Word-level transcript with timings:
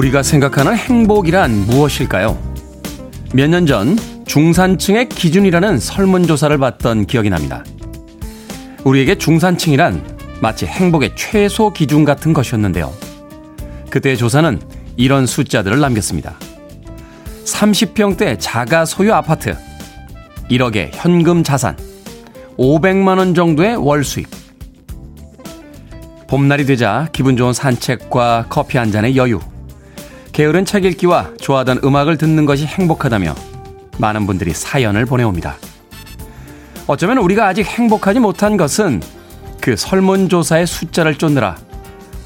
우리가 0.00 0.22
생각하는 0.22 0.76
행복이란 0.76 1.66
무엇일까요? 1.66 2.38
몇 3.34 3.50
년 3.50 3.66
전 3.66 3.98
중산층의 4.24 5.10
기준이라는 5.10 5.78
설문조사를 5.78 6.56
받던 6.56 7.04
기억이 7.04 7.28
납니다. 7.28 7.62
우리에게 8.84 9.16
중산층이란 9.18 10.18
마치 10.40 10.64
행복의 10.64 11.12
최소 11.16 11.70
기준 11.70 12.06
같은 12.06 12.32
것이었는데요. 12.32 12.90
그때의 13.90 14.16
조사는 14.16 14.58
이런 14.96 15.26
숫자들을 15.26 15.78
남겼습니다. 15.78 16.34
30평대 17.44 18.36
자가 18.38 18.86
소유 18.86 19.12
아파트, 19.12 19.54
1억의 20.50 20.92
현금 20.94 21.42
자산, 21.42 21.76
500만원 22.56 23.34
정도의 23.34 23.76
월 23.76 24.02
수입. 24.02 24.28
봄날이 26.26 26.64
되자 26.64 27.06
기분 27.12 27.36
좋은 27.36 27.52
산책과 27.52 28.46
커피 28.48 28.78
한 28.78 28.90
잔의 28.90 29.16
여유. 29.16 29.40
게으른 30.32 30.64
책 30.64 30.84
읽기와 30.84 31.32
좋아하던 31.40 31.80
음악을 31.84 32.16
듣는 32.16 32.46
것이 32.46 32.66
행복하다며 32.66 33.34
많은 33.98 34.26
분들이 34.26 34.52
사연을 34.52 35.06
보내옵니다. 35.06 35.56
어쩌면 36.86 37.18
우리가 37.18 37.46
아직 37.46 37.66
행복하지 37.66 38.20
못한 38.20 38.56
것은 38.56 39.02
그 39.60 39.76
설문조사의 39.76 40.66
숫자를 40.66 41.16
쫓느라 41.16 41.56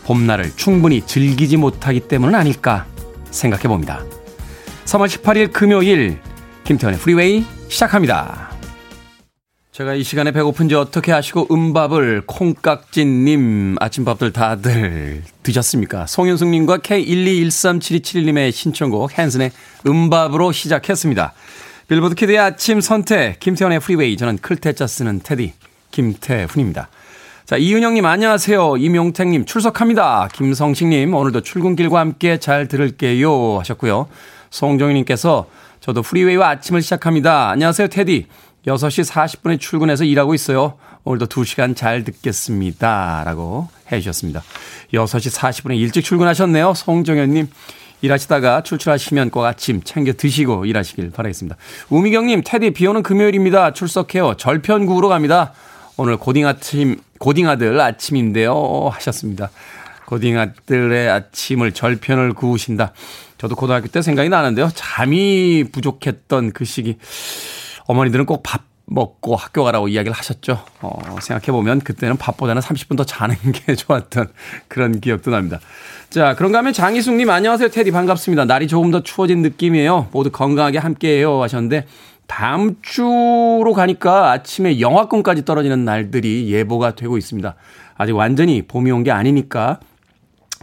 봄날을 0.04 0.52
충분히 0.56 1.02
즐기지 1.04 1.56
못하기 1.56 2.00
때문은 2.00 2.34
아닐까 2.34 2.86
생각해 3.30 3.64
봅니다. 3.64 4.00
3월 4.84 5.08
18일 5.08 5.52
금요일 5.52 6.18
김태현의 6.64 7.00
프리웨이 7.00 7.44
시작합니다. 7.68 8.53
제가 9.74 9.94
이 9.94 10.04
시간에 10.04 10.30
배고픈지 10.30 10.76
어떻게 10.76 11.10
하시고 11.10 11.48
음밥을 11.50 12.22
콩깍진님 12.26 13.74
아침밥들 13.80 14.32
다들 14.32 15.24
드셨습니까? 15.42 16.06
송윤숙님과 16.06 16.78
K1213727님의 16.78 18.52
신청곡 18.52 19.18
헨슨의 19.18 19.50
음밥으로 19.84 20.52
시작했습니다. 20.52 21.32
빌보드 21.88 22.14
키드의 22.14 22.38
아침 22.38 22.80
선택 22.80 23.40
김태현의 23.40 23.80
프리웨이 23.80 24.16
저는 24.16 24.38
클테짜 24.38 24.86
쓰는 24.86 25.18
테디 25.24 25.54
김태훈입니다. 25.90 26.88
자 27.44 27.56
이은영님 27.56 28.06
안녕하세요. 28.06 28.76
이명택님 28.76 29.44
출석합니다. 29.44 30.28
김성식님 30.34 31.12
오늘도 31.12 31.40
출근길과 31.40 31.98
함께 31.98 32.38
잘 32.38 32.68
들을게요 32.68 33.58
하셨고요. 33.58 34.06
송정희님께서 34.50 35.48
저도 35.80 36.02
프리웨이와 36.02 36.48
아침을 36.50 36.80
시작합니다. 36.80 37.48
안녕하세요 37.50 37.88
테디. 37.88 38.28
6시 38.66 39.08
40분에 39.08 39.60
출근해서 39.60 40.04
일하고 40.04 40.34
있어요. 40.34 40.78
오늘도 41.04 41.26
2시간 41.26 41.76
잘 41.76 42.02
듣겠습니다. 42.04 43.22
라고 43.24 43.68
해 43.92 44.00
주셨습니다. 44.00 44.42
6시 44.92 45.34
40분에 45.34 45.76
일찍 45.78 46.02
출근하셨네요. 46.02 46.74
송정현님. 46.74 47.48
일하시다가 48.00 48.62
출출하시면 48.62 49.30
꼭 49.30 49.44
아침 49.44 49.82
챙겨 49.82 50.12
드시고 50.12 50.66
일하시길 50.66 51.10
바라겠습니다. 51.10 51.56
우미경님, 51.88 52.42
테디 52.44 52.72
비 52.72 52.86
오는 52.86 53.02
금요일입니다. 53.02 53.72
출석해요. 53.72 54.34
절편구로 54.36 55.08
갑니다. 55.08 55.52
오늘 55.96 56.16
고딩 56.16 56.46
아침, 56.46 56.96
고딩 57.18 57.48
아들 57.48 57.80
아침인데요. 57.80 58.90
하셨습니다. 58.92 59.50
고딩 60.06 60.38
아들의 60.38 61.08
아침을 61.08 61.72
절편을 61.72 62.34
구우신다. 62.34 62.92
저도 63.38 63.56
고등학교 63.56 63.88
때 63.88 64.02
생각이 64.02 64.28
나는데요. 64.28 64.68
잠이 64.74 65.64
부족했던 65.72 66.52
그 66.52 66.64
시기. 66.64 66.98
어머니들은 67.86 68.26
꼭 68.26 68.42
밥 68.42 68.62
먹고 68.86 69.34
학교 69.34 69.64
가라고 69.64 69.88
이야기를 69.88 70.12
하셨죠. 70.14 70.62
어, 70.82 70.90
생각해보면 71.22 71.80
그때는 71.80 72.18
밥보다는 72.18 72.60
30분 72.60 72.98
더 72.98 73.04
자는 73.04 73.34
게 73.52 73.74
좋았던 73.74 74.28
그런 74.68 75.00
기억도 75.00 75.30
납니다. 75.30 75.58
자, 76.10 76.34
그런가 76.34 76.58
하면 76.58 76.74
장희숙님 76.74 77.30
안녕하세요. 77.30 77.70
테디 77.70 77.92
반갑습니다. 77.92 78.44
날이 78.44 78.68
조금 78.68 78.90
더 78.90 79.02
추워진 79.02 79.40
느낌이에요. 79.40 80.08
모두 80.12 80.30
건강하게 80.30 80.78
함께해요 80.78 81.42
하셨는데 81.42 81.86
다음 82.26 82.76
주로 82.82 83.72
가니까 83.74 84.32
아침에 84.32 84.80
영하권까지 84.80 85.46
떨어지는 85.46 85.86
날들이 85.86 86.52
예보가 86.52 86.94
되고 86.94 87.16
있습니다. 87.16 87.54
아직 87.96 88.12
완전히 88.12 88.60
봄이 88.62 88.90
온 88.90 89.02
게 89.02 89.10
아니니까 89.12 89.80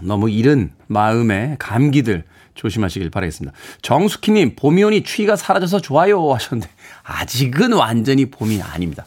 너무 0.04 0.30
이른 0.30 0.72
마음에 0.86 1.56
감기들 1.58 2.24
조심하시길 2.54 3.10
바라겠습니다. 3.10 3.56
정숙희님, 3.82 4.56
봄이 4.56 4.84
오니 4.84 5.04
추위가 5.04 5.36
사라져서 5.36 5.80
좋아요 5.80 6.32
하셨는데, 6.34 6.70
아직은 7.04 7.74
완전히 7.74 8.26
봄이 8.26 8.62
아닙니다. 8.62 9.06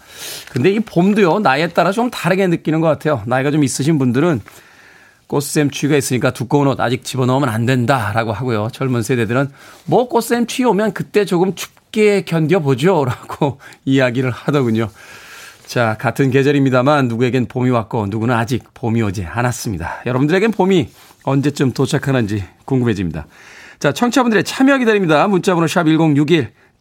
근데 0.51 0.71
이 0.71 0.81
봄도요, 0.81 1.41
나이에 1.41 1.69
따라 1.69 1.93
좀 1.93 2.11
다르게 2.11 2.47
느끼는 2.47 2.81
것 2.81 2.89
같아요. 2.89 3.23
나이가 3.27 3.51
좀 3.51 3.65
있으신 3.65 3.99
분들은 3.99 4.41
꽃샘 5.27 5.71
추위가 5.71 5.97
있으니까 5.97 6.33
두꺼운 6.33 6.69
옷 6.69 6.81
아직 6.81 7.05
집어넣으면 7.05 7.49
안 7.49 7.67
된다라고 7.67 8.33
하고요. 8.33 8.69
젊은 8.73 9.03
세대들은 9.03 9.51
뭐 9.87 10.09
꽃샘 10.09 10.47
추위 10.47 10.67
오면 10.67 10.93
그때 10.93 11.25
조금 11.25 11.55
춥게 11.55 12.23
견뎌보죠. 12.23 13.05
라고 13.07 13.59
이야기를 13.85 14.31
하더군요. 14.31 14.91
자, 15.67 15.97
같은 15.99 16.31
계절입니다만 16.31 17.09
누구에겐 17.09 17.47
봄이 17.47 17.71
왔고 17.71 18.07
누구는 18.07 18.35
아직 18.35 18.63
봄이 18.75 19.01
오지 19.03 19.25
않았습니다. 19.25 20.03
여러분들에겐 20.07 20.51
봄이 20.51 20.91
언제쯤 21.25 21.73
도착하는지 21.73 22.45
궁금해집니다. 22.67 23.27
자, 23.79 23.93
청취자분들의 23.93 24.45
참여 24.45 24.79
기다립니다. 24.79 25.27
문자번호 25.27 25.67
샵 25.67 25.85
1061, 25.85 26.53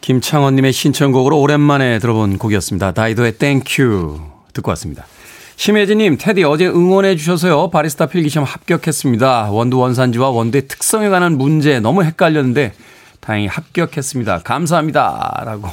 김창원님의 0.00 0.72
신청곡으로 0.72 1.38
오랜만에 1.38 1.98
들어본 1.98 2.38
곡이었습니다. 2.38 2.92
다이도의 2.92 3.32
Thank 3.32 3.86
You 3.86 4.18
듣고 4.54 4.70
왔습니다. 4.70 5.04
심혜진님, 5.56 6.16
테디 6.18 6.44
어제 6.44 6.66
응원해 6.66 7.16
주셔서요. 7.16 7.68
바리스타 7.68 8.06
필기시험 8.06 8.46
합격했습니다. 8.46 9.50
원두 9.50 9.78
원산지와 9.78 10.30
원두의 10.30 10.66
특성에 10.66 11.10
관한 11.10 11.36
문제 11.36 11.78
너무 11.80 12.02
헷갈렸는데 12.02 12.72
다행히 13.20 13.46
합격했습니다. 13.48 14.38
감사합니다. 14.38 15.42
라고 15.44 15.68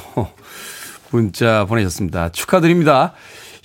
문자 1.10 1.64
보내셨습니다. 1.64 2.28
축하드립니다. 2.32 3.14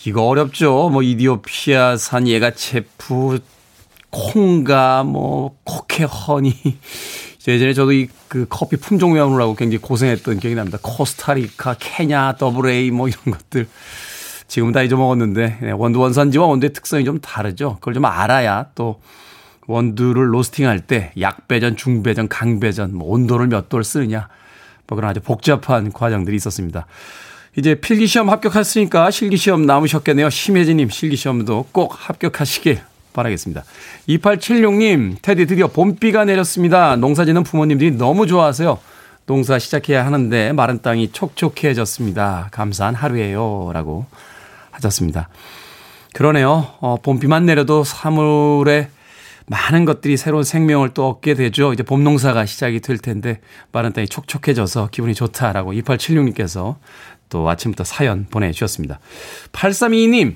이거 0.06 0.24
어렵죠. 0.24 0.89
뭐 0.89 1.04
이디오피아산 1.04 2.30
예가체프 2.30 3.39
콩가 4.10 5.04
뭐 5.04 5.57
코케 5.65 6.06
honey 6.06 6.56
예전에 7.45 7.74
저도 7.74 7.92
이 7.92 8.07
그 8.34 8.48
커피 8.50 8.78
품종 8.78 9.14
외우느라고 9.14 9.54
굉장히 9.54 9.78
고생했던 9.78 10.40
기억이 10.40 10.56
납니다. 10.56 10.80
코스타리카, 10.82 11.76
케냐, 11.78 12.34
더블 12.40 12.68
A 12.72 12.90
뭐 12.90 13.08
이런 13.08 13.22
것들. 13.26 13.68
지금 14.48 14.72
다 14.72 14.82
잊어먹었는데 14.82 15.58
네, 15.62 15.72
원두 15.72 16.00
원산지와 16.00 16.48
원두의 16.48 16.74
특성이 16.74 17.06
좀 17.06 17.20
다르죠. 17.20 17.76
그걸 17.76 17.94
좀 17.94 18.06
알아야 18.06 18.70
또 18.74 19.00
원두를 19.68 20.34
로스팅할 20.34 20.80
때 20.80 21.12
약배전, 21.20 21.78
중배전, 21.78 22.28
강배전, 22.28 22.96
뭐 22.96 23.12
온도를 23.12 23.46
몇 23.46 23.70
도를 23.70 23.84
쓰느냐 23.84 24.30
뭐 24.88 24.96
그런 24.96 25.12
아주 25.12 25.20
복잡한 25.20 25.92
과정들이 25.92 26.36
있었습니다. 26.36 26.88
이제 27.56 27.76
필기시험 27.76 28.32
합격했으니까 28.32 29.12
실기시험 29.12 29.68
남으셨겠네요. 29.68 30.32
심혜진님 30.32 30.90
실기시험도 30.90 31.68
꼭 31.72 31.94
합격하시길 31.96 32.82
바라겠습니다. 33.13 33.63
2876님, 34.10 35.15
테디 35.21 35.45
드디어 35.45 35.68
봄비가 35.68 36.25
내렸습니다. 36.25 36.95
농사 36.95 37.25
짓는 37.25 37.44
부모님들이 37.44 37.92
너무 37.92 38.27
좋아하세요. 38.27 38.80
농사 39.25 39.57
시작해야 39.57 40.06
하는데 40.06 40.51
마른 40.51 40.81
땅이 40.81 41.12
촉촉해졌습니다. 41.12 42.50
감사한 42.51 42.95
하루예요. 42.95 43.71
라고 43.74 44.06
하셨습니다. 44.71 45.30
그러네요. 46.13 46.68
어, 46.80 46.98
봄비만 47.01 47.45
내려도 47.45 47.83
사물에 47.83 48.89
많은 49.45 49.86
것들이 49.86 50.15
새로운 50.18 50.44
생명을 50.44 50.89
또 50.94 51.10
얻게 51.10 51.33
되죠. 51.33 51.74
이제 51.74 51.83
봄 51.83 52.04
농사가 52.04 52.45
시작이 52.45 52.80
될 52.80 52.98
텐데 52.98 53.42
마른 53.71 53.92
땅이 53.92 54.07
촉촉해져서 54.07 54.89
기분이 54.92 55.13
좋다라고 55.13 55.74
2876님께서 55.74 56.75
또 57.30 57.50
아침부터 57.50 57.83
사연 57.83 58.25
보내주셨습니다. 58.30 59.00
8322님, 59.51 60.36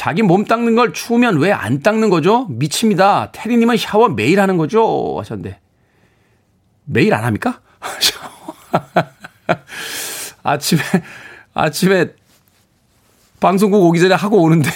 자기 0.00 0.22
몸 0.22 0.46
닦는 0.46 0.76
걸 0.76 0.94
추우면 0.94 1.40
왜 1.40 1.52
안 1.52 1.82
닦는 1.82 2.08
거죠? 2.08 2.46
미칩니다. 2.48 3.32
테리님은 3.32 3.76
샤워 3.76 4.08
매일 4.08 4.40
하는 4.40 4.56
거죠? 4.56 5.18
하셨는데. 5.18 5.60
매일 6.86 7.12
안 7.12 7.24
합니까? 7.24 7.60
아침에, 10.42 10.80
아침에 11.52 12.14
방송국 13.40 13.84
오기 13.84 14.00
전에 14.00 14.14
하고 14.14 14.42
오는데요. 14.42 14.72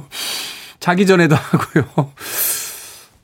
자기 0.80 1.04
전에도 1.04 1.36
하고요. 1.36 2.12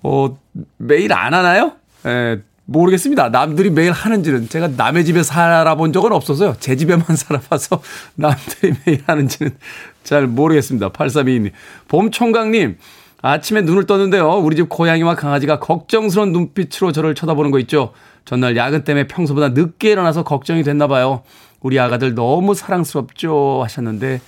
어, 0.03 0.39
매일 0.77 1.15
안 1.15 1.33
하나요? 1.33 1.73
예, 2.05 2.43
모르겠습니다. 2.67 3.29
남들이 3.29 3.71
매일 3.71 3.93
하는지는 3.93 4.49
제가 4.49 4.69
남의 4.69 5.05
집에 5.05 5.23
살아본 5.23 5.93
적은 5.93 6.13
없어서요. 6.13 6.57
제 6.61 6.77
집에만 6.77 7.05
살아봐서 7.17 7.83
남들이 8.15 8.75
매일 8.85 9.03
하는지는 9.07 9.57
잘 10.03 10.27
모르겠습니다. 10.27 10.91
8322님. 10.91 11.51
봄총각님. 11.89 12.79
아침에 13.23 13.63
눈을 13.63 13.87
떴는데요. 13.87 14.29
우리 14.33 14.57
집 14.57 14.69
고양이와 14.69 15.15
강아지가 15.15 15.59
걱정스러운 15.59 16.33
눈빛으로 16.33 16.93
저를 16.93 17.15
쳐다보는 17.15 17.51
거 17.51 17.59
있죠. 17.61 17.93
전날 18.27 18.57
야근 18.57 18.85
때문에 18.85 19.07
평소보다 19.07 19.51
늦게 19.51 19.93
일어나서 19.93 20.25
걱정이 20.25 20.63
됐나 20.63 20.87
봐요. 20.89 21.23
우리 21.61 21.79
아가들 21.81 22.15
너무 22.15 22.55
사랑스럽죠 22.55 23.61
하셨는데 23.63 24.21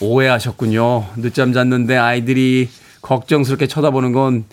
오해하셨군요. 0.00 1.08
늦잠 1.16 1.52
잤는데 1.52 1.96
아이들이 1.98 2.70
걱정스럽게 3.02 3.66
쳐다보는 3.66 4.12
건 4.12 4.44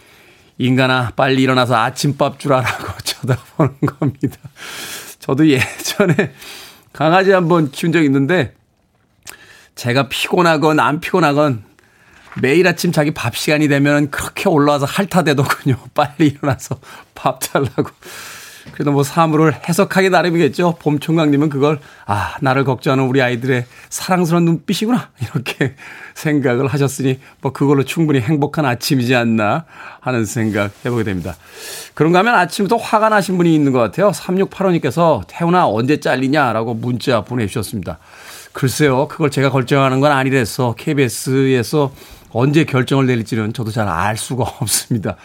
인간아 0.57 1.11
빨리 1.15 1.43
일어나서 1.43 1.75
아침밥 1.75 2.39
주라라고 2.39 2.97
쳐다보는 3.03 3.75
겁니다. 3.81 4.37
저도 5.19 5.47
예전에 5.47 6.33
강아지 6.93 7.31
한번 7.31 7.69
키운 7.71 7.91
적 7.91 8.03
있는데 8.03 8.55
제가 9.75 10.09
피곤하건 10.09 10.79
안 10.79 10.99
피곤하건 10.99 11.63
매일 12.41 12.67
아침 12.67 12.91
자기 12.91 13.11
밥 13.11 13.35
시간이 13.35 13.67
되면 13.67 14.11
그렇게 14.11 14.49
올라와서 14.49 14.85
핥아대더군요. 14.85 15.77
빨리 15.93 16.27
일어나서 16.27 16.79
밥 17.15 17.41
잘라고. 17.41 17.89
그래도 18.73 18.91
뭐 18.91 19.03
사물을 19.03 19.53
해석하기 19.67 20.09
나름이겠죠. 20.09 20.75
봄총각님은 20.79 21.49
그걸 21.49 21.79
아 22.05 22.35
나를 22.41 22.63
걱정하는 22.63 23.05
우리 23.05 23.21
아이들의 23.21 23.65
사랑스러운 23.89 24.45
눈빛이구나 24.45 25.11
이렇게 25.21 25.75
생각을 26.17 26.67
하셨으니 26.67 27.19
뭐 27.41 27.51
그걸로 27.53 27.83
충분히 27.85 28.19
행복한 28.19 28.65
아침이지 28.65 29.15
않나 29.15 29.65
하는 29.99 30.25
생각 30.25 30.71
해보게 30.85 31.03
됩니다. 31.03 31.35
그런가 31.93 32.19
하면 32.19 32.35
아침부터 32.35 32.77
화가 32.77 33.09
나신 33.09 33.37
분이 33.37 33.53
있는 33.53 33.71
것 33.71 33.79
같아요. 33.79 34.11
3685님께서 34.11 35.23
태훈아 35.27 35.67
언제 35.67 35.99
잘리냐라고 35.99 36.73
문자 36.73 37.21
보내주셨습니다. 37.21 37.99
글쎄요 38.53 39.07
그걸 39.07 39.29
제가 39.29 39.51
결정하는 39.51 39.99
건 39.99 40.11
아니래서 40.11 40.73
KBS에서 40.77 41.91
언제 42.31 42.63
결정을 42.63 43.05
내릴지는 43.05 43.53
저도 43.53 43.71
잘 43.71 43.87
알 43.87 44.17
수가 44.17 44.43
없습니다. 44.59 45.15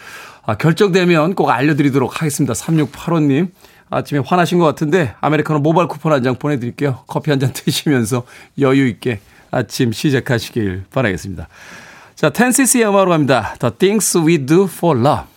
아, 0.45 0.57
결정되면 0.57 1.35
꼭 1.35 1.51
알려드리도록 1.51 2.21
하겠습니다. 2.21 2.53
3685님. 2.55 3.49
아침에 3.91 4.23
화나신 4.25 4.59
것 4.59 4.65
같은데 4.65 5.15
아메리카노 5.21 5.59
모바일 5.61 5.87
쿠폰 5.87 6.13
한 6.13 6.23
장 6.23 6.35
보내드릴게요. 6.37 7.01
커피 7.07 7.31
한 7.31 7.39
잔 7.41 7.53
드시면서 7.55 8.23
여유 8.59 8.87
있게 8.89 9.21
아침 9.53 9.93
시작하시길 9.93 10.87
바라겠습니다. 10.91 11.47
자, 12.17 12.31
텐시스의 12.31 12.89
음악으로 12.89 13.11
갑니다. 13.11 13.55
The 13.61 13.73
Things 13.75 14.19
We 14.19 14.39
Do 14.39 14.65
For 14.65 14.99
Love. 14.99 15.32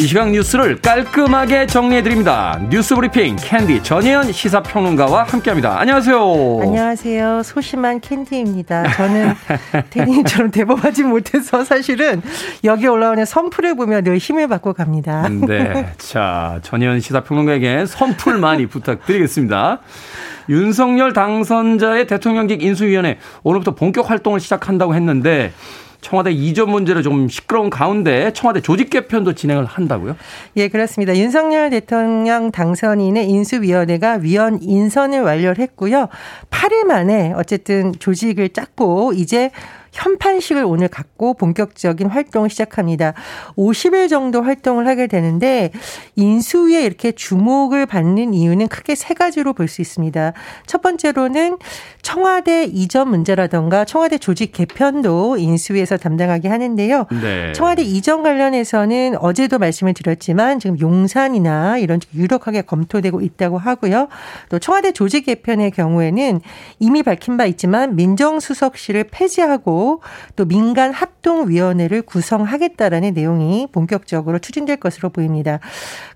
이 0.00 0.06
시각 0.06 0.30
뉴스를 0.30 0.80
깔끔하게 0.80 1.66
정리해드립니다. 1.66 2.60
뉴스 2.70 2.94
브리핑 2.94 3.34
캔디 3.34 3.82
전예현 3.82 4.30
시사평론가와 4.30 5.24
함께합니다. 5.24 5.80
안녕하세요. 5.80 6.60
안녕하세요. 6.62 7.42
소심한 7.42 8.00
캔디입니다. 8.00 8.92
저는 8.92 9.34
테디님처럼 9.90 10.52
대범하지 10.52 11.02
못해서 11.02 11.64
사실은 11.64 12.22
여기 12.62 12.86
올라오는 12.86 13.24
선풀을 13.24 13.74
보면 13.74 14.04
늘 14.04 14.18
힘을 14.18 14.46
받고 14.46 14.74
갑니다. 14.74 15.28
네. 15.28 15.92
자, 15.98 16.60
전예현 16.62 17.00
시사평론가에게 17.00 17.86
선풀 17.86 18.38
많이 18.38 18.66
부탁드리겠습니다. 18.66 19.80
윤석열 20.48 21.12
당선자의 21.12 22.06
대통령직 22.06 22.62
인수위원회 22.62 23.18
오늘부터 23.42 23.74
본격 23.74 24.10
활동을 24.10 24.38
시작한다고 24.38 24.94
했는데 24.94 25.52
청와대 26.00 26.30
이전 26.30 26.70
문제로 26.70 27.02
좀 27.02 27.28
시끄러운 27.28 27.70
가운데 27.70 28.32
청와대 28.32 28.60
조직 28.60 28.90
개편도 28.90 29.34
진행을 29.34 29.64
한다고요? 29.64 30.16
예, 30.56 30.68
그렇습니다. 30.68 31.16
윤석열 31.16 31.70
대통령 31.70 32.50
당선인의 32.50 33.28
인수위원회가 33.28 34.18
위원 34.22 34.62
인선을 34.62 35.22
완료를 35.22 35.58
했고요. 35.58 36.08
8일 36.50 36.84
만에 36.84 37.32
어쨌든 37.36 37.92
조직을 37.98 38.50
짰고 38.50 39.12
이제 39.14 39.50
현판식을 39.92 40.64
오늘 40.64 40.88
갖고 40.88 41.34
본격적인 41.34 42.08
활동을 42.08 42.50
시작합니다. 42.50 43.14
50일 43.56 44.08
정도 44.08 44.42
활동을 44.42 44.86
하게 44.86 45.06
되는데 45.06 45.70
인수위에 46.16 46.82
이렇게 46.82 47.12
주목을 47.12 47.86
받는 47.86 48.34
이유는 48.34 48.68
크게 48.68 48.94
세 48.94 49.14
가지로 49.14 49.52
볼 49.52 49.68
수 49.68 49.82
있습니다. 49.82 50.32
첫 50.66 50.80
번째로는 50.80 51.58
청와대 52.02 52.64
이전 52.64 53.10
문제라던가 53.10 53.84
청와대 53.84 54.16
조직 54.16 54.52
개편도 54.52 55.36
인수위에서 55.36 55.98
담당하게 55.98 56.48
하는데요. 56.48 57.06
네. 57.20 57.52
청와대 57.52 57.82
이전 57.82 58.22
관련해서는 58.22 59.16
어제도 59.18 59.58
말씀을 59.58 59.92
드렸지만 59.92 60.58
지금 60.58 60.80
용산이나 60.80 61.78
이런 61.78 62.00
쪽 62.00 62.14
유력하게 62.14 62.62
검토되고 62.62 63.20
있다고 63.20 63.58
하고요. 63.58 64.08
또 64.48 64.58
청와대 64.58 64.92
조직 64.92 65.26
개편의 65.26 65.72
경우에는 65.72 66.40
이미 66.78 67.02
밝힌 67.02 67.36
바 67.36 67.44
있지만 67.44 67.94
민정수석실을 67.94 69.04
폐지하고 69.10 69.77
또 70.36 70.44
민간 70.44 70.92
합동위원회를 70.92 72.02
구성하겠다라는 72.02 73.14
내용이 73.14 73.68
본격적으로 73.72 74.38
추진될 74.38 74.76
것으로 74.76 75.10
보입니다. 75.10 75.60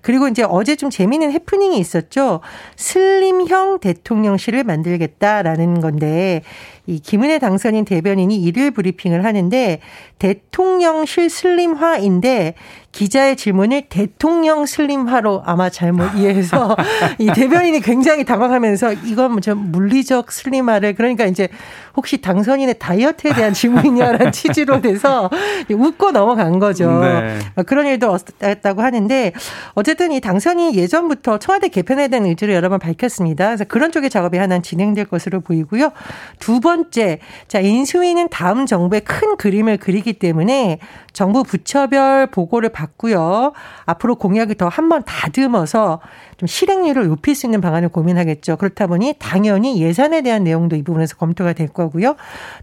그리고 0.01 0.27
이제 0.27 0.43
어제 0.43 0.75
좀 0.75 0.89
재미있는 0.89 1.31
해프닝이 1.31 1.77
있었죠. 1.77 2.41
슬림형 2.75 3.79
대통령실을 3.79 4.63
만들겠다라는 4.63 5.81
건데 5.81 6.43
이 6.85 6.99
김은혜 6.99 7.39
당선인 7.39 7.85
대변인이 7.85 8.35
일일 8.35 8.71
브리핑을 8.71 9.23
하는데 9.23 9.79
대통령실 10.19 11.29
슬림화인데 11.29 12.55
기자의 12.91 13.35
질문을 13.35 13.83
대통령 13.89 14.65
슬림화로 14.65 15.43
아마 15.45 15.69
잘못 15.69 16.13
이해해서 16.15 16.75
이 17.17 17.27
대변인이 17.33 17.79
굉장히 17.81 18.23
당황하면서 18.23 18.93
이건 19.05 19.41
좀 19.41 19.71
물리적 19.71 20.31
슬림화를 20.31 20.93
그러니까 20.93 21.25
이제 21.25 21.47
혹시 21.95 22.21
당선인의 22.21 22.79
다이어트에 22.79 23.33
대한 23.33 23.53
질문이냐라는 23.53 24.31
취지로 24.33 24.81
돼서 24.81 25.29
웃고 25.69 26.11
넘어간 26.11 26.59
거죠. 26.59 27.01
네. 27.01 27.39
그런 27.65 27.87
일도 27.87 28.11
없었다고 28.11 28.81
하는데 28.81 29.33
어쨌든 29.73 30.11
이 30.11 30.19
당선인 30.19 30.75
예전부터 30.75 31.39
청와대 31.39 31.69
개편에 31.69 32.07
대한 32.09 32.25
의지를 32.25 32.53
여러 32.53 32.69
번 32.69 32.79
밝혔습니다. 32.79 33.47
그래서 33.47 33.63
그런 33.65 33.91
쪽의 33.91 34.09
작업이 34.09 34.37
하나 34.37 34.59
진행될 34.59 35.05
것으로 35.05 35.41
보이고요. 35.41 35.91
두번 36.39 36.72
째, 36.91 37.19
자 37.47 37.59
인수위는 37.59 38.29
다음 38.29 38.65
정부의 38.65 39.01
큰 39.01 39.37
그림을 39.37 39.77
그리기 39.77 40.13
때문에 40.13 40.79
정부 41.13 41.43
부처별 41.43 42.27
보고를 42.27 42.69
받고요. 42.69 43.53
앞으로 43.85 44.15
공약을 44.15 44.55
더 44.55 44.67
한 44.69 44.89
번 44.89 45.03
다듬어서 45.03 46.01
좀 46.37 46.47
실행률을 46.47 47.07
높일 47.07 47.35
수 47.35 47.45
있는 47.45 47.61
방안을 47.61 47.89
고민하겠죠. 47.89 48.57
그렇다 48.57 48.87
보니 48.87 49.15
당연히 49.19 49.81
예산에 49.81 50.21
대한 50.21 50.43
내용도 50.43 50.75
이 50.75 50.83
부분에서 50.83 51.15
검토가 51.17 51.53
될 51.53 51.67
거고요. 51.67 52.15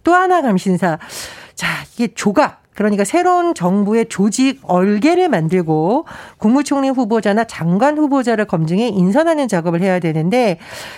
또 0.05 0.15
하나 0.15 0.43
감신사. 0.43 0.99
자, 1.55 1.67
이게 1.95 2.09
조각. 2.15 2.61
그러니까 2.81 3.05
새로운 3.05 3.53
정부의 3.53 4.07
조직 4.09 4.61
얼개를 4.63 5.29
만들고 5.29 6.07
국무총리 6.39 6.89
후보자나 6.89 7.45
장관 7.45 7.99
후보자를 7.99 8.47
검증해 8.47 8.89
인선하는 8.89 9.49
작업을 9.49 9.83
해야 9.83 9.99
되는데 9.99 10.57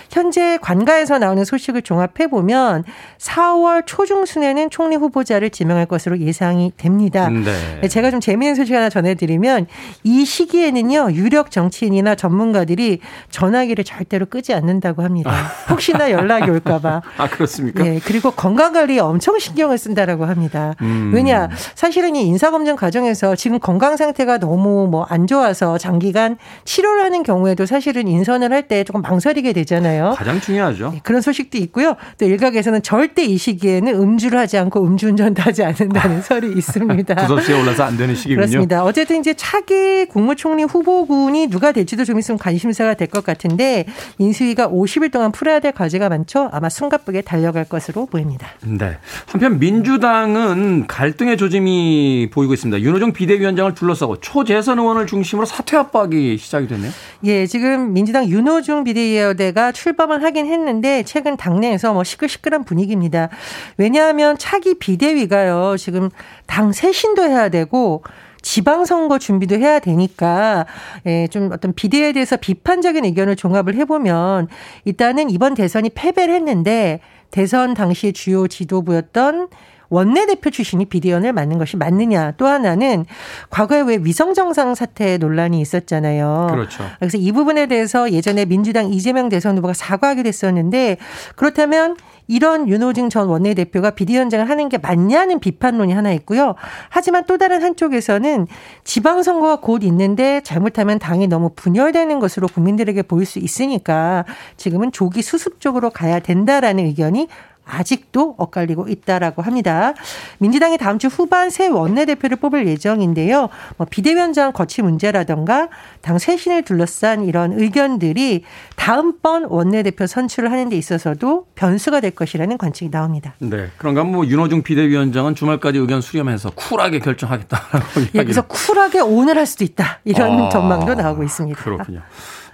현재 0.09 0.57
관가에서 0.61 1.19
나오는 1.19 1.43
소식을 1.43 1.81
종합해 1.81 2.27
보면 2.29 2.85
4월 3.17 3.83
초중순에는 3.85 4.69
총리 4.69 4.95
후보자를 4.95 5.49
지명할 5.49 5.85
것으로 5.85 6.19
예상이 6.19 6.71
됩니다. 6.77 7.27
네. 7.27 7.85
제가 7.89 8.11
좀 8.11 8.21
재미있는 8.21 8.55
소식 8.55 8.73
하나 8.73 8.87
전해드리면 8.87 9.67
이 10.05 10.23
시기에는요 10.23 11.11
유력 11.11 11.51
정치인이나 11.51 12.15
전문가들이 12.15 12.99
전화기를 13.29 13.83
절대로 13.83 14.25
끄지 14.25 14.53
않는다고 14.53 15.03
합니다. 15.03 15.31
혹시나 15.69 16.11
연락이 16.11 16.49
올까봐. 16.49 17.01
아 17.17 17.27
그렇습니까? 17.27 17.83
네. 17.83 17.99
그리고 18.05 18.31
건강 18.31 18.71
관리에 18.71 18.99
엄청 18.99 19.37
신경을 19.37 19.77
쓴다라고 19.77 20.23
합니다. 20.23 20.75
음. 20.79 21.11
왜냐 21.13 21.49
사실은 21.75 22.15
이 22.15 22.21
인사검증 22.27 22.75
과정에서 22.75 23.35
지금 23.35 23.59
건강 23.59 23.97
상태가 23.97 24.37
너무 24.37 24.87
뭐 24.89 25.05
안 25.09 25.27
좋아서 25.27 25.77
장기간 25.77 26.37
치료를 26.65 27.03
하는 27.03 27.23
경우에도 27.23 27.65
사실은 27.65 28.07
인선을 28.07 28.51
할 28.51 28.63
때 28.67 28.83
조금 28.85 29.01
망설이게 29.01 29.51
되잖아요. 29.53 30.13
가장 30.17 30.39
중요하죠. 30.39 30.91
네, 30.93 31.01
그런 31.03 31.21
소식도 31.21 31.57
있고요. 31.59 31.95
또 32.17 32.25
일각에서는 32.25 32.81
절대 32.81 33.23
이 33.25 33.37
시기에는 33.37 33.93
음주를 33.93 34.39
하지 34.39 34.57
않고 34.57 34.83
음주운전도 34.85 35.41
하지 35.41 35.63
않는다는 35.65 36.21
설이 36.21 36.53
있습니다. 36.53 37.15
구섭시에 37.27 37.59
올라서 37.61 37.83
안 37.83 37.97
되는 37.97 38.15
시기군요. 38.15 38.37
그렇습니다. 38.37 38.83
어쨌든 38.85 39.19
이제 39.19 39.33
차기 39.33 40.05
국무총리 40.05 40.63
후보군이 40.63 41.47
누가 41.47 41.71
될지도 41.73 42.05
좀 42.05 42.17
있으면 42.19 42.37
관심사가 42.39 42.93
될 42.93 43.07
것 43.13 43.23
같은데 43.25 43.85
인수위가 44.17 44.69
50일 44.69 45.11
동안 45.11 45.31
풀어야 45.33 45.59
될 45.59 45.71
과제가 45.73 46.07
많죠. 46.09 46.49
아마 46.53 46.69
숨가쁘게 46.69 47.21
달려갈 47.21 47.65
것으로 47.65 48.05
보입니다. 48.05 48.47
네. 48.63 48.97
한편 49.27 49.59
민주당은 49.59 50.87
갈등의 50.87 51.37
조 51.37 51.49
짐이 51.53 52.29
보이고 52.31 52.53
있습니다. 52.53 52.81
윤호정 52.81 53.13
비대위원장을 53.13 53.75
둘러싸고 53.75 54.19
초재선 54.19 54.79
의원을 54.79 55.05
중심으로 55.05 55.45
사퇴 55.45 55.77
압박이 55.77 56.37
시작이 56.37 56.67
됐네요. 56.67 56.91
예, 57.25 57.45
지금 57.45 57.93
민주당 57.93 58.27
윤호중 58.27 58.83
비대위원대가 58.83 59.71
출범을 59.71 60.23
하긴 60.23 60.47
했는데 60.47 61.03
최근 61.03 61.37
당내에서 61.37 61.93
뭐 61.93 62.03
시끌시끌한 62.03 62.63
분위기입니다. 62.63 63.29
왜냐하면 63.77 64.35
차기 64.39 64.73
비대위가요. 64.73 65.75
지금 65.77 66.09
당 66.47 66.71
쇄신도 66.71 67.23
해야 67.23 67.49
되고 67.49 68.03
지방선거 68.41 69.19
준비도 69.19 69.55
해야 69.55 69.79
되니까 69.79 70.65
예, 71.05 71.27
좀 71.27 71.51
어떤 71.53 71.73
비대에 71.73 72.07
위 72.07 72.13
대해서 72.13 72.35
비판적인 72.35 73.05
의견을 73.05 73.35
종합을 73.35 73.75
해보면 73.75 74.47
일단은 74.85 75.29
이번 75.29 75.53
대선이 75.53 75.91
패배를 75.91 76.33
했는데 76.33 76.99
대선 77.29 77.73
당시 77.73 78.11
주요 78.11 78.47
지도부였던 78.47 79.49
원내대표 79.93 80.49
출신이 80.49 80.85
비대위원을 80.85 81.33
맡는 81.33 81.59
것이 81.59 81.77
맞느냐. 81.77 82.31
또 82.37 82.47
하나는 82.47 83.05
과거에 83.49 83.81
왜 83.81 83.99
위성정상 84.01 84.73
사태 84.75 85.17
논란이 85.17 85.61
있었잖아요. 85.61 86.47
그렇죠. 86.49 86.83
그래서 86.99 87.17
이 87.17 87.31
부분에 87.31 87.67
대해서 87.67 88.11
예전에 88.11 88.45
민주당 88.45 88.91
이재명 88.91 89.29
대선 89.29 89.57
후보가 89.57 89.73
사과하기도 89.73 90.27
했었는데 90.27 90.97
그렇다면 91.35 91.95
이런 92.27 92.67
윤호중 92.69 93.09
전 93.09 93.27
원내대표가 93.27 93.91
비대위원장을 93.91 94.49
하는 94.49 94.69
게 94.69 94.77
맞냐는 94.77 95.39
비판론이 95.39 95.93
하나 95.93 96.11
있고요. 96.13 96.55
하지만 96.89 97.25
또 97.25 97.37
다른 97.37 97.61
한쪽에서는 97.61 98.47
지방선거가 98.83 99.57
곧 99.57 99.83
있는데 99.83 100.41
잘못하면 100.41 100.99
당이 100.99 101.27
너무 101.27 101.51
분열되는 101.55 102.19
것으로 102.19 102.47
국민들에게 102.47 103.01
보일 103.03 103.25
수 103.25 103.39
있으니까 103.39 104.25
지금은 104.57 104.91
조기 104.91 105.21
수습 105.21 105.59
적으로 105.59 105.89
가야 105.89 106.19
된다라는 106.19 106.85
의견이 106.85 107.27
아직도 107.65 108.35
엇갈리고 108.37 108.87
있다라고 108.87 109.41
합니다. 109.41 109.93
민주당이 110.39 110.77
다음 110.77 110.99
주 110.99 111.07
후반 111.07 111.49
새 111.49 111.67
원내대표를 111.67 112.37
뽑을 112.37 112.67
예정인데요. 112.67 113.49
뭐 113.77 113.87
비대위원장 113.89 114.51
거치 114.51 114.81
문제라던가 114.81 115.69
당 116.01 116.17
쇄신을 116.17 116.63
둘러싼 116.63 117.25
이런 117.25 117.53
의견들이 117.53 118.43
다음번 118.75 119.45
원내대표 119.45 120.07
선출을 120.07 120.51
하는 120.51 120.69
데 120.69 120.77
있어서도 120.77 121.47
변수가 121.55 122.01
될 122.01 122.11
것이라는 122.11 122.57
관측이 122.57 122.91
나옵니다. 122.91 123.33
네. 123.39 123.69
그런가 123.77 124.03
뭐 124.03 124.25
윤호중 124.25 124.63
비대위원장은 124.63 125.35
주말까지 125.35 125.79
의견 125.79 126.01
수렴해서 126.01 126.51
쿨하게 126.51 126.99
결정하겠다라고 126.99 128.01
예, 128.15 128.23
그래서 128.23 128.41
쿨하게 128.43 128.99
오늘 128.99 129.37
할 129.37 129.45
수도 129.45 129.63
있다. 129.63 129.99
이런 130.03 130.39
아, 130.39 130.49
전망도 130.49 130.95
나오고 130.95 131.23
있습니다. 131.23 131.61
그렇군요. 131.61 132.01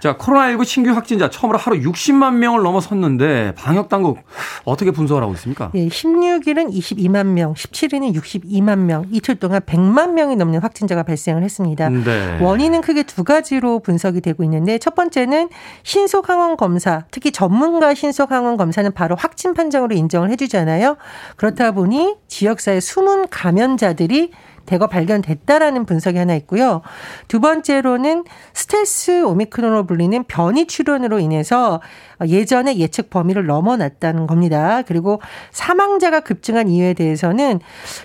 자, 0.00 0.16
코로나19 0.16 0.64
신규 0.64 0.90
확진자 0.92 1.28
처음으로 1.28 1.58
하루 1.58 1.78
60만 1.78 2.34
명을 2.36 2.62
넘어섰는데 2.62 3.52
방역 3.54 3.90
당국 3.90 4.18
어떻게 4.64 4.90
분석을 4.90 5.22
하고 5.22 5.34
있습니까? 5.34 5.70
예, 5.74 5.88
16일은 5.88 6.72
22만 6.72 7.26
명, 7.26 7.52
17일은 7.52 8.14
62만 8.14 8.78
명, 8.78 9.04
이틀 9.10 9.34
동안 9.34 9.60
100만 9.60 10.12
명이 10.12 10.36
넘는 10.36 10.60
확진자가 10.60 11.02
발생을 11.02 11.42
했습니다. 11.42 11.90
네. 11.90 12.38
원인은 12.40 12.80
크게 12.80 13.02
두 13.02 13.24
가지로 13.24 13.80
분석이 13.80 14.22
되고 14.22 14.42
있는데 14.44 14.78
첫 14.78 14.94
번째는 14.94 15.50
신속 15.82 16.30
항원 16.30 16.56
검사, 16.56 17.04
특히 17.10 17.30
전문가 17.30 17.92
신속 17.94 18.32
항원 18.32 18.56
검사는 18.56 18.90
바로 18.92 19.16
확진 19.16 19.52
판정으로 19.52 19.94
인정을 19.94 20.30
해 20.30 20.36
주잖아요. 20.36 20.96
그렇다 21.36 21.72
보니 21.72 22.16
지역사회 22.26 22.80
숨은 22.80 23.28
감염자들이 23.28 24.30
대거 24.70 24.86
발견됐다라는 24.86 25.84
분석이 25.84 26.16
하나 26.16 26.36
있고요. 26.36 26.82
두 27.26 27.40
번째로는 27.40 28.22
스텔스 28.54 29.24
오미크론으로 29.24 29.84
불리는 29.84 30.22
변이 30.28 30.66
출현으로 30.68 31.18
인해서 31.18 31.80
예전에 32.24 32.76
예측 32.76 33.10
범위를 33.10 33.46
넘어났다는 33.46 34.28
겁니다. 34.28 34.82
그리고 34.86 35.20
사망자가 35.50 36.20
급증한 36.20 36.68
이유에 36.68 36.94
대해서는 36.94 37.58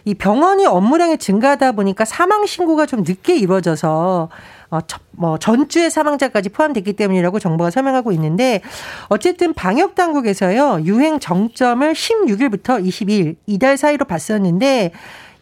이 0.05 0.15
병원이 0.15 0.65
업무량이 0.65 1.19
증가하다 1.19 1.73
보니까 1.73 2.03
사망 2.03 2.47
신고가 2.47 2.87
좀 2.87 3.03
늦게 3.03 3.35
이루어져서 3.35 4.29
어, 4.71 4.79
뭐 5.11 5.37
전주의 5.37 5.91
사망자까지 5.91 6.49
포함됐기 6.49 6.93
때문이라고 6.93 7.37
정부가 7.37 7.69
설명하고 7.69 8.11
있는데 8.13 8.61
어쨌든 9.09 9.53
방역 9.53 9.93
당국에서요 9.93 10.81
유행 10.85 11.19
정점을 11.19 11.93
16일부터 11.93 12.83
22일 12.83 13.35
이달 13.45 13.77
사이로 13.77 14.05
봤었는데 14.05 14.91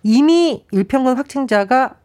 이미 0.03 0.63
일평균 0.71 1.17
확진자가 1.17 1.95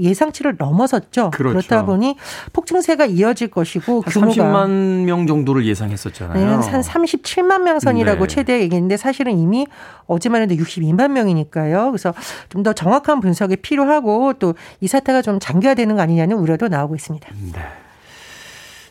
예상치를 0.00 0.54
넘어섰죠. 0.58 1.30
그렇죠. 1.30 1.58
그렇다 1.58 1.84
보니 1.84 2.14
폭증세가 2.52 3.06
이어질 3.06 3.48
것이고 3.48 4.02
규모가 4.02 4.32
30만 4.32 5.04
명 5.04 5.26
정도를 5.26 5.66
예상했었잖아요. 5.66 6.34
네, 6.34 6.44
한 6.70 6.80
37만 6.80 7.62
명 7.62 7.80
선이라고 7.80 8.28
네. 8.28 8.32
최대 8.32 8.60
얘기했는데 8.60 8.96
사실은 8.96 9.36
이미 9.36 9.66
어제만 10.06 10.42
해도 10.42 10.54
62만 10.54 11.10
명이니까요. 11.10 11.90
그래서 11.90 12.14
좀 12.48 12.62
더 12.62 12.72
정확한 12.72 13.18
분석이 13.20 13.56
필요하고 13.56 14.34
또 14.34 14.54
이 14.80 14.86
사태가 14.86 15.22
좀 15.22 15.40
장기화되는 15.40 15.96
거 15.96 16.02
아니냐는 16.02 16.36
우려도 16.36 16.68
나오고 16.68 16.94
있습니다. 16.94 17.28
네. 17.52 17.60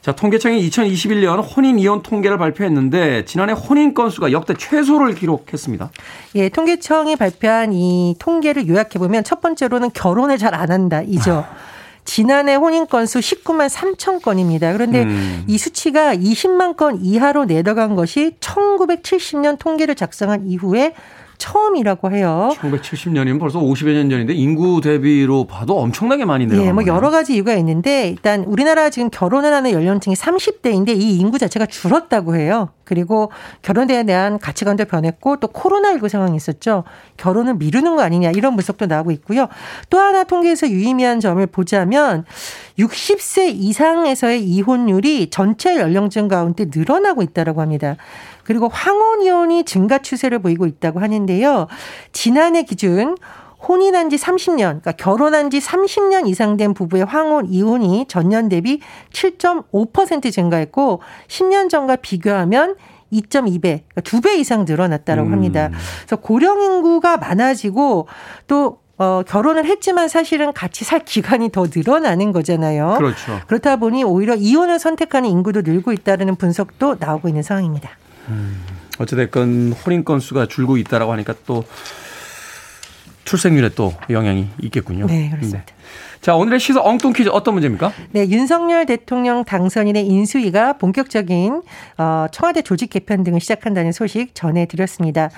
자, 0.07 0.13
통계청이 0.13 0.69
2021년 0.69 1.43
혼인 1.43 1.77
이혼 1.79 2.01
통계를 2.01 2.37
발표했는데 2.37 3.25
지난해 3.25 3.51
혼인 3.51 3.93
건수가 3.93 4.31
역대 4.31 4.53
최소를 4.53 5.15
기록했습니다. 5.15 5.91
예, 6.35 6.47
통계청이 6.47 7.17
발표한 7.17 7.73
이 7.73 8.15
통계를 8.17 8.69
요약해 8.69 8.99
보면 8.99 9.25
첫 9.25 9.41
번째로는 9.41 9.91
결혼을 9.91 10.37
잘 10.37 10.55
안 10.55 10.71
한다 10.71 11.01
이죠. 11.01 11.43
지난해 12.05 12.55
혼인 12.55 12.87
건수 12.87 13.19
19만 13.19 13.69
3천 13.69 14.21
건입니다. 14.21 14.71
그런데 14.71 15.03
음. 15.03 15.43
이 15.45 15.57
수치가 15.57 16.15
20만 16.15 16.77
건 16.77 16.99
이하로 17.01 17.43
내려간 17.43 17.95
것이 17.95 18.37
1970년 18.39 19.59
통계를 19.59 19.93
작성한 19.93 20.47
이후에 20.47 20.93
처음이라고 21.37 22.11
해요. 22.11 22.49
1970년이면 22.59 23.39
벌써 23.39 23.59
50여 23.59 23.93
년 23.93 24.09
전인데 24.09 24.33
인구 24.33 24.81
대비로 24.81 25.45
봐도 25.45 25.79
엄청나게 25.79 26.25
많이 26.25 26.45
내려간 26.45 26.67
예, 26.67 26.71
뭐 26.71 26.85
여러 26.85 27.09
가지 27.09 27.35
이유가 27.35 27.53
있는데 27.55 28.09
일단 28.09 28.43
우리나라 28.43 28.89
지금 28.89 29.09
결혼을 29.09 29.53
하는 29.53 29.71
연령층이 29.71 30.15
30대인데 30.15 30.89
이 30.89 31.17
인구 31.17 31.37
자체가 31.37 31.65
줄었다고 31.65 32.35
해요. 32.35 32.69
그리고 32.87 33.31
결혼에 33.61 34.03
대한 34.03 34.39
가치관도 34.39 34.85
변했고 34.85 35.37
또 35.37 35.49
코로나19 35.49 36.07
상황이 36.07 36.37
있었죠. 36.37 36.85
결혼을 37.17 37.55
미루는 37.55 37.97
거 37.97 38.01
아니냐 38.01 38.31
이런 38.31 38.55
분석도 38.55 38.85
나오고 38.85 39.11
있고요. 39.11 39.47
또 39.89 39.99
하나 39.99 40.23
통계에서 40.23 40.69
유의미한 40.69 41.19
점을 41.19 41.45
보자면 41.45 42.23
60세 42.79 43.51
이상에서의 43.53 44.43
이혼율이 44.43 45.29
전체 45.29 45.75
연령층 45.75 46.29
가운데 46.29 46.67
늘어나고 46.73 47.21
있다라고 47.23 47.61
합니다. 47.61 47.97
그리고 48.45 48.69
황혼 48.69 49.21
이혼이 49.21 49.65
증가 49.65 49.97
추세를 49.97 50.39
보이고 50.39 50.65
있다고 50.65 51.01
하는데요. 51.01 51.67
지난해 52.13 52.63
기준 52.63 53.17
혼인한 53.65 54.09
지 54.09 54.17
30년, 54.17 54.81
그러니까 54.81 54.91
결혼한 54.91 55.49
지 55.49 55.59
30년 55.59 56.27
이상 56.27 56.57
된 56.57 56.73
부부의 56.73 57.05
황혼 57.05 57.47
이혼이 57.47 58.05
전년 58.07 58.49
대비 58.49 58.79
7.5% 59.11 60.31
증가했고 60.31 61.01
10년 61.27 61.69
전과 61.69 61.97
비교하면 61.97 62.75
2.2배, 63.11 63.61
그러니까 63.61 64.01
2배 64.01 64.37
이상 64.37 64.65
늘어났다고 64.65 65.21
합니다. 65.21 65.67
음. 65.67 65.77
그래서 65.99 66.15
고령 66.17 66.61
인구가 66.61 67.17
많아지고 67.17 68.07
또 68.47 68.79
어, 68.97 69.21
결혼을 69.27 69.65
했지만 69.65 70.07
사실은 70.07 70.53
같이 70.53 70.83
살 70.83 71.05
기간이 71.05 71.51
더 71.51 71.67
늘어나는 71.73 72.31
거잖아요. 72.31 72.95
그렇죠. 72.97 73.39
그렇다 73.47 73.75
보니 73.75 74.03
오히려 74.03 74.35
이혼을 74.35 74.79
선택하는 74.79 75.29
인구도 75.29 75.61
늘고 75.61 75.93
있다는 75.93 76.35
분석도 76.35 76.97
나오고 76.99 77.27
있는 77.27 77.43
상황입니다. 77.43 77.91
음, 78.29 78.59
어찌됐건 78.97 79.73
혼인 79.85 80.03
건수가 80.03 80.47
줄고 80.47 80.77
있다라고 80.77 81.11
하니까 81.13 81.35
또 81.45 81.63
출생률에 83.27 83.69
또 83.75 83.93
영향이 84.09 84.47
있겠군요. 84.63 85.05
네, 85.05 85.29
그렇습니다. 85.29 85.65
네. 85.65 85.73
자, 86.21 86.35
오늘의 86.35 86.59
시사 86.59 86.81
엉뚱 86.81 87.13
퀴즈 87.13 87.29
어떤 87.29 87.53
문제입니까? 87.53 87.91
네, 88.11 88.27
윤석열 88.29 88.85
대통령 88.85 89.43
당선인의 89.43 90.07
인수위가 90.07 90.73
본격적인 90.73 91.61
어, 91.97 92.25
청와대 92.31 92.61
조직 92.61 92.89
개편 92.89 93.23
등을 93.23 93.39
시작한다는 93.39 93.91
소식 93.91 94.33
전해드렸습니다. 94.33 95.29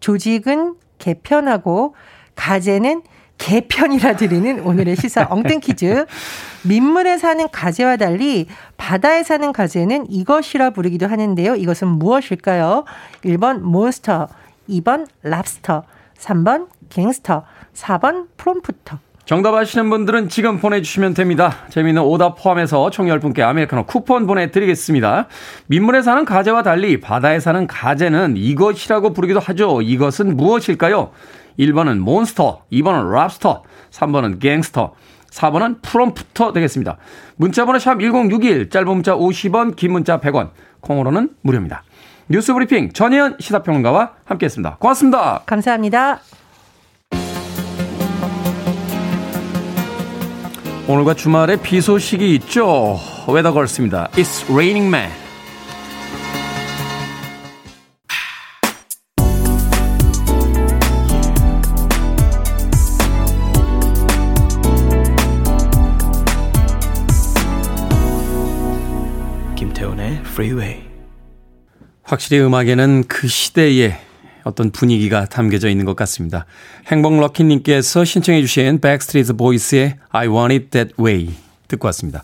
조직은 0.00 0.74
개편하고 0.98 1.94
가재는 2.36 3.02
개편이라 3.38 4.16
드리는 4.16 4.60
오늘의 4.60 4.96
시사 4.96 5.26
엉뚱 5.30 5.60
퀴즈. 5.60 6.04
민물에 6.64 7.18
사는 7.18 7.48
가재와 7.50 7.96
달리 7.96 8.46
바다에 8.76 9.22
사는 9.22 9.52
가재는 9.52 10.10
이것이라 10.10 10.70
부르기도 10.70 11.06
하는데요. 11.06 11.54
이것은 11.56 11.88
무엇일까요? 11.88 12.84
1번 13.24 13.60
몬스터, 13.60 14.28
2번 14.68 15.06
랍스터, 15.22 15.84
3번 16.18 16.66
갱스터, 16.88 17.44
4번 17.74 18.26
프롬프터. 18.36 18.98
정답 19.28 19.54
아시는 19.54 19.90
분들은 19.90 20.30
지금 20.30 20.58
보내주시면 20.58 21.12
됩니다. 21.12 21.54
재미있는 21.68 22.00
오답 22.02 22.42
포함해서 22.42 22.88
총 22.88 23.08
10분께 23.08 23.40
아메리카노 23.40 23.84
쿠폰 23.84 24.26
보내드리겠습니다. 24.26 25.26
민물에 25.66 26.00
사는 26.00 26.24
가재와 26.24 26.62
달리 26.62 26.98
바다에 26.98 27.38
사는 27.38 27.66
가재는 27.66 28.38
이것이라고 28.38 29.12
부르기도 29.12 29.38
하죠. 29.38 29.82
이것은 29.82 30.34
무엇일까요? 30.34 31.10
1번은 31.58 31.98
몬스터, 31.98 32.62
2번은 32.72 33.10
랍스터, 33.10 33.64
3번은 33.90 34.40
갱스터, 34.40 34.94
4번은 35.30 35.82
프롬프터 35.82 36.54
되겠습니다. 36.54 36.96
문자번호 37.36 37.78
샵 37.78 38.00
1061, 38.00 38.70
짧은 38.70 38.88
문자 38.88 39.14
50원, 39.14 39.76
긴 39.76 39.92
문자 39.92 40.20
100원, 40.20 40.52
콩으로는 40.80 41.34
무료입니다. 41.42 41.82
뉴스 42.30 42.54
브리핑 42.54 42.92
전예현 42.92 43.36
시사평론가와 43.40 44.12
함께했습니다. 44.24 44.76
고맙습니다. 44.78 45.42
감사합니다. 45.44 46.20
오늘과 50.90 51.12
주말에 51.12 51.60
비 51.60 51.82
소식이 51.82 52.34
있죠. 52.36 52.98
웨더걸스입니다. 53.28 54.08
It's 54.12 54.50
Raining 54.50 54.88
Men. 54.88 55.10
김태훈의 69.56 70.20
Freeway. 70.20 70.84
확실히 72.02 72.40
음악에는 72.40 73.04
그 73.08 73.28
시대의 73.28 74.07
어떤 74.44 74.70
분위기가 74.70 75.26
담겨져 75.26 75.68
있는 75.68 75.84
것 75.84 75.96
같습니다. 75.96 76.46
행복 76.86 77.18
럭키님께서 77.18 78.04
신청해 78.04 78.40
주신 78.40 78.80
백스트리트 78.80 79.34
보이스의 79.34 79.96
I 80.10 80.28
Want 80.28 80.54
It 80.54 80.70
That 80.70 80.94
Way 81.00 81.34
듣고 81.68 81.86
왔습니다. 81.88 82.22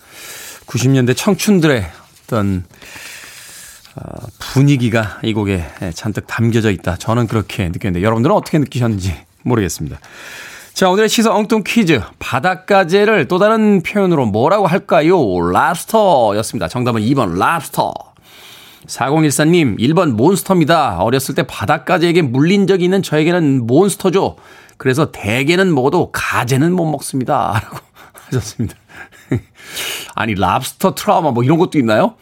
90년대 0.67 1.17
청춘들의 1.17 1.85
어떤 2.25 2.65
어, 3.97 4.27
분위기가 4.39 5.21
이 5.23 5.33
곡에 5.33 5.65
잔뜩 5.95 6.27
담겨져 6.27 6.71
있다. 6.71 6.97
저는 6.97 7.27
그렇게 7.27 7.69
느꼈는데 7.69 8.03
여러분들은 8.03 8.35
어떻게 8.35 8.59
느끼셨는지 8.59 9.15
모르겠습니다. 9.43 9.99
자, 10.73 10.91
오늘의 10.91 11.09
시사 11.09 11.33
엉뚱 11.33 11.63
퀴즈. 11.65 12.01
바닷가재를 12.19 13.29
또 13.29 13.39
다른 13.39 13.83
표현으로 13.83 14.27
뭐라고 14.27 14.67
할까요? 14.67 15.17
랍스터였습니다. 15.53 16.67
정답은 16.67 17.01
2번 17.03 17.39
랍스터. 17.39 17.95
4014님, 18.87 19.79
1번 19.79 20.13
몬스터입니다. 20.13 20.99
어렸을 21.03 21.35
때 21.35 21.43
바닷가재에게 21.45 22.23
물린 22.23 22.67
적이 22.67 22.85
있는 22.85 23.03
저에게는 23.03 23.67
몬스터죠. 23.67 24.37
그래서 24.77 25.11
대게는 25.11 25.75
먹어도 25.75 26.11
가재는 26.13 26.73
못 26.73 26.85
먹습니다. 26.87 27.61
라고 27.63 27.79
하셨습니다. 28.27 28.77
아니, 30.15 30.35
랍스터 30.35 30.95
트라우마 30.95 31.31
뭐 31.31 31.43
이런 31.45 31.59
것도 31.59 31.79
있나요? 31.79 32.17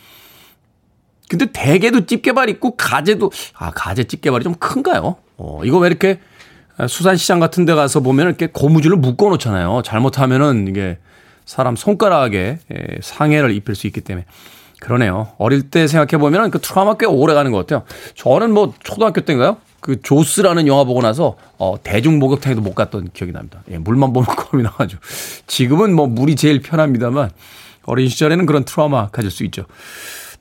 근데 1.28 1.47
대게도 1.47 2.07
집게발 2.07 2.49
있고 2.50 2.76
가재도, 2.76 3.31
아, 3.54 3.71
가재 3.71 4.04
집게발이 4.04 4.45
좀 4.45 4.54
큰가요? 4.54 5.16
어, 5.38 5.61
이거 5.64 5.78
왜 5.78 5.88
이렇게 5.88 6.21
수산시장 6.88 7.40
같은 7.40 7.64
데 7.64 7.75
가서 7.75 8.01
보면 8.01 8.27
이렇게 8.27 8.48
고무줄을 8.48 8.96
묶어 8.96 9.31
놓잖아요. 9.31 9.83
잘못하면은 9.85 10.68
이게 10.68 10.98
사람 11.44 11.75
손가락에 11.77 12.59
상해를 13.01 13.53
입힐 13.53 13.75
수 13.75 13.87
있기 13.87 14.01
때문에. 14.01 14.27
그러네요. 14.83 15.29
어릴 15.38 15.71
때 15.71 15.87
생각해보면 15.87 16.51
그 16.51 16.61
트라우마 16.61 16.95
꽤 16.95 17.07
오래 17.07 17.35
가는 17.35 17.53
것 17.53 17.59
같아요. 17.59 17.85
저는 18.16 18.53
뭐 18.53 18.75
초등학교 18.83 19.21
때인가요? 19.21 19.59
그 19.79 20.03
조스라는 20.03 20.66
영화 20.66 20.83
보고 20.83 21.01
나서 21.01 21.37
어 21.57 21.77
대중 21.81 22.18
목욕탕에도 22.18 22.61
못 22.61 22.75
갔던 22.75 23.11
기억이 23.12 23.33
납니다. 23.33 23.62
예, 23.71 23.79
물만 23.79 24.12
보면 24.12 24.27
겁이 24.35 24.64
나가지고. 24.64 25.01
지금은 25.47 25.95
뭐 25.95 26.09
물이 26.09 26.35
제일 26.35 26.61
편합니다만 26.61 27.31
어린 27.85 28.09
시절에는 28.09 28.45
그런 28.45 28.64
트라우마 28.64 29.09
가질 29.11 29.31
수 29.31 29.45
있죠. 29.45 29.66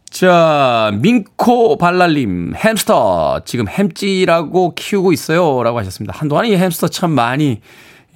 자, 0.09 0.91
민코 1.01 1.77
발랄님, 1.77 2.53
햄스터, 2.55 3.41
지금 3.45 3.67
햄찌라고 3.67 4.73
키우고 4.73 5.13
있어요. 5.13 5.61
라고 5.61 5.77
하셨습니다. 5.77 6.15
한동안 6.17 6.47
이 6.47 6.55
햄스터 6.55 6.87
참 6.87 7.11
많이 7.11 7.61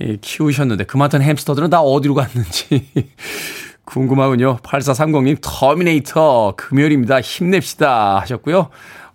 예, 0.01 0.17
키우셨는데, 0.19 0.85
그 0.85 0.97
많던 0.97 1.21
햄스터들은 1.21 1.69
다 1.69 1.81
어디로 1.81 2.15
갔는지. 2.15 2.87
궁금하군요. 3.85 4.57
8430님, 4.57 5.37
터미네이터, 5.41 6.53
금요일입니다. 6.57 7.21
힘냅시다. 7.21 8.19
하셨고요. 8.19 8.69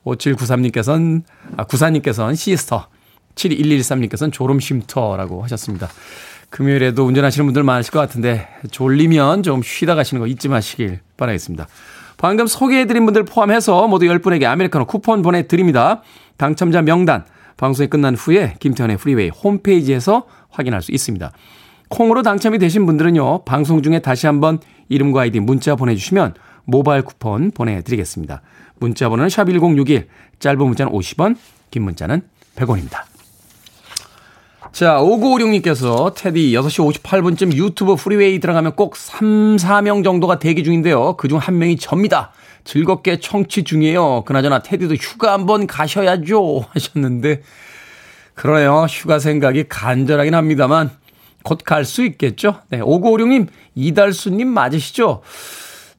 5793님께서는, 0.05 1.23
아, 1.57 1.65
94님께서는 1.65 2.37
시스터, 2.37 2.87
72113님께서는 3.35 4.33
졸음쉼터라고 4.33 5.43
하셨습니다. 5.43 5.89
금요일에도 6.49 7.05
운전하시는 7.05 7.47
분들 7.47 7.63
많으실 7.63 7.93
것 7.93 8.01
같은데, 8.01 8.49
졸리면 8.71 9.43
좀 9.43 9.63
쉬다 9.63 9.95
가시는 9.95 10.21
거 10.21 10.27
잊지 10.27 10.49
마시길 10.49 11.01
바라겠습니다. 11.17 11.69
방금 12.17 12.47
소개해드린 12.47 13.05
분들 13.05 13.25
포함해서 13.25 13.87
모두 13.89 14.07
10분에게 14.07 14.45
아메리카노 14.45 14.87
쿠폰 14.87 15.23
보내드립니다. 15.23 16.03
당첨자 16.37 16.83
명단, 16.83 17.25
방송이 17.57 17.89
끝난 17.89 18.15
후에 18.15 18.55
김태훈의 18.61 18.97
프리웨이 18.97 19.29
홈페이지에서 19.29 20.27
확인할 20.51 20.83
수 20.83 20.93
있습니다. 20.93 21.31
콩으로 21.91 22.23
당첨이 22.23 22.59
되신 22.59 22.87
분들은요, 22.87 23.45
방송 23.45 23.83
중에 23.83 23.99
다시 23.99 24.27
한번 24.27 24.61
이름과 24.89 25.23
아이디 25.23 25.41
문자 25.41 25.75
보내주시면 25.75 26.35
모바일 26.65 27.03
쿠폰 27.03 27.51
보내드리겠습니다. 27.51 28.43
문자 28.79 29.09
번호는 29.09 29.29
샵1061, 29.29 30.07
짧은 30.39 30.59
문자는 30.59 30.93
50원, 30.93 31.37
긴 31.71 31.83
문자는 31.83 32.23
100원입니다. 32.57 33.03
자, 34.73 34.99
5956님께서 34.99 36.15
테디 36.15 36.53
6시 36.53 37.03
58분쯤 37.03 37.55
유튜브 37.55 37.97
프리웨이 37.97 38.39
들어가면 38.39 38.77
꼭 38.77 38.97
3, 38.97 39.57
4명 39.57 40.05
정도가 40.05 40.39
대기 40.39 40.63
중인데요. 40.63 41.17
그중 41.17 41.39
한 41.39 41.59
명이 41.59 41.77
접니다. 41.77 42.31
즐겁게 42.63 43.19
청취 43.19 43.65
중이에요. 43.65 44.23
그나저나 44.25 44.61
테디도 44.61 44.95
휴가 44.95 45.33
한번 45.33 45.67
가셔야죠. 45.67 46.67
하셨는데, 46.71 47.43
그러네요. 48.35 48.87
휴가 48.89 49.19
생각이 49.19 49.65
간절하긴 49.69 50.35
합니다만, 50.37 50.91
곧 51.43 51.65
갈 51.65 51.85
수 51.85 52.05
있겠죠? 52.05 52.61
네, 52.69 52.81
5956님, 52.81 53.49
이달수님 53.75 54.49
맞으시죠? 54.49 55.23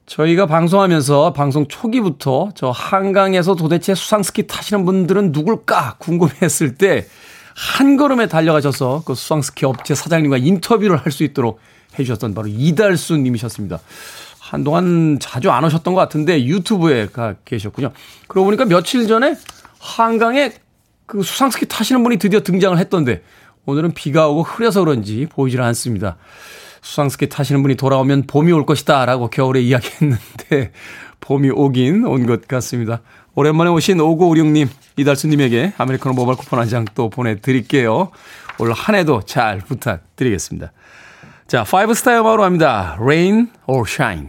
저희가 0.06 0.46
방송하면서 0.46 1.32
방송 1.32 1.66
초기부터 1.68 2.50
저 2.54 2.70
한강에서 2.70 3.54
도대체 3.54 3.94
수상스키 3.94 4.46
타시는 4.46 4.84
분들은 4.84 5.32
누굴까 5.32 5.96
궁금했을 5.98 6.74
때 6.76 7.06
한 7.54 7.96
걸음에 7.98 8.28
달려가셔서 8.28 9.02
그 9.04 9.14
수상스키 9.14 9.66
업체 9.66 9.94
사장님과 9.94 10.38
인터뷰를 10.38 10.96
할 10.96 11.12
수 11.12 11.22
있도록 11.24 11.60
해주셨던 11.98 12.32
바로 12.34 12.48
이달수 12.48 13.18
님이셨습니다. 13.18 13.78
한동안 14.40 15.18
자주 15.20 15.50
안 15.50 15.62
오셨던 15.64 15.92
것 15.92 16.00
같은데 16.00 16.44
유튜브에 16.46 17.08
가 17.08 17.34
계셨군요. 17.44 17.92
그러고 18.28 18.46
보니까 18.46 18.64
며칠 18.64 19.06
전에 19.06 19.36
한강에 19.78 20.52
그 21.04 21.22
수상스키 21.22 21.66
타시는 21.66 22.02
분이 22.02 22.16
드디어 22.16 22.40
등장을 22.40 22.78
했던데 22.78 23.22
오늘은 23.66 23.92
비가 23.94 24.28
오고 24.28 24.42
흐려서 24.42 24.80
그런지 24.84 25.26
보이질 25.30 25.60
않습니다. 25.62 26.16
수상스키 26.82 27.28
타시는 27.28 27.62
분이 27.62 27.76
돌아오면 27.76 28.24
봄이 28.26 28.50
올 28.52 28.66
것이다 28.66 29.04
라고 29.06 29.28
겨울에 29.28 29.60
이야기했는데 29.60 30.72
봄이 31.20 31.50
오긴 31.50 32.04
온 32.04 32.26
것 32.26 32.48
같습니다. 32.48 33.00
오랜만에 33.34 33.70
오신 33.70 33.98
5956님, 33.98 34.68
이달수님에게 34.96 35.74
아메리카노 35.78 36.14
모바일 36.14 36.36
쿠폰 36.36 36.58
한 36.58 36.68
장 36.68 36.84
또 36.94 37.08
보내드릴게요. 37.08 38.10
올 38.58 38.72
한 38.72 38.94
해도 38.96 39.22
잘 39.24 39.58
부탁드리겠습니다. 39.58 40.72
자, 41.46 41.64
5스타 41.64 42.20
음악으로 42.20 42.42
갑니다. 42.42 42.96
Rain 43.00 43.48
or 43.66 43.84
Shine. 43.88 44.28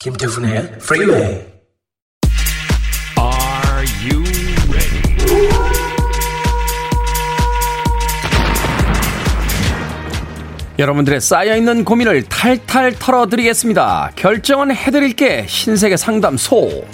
김태훈의 0.00 0.78
프 0.78 1.51
여러분들의 10.78 11.20
쌓여있는 11.20 11.84
고민을 11.84 12.22
탈탈 12.24 12.94
털어드리겠습니다. 12.98 14.12
결정은 14.16 14.74
해드릴게 14.74 15.44
신세계 15.46 15.96
상담소. 15.96 16.84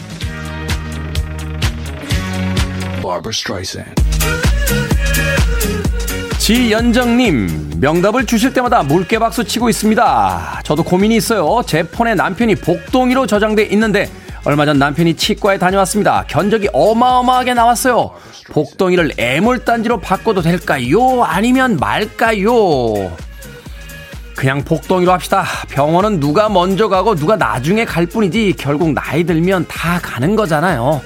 지연정님, 6.38 7.78
명답을 7.80 8.26
주실 8.26 8.52
때마다 8.52 8.82
물개박수 8.82 9.44
치고 9.44 9.68
있습니다. 9.68 10.62
저도 10.64 10.82
고민이 10.82 11.14
있어요. 11.16 11.62
제 11.66 11.82
폰에 11.84 12.14
남편이 12.14 12.56
복동이로 12.56 13.26
저장돼 13.26 13.64
있는데 13.64 14.10
얼마 14.44 14.64
전 14.64 14.78
남편이 14.78 15.14
치과에 15.14 15.58
다녀왔습니다. 15.58 16.24
견적이 16.26 16.68
어마어마하게 16.72 17.54
나왔어요. 17.54 18.12
복동이를 18.50 19.12
애물단지로 19.18 20.00
바꿔도 20.00 20.42
될까요? 20.42 21.22
아니면 21.22 21.76
말까요? 21.76 23.27
그냥 24.38 24.62
복덩이로 24.62 25.10
합시다. 25.10 25.44
병원은 25.68 26.20
누가 26.20 26.48
먼저 26.48 26.88
가고 26.88 27.16
누가 27.16 27.34
나중에 27.34 27.84
갈 27.84 28.06
뿐이지 28.06 28.54
결국 28.56 28.92
나이 28.92 29.24
들면 29.24 29.66
다 29.66 29.98
가는 30.00 30.36
거잖아요. 30.36 31.02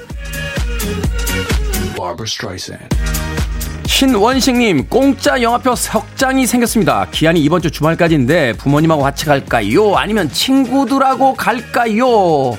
신원식님 3.86 4.86
공짜 4.90 5.40
영화표 5.40 5.74
석장이 5.74 6.46
생겼습니다. 6.46 7.06
기한이 7.10 7.40
이번 7.40 7.62
주 7.62 7.70
주말까지인데 7.70 8.52
부모님하고 8.58 9.02
같이 9.02 9.24
갈까요? 9.24 9.96
아니면 9.96 10.30
친구들하고 10.30 11.32
갈까요? 11.32 12.58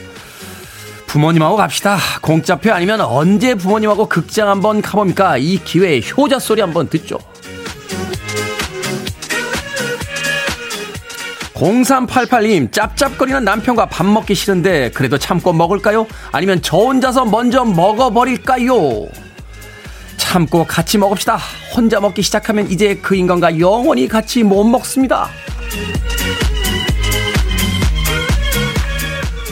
부모님하고 1.06 1.56
갑시다. 1.56 2.00
공짜표 2.24 2.74
아니면 2.74 3.00
언제 3.02 3.54
부모님하고 3.54 4.08
극장 4.08 4.50
한번 4.50 4.82
가봅니까? 4.82 5.38
이 5.38 5.60
기회에 5.64 6.02
효자 6.18 6.40
소리 6.40 6.62
한번 6.62 6.90
듣죠. 6.90 7.20
0388님, 11.54 12.72
짭짭거리는 12.72 13.44
남편과 13.44 13.86
밥 13.88 14.06
먹기 14.06 14.34
싫은데 14.36 14.92
그래도 14.92 15.18
참고 15.18 15.54
먹을까요? 15.54 16.08
아니면 16.32 16.60
저 16.62 16.78
혼자서 16.78 17.26
먼저 17.26 17.64
먹어버릴까요? 17.64 19.08
참고 20.18 20.66
같이 20.66 20.98
먹읍시다. 20.98 21.38
혼자 21.76 22.00
먹기 22.00 22.22
시작하면 22.24 22.70
이제 22.72 22.96
그 22.96 23.16
인간과 23.16 23.60
영원히 23.60 24.08
같이 24.08 24.42
못 24.44 24.64
먹습니다. 24.64 25.30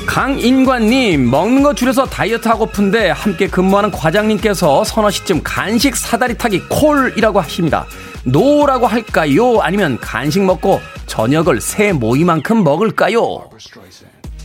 강인관님, 0.08 1.30
먹는 1.30 1.64
거 1.64 1.74
줄여서 1.74 2.08
다이어트 2.08 2.48
하고픈데 2.48 3.12
함께 3.12 3.48
근무하는 3.48 3.92
과장님께서 3.92 4.84
서너 4.84 5.10
시쯤 5.10 5.42
간식 5.44 5.96
사다리 5.96 6.38
타기 6.38 6.64
콜이라고 6.68 7.40
하십니다. 7.40 7.86
No라고 8.24 8.88
할까요? 8.88 9.60
아니면 9.62 9.98
간식 10.00 10.44
먹고 10.44 10.80
저녁을 11.08 11.62
새 11.62 11.92
모이만큼 11.92 12.64
먹을까요? 12.64 13.50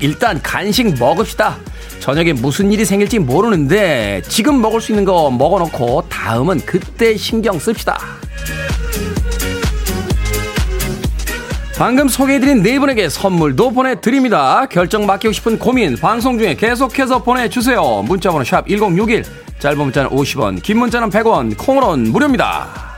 일단 0.01 0.41
간식 0.43 0.99
먹읍시다. 0.99 1.57
저녁에 2.01 2.33
무슨 2.33 2.71
일이 2.73 2.85
생길지 2.85 3.19
모르는데 3.19 4.23
지금 4.29 4.61
먹을 4.61 4.81
수 4.81 4.93
있는 4.93 5.05
거 5.05 5.31
먹어놓고 5.31 6.09
다음은 6.09 6.61
그때 6.67 7.17
신경 7.17 7.59
씁시다. 7.59 7.99
방금 11.79 12.09
소개해드린 12.09 12.63
네 12.63 12.79
분에게 12.79 13.11
선물도 13.11 13.71
보내드립니다. 13.73 14.65
결정 14.67 15.05
맡기고 15.05 15.33
싶은 15.33 15.59
고민 15.59 15.95
방송 15.97 16.39
중에 16.39 16.55
계속해서 16.55 17.23
보내주세요. 17.23 18.03
문자번호 18.07 18.45
샵 18.45 18.67
1061, 18.67 19.25
짧은 19.59 19.79
문자는 19.79 20.11
50원, 20.11 20.63
긴 20.63 20.79
문자는 20.79 21.11
100원, 21.11 21.55
콩으로는 21.59 22.13
무료입니다. 22.13 22.96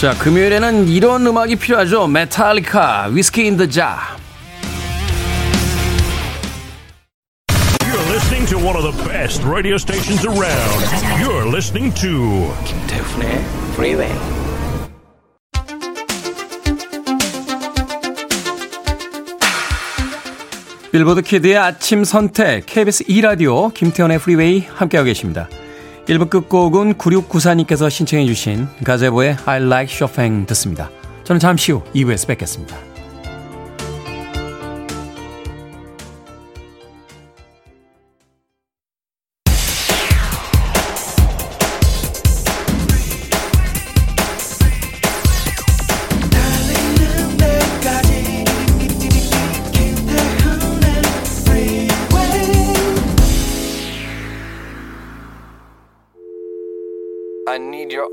자, 0.00 0.14
금요일에는 0.16 0.86
이런 0.86 1.26
음악이 1.26 1.56
필요하죠. 1.56 2.06
메탈리카, 2.06 3.08
Whiskey 3.10 3.46
in 3.46 3.56
the 3.56 3.66
Jar. 3.66 3.98
You're 7.82 8.08
listening 8.08 8.46
to 8.46 8.58
one 8.58 8.76
of 8.76 8.84
the 8.84 8.94
best 9.08 9.42
radio 9.44 9.74
stations 9.74 10.24
around. 10.24 10.84
You're 11.20 11.48
listening 11.48 11.92
to 12.00 12.54
김태훈의 12.64 13.44
Freeway. 13.72 14.14
빌보드 20.92 21.22
키드의 21.22 21.56
아침 21.58 22.04
선택 22.04 22.66
KBS 22.66 23.04
2 23.08 23.20
라디오 23.20 23.68
김태훈의 23.70 24.18
프리웨이 24.18 24.66
함께하고 24.74 25.06
계십니다. 25.06 25.48
1부 26.08 26.30
끝곡은 26.30 26.94
9694님께서 26.94 27.90
신청해 27.90 28.24
주신 28.24 28.66
가제보의 28.82 29.36
I 29.44 29.62
Like 29.62 29.94
Chopin 29.94 30.46
듣습니다. 30.46 30.90
저는 31.24 31.38
잠시 31.38 31.72
후 31.72 31.82
2부에서 31.94 32.26
뵙겠습니다. 32.28 32.87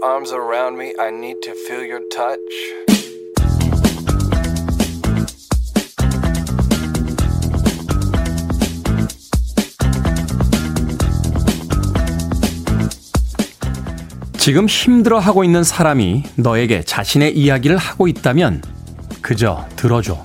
Arms 0.06 0.32
around 0.32 0.78
me. 0.78 0.94
I 1.00 1.10
need 1.10 1.41
to 1.41 1.54
feel 1.65 1.84
your 1.84 2.04
touch. 2.10 2.39
지금 14.38 14.68
힘들어 14.68 15.18
하고 15.18 15.44
있는 15.44 15.63
사람이 15.63 16.24
너에게 16.36 16.84
자신의 16.84 17.36
이야기를 17.36 17.78
하고 17.78 18.08
있다면 18.08 18.62
그저 19.24 19.68
들어줘. 19.76 20.22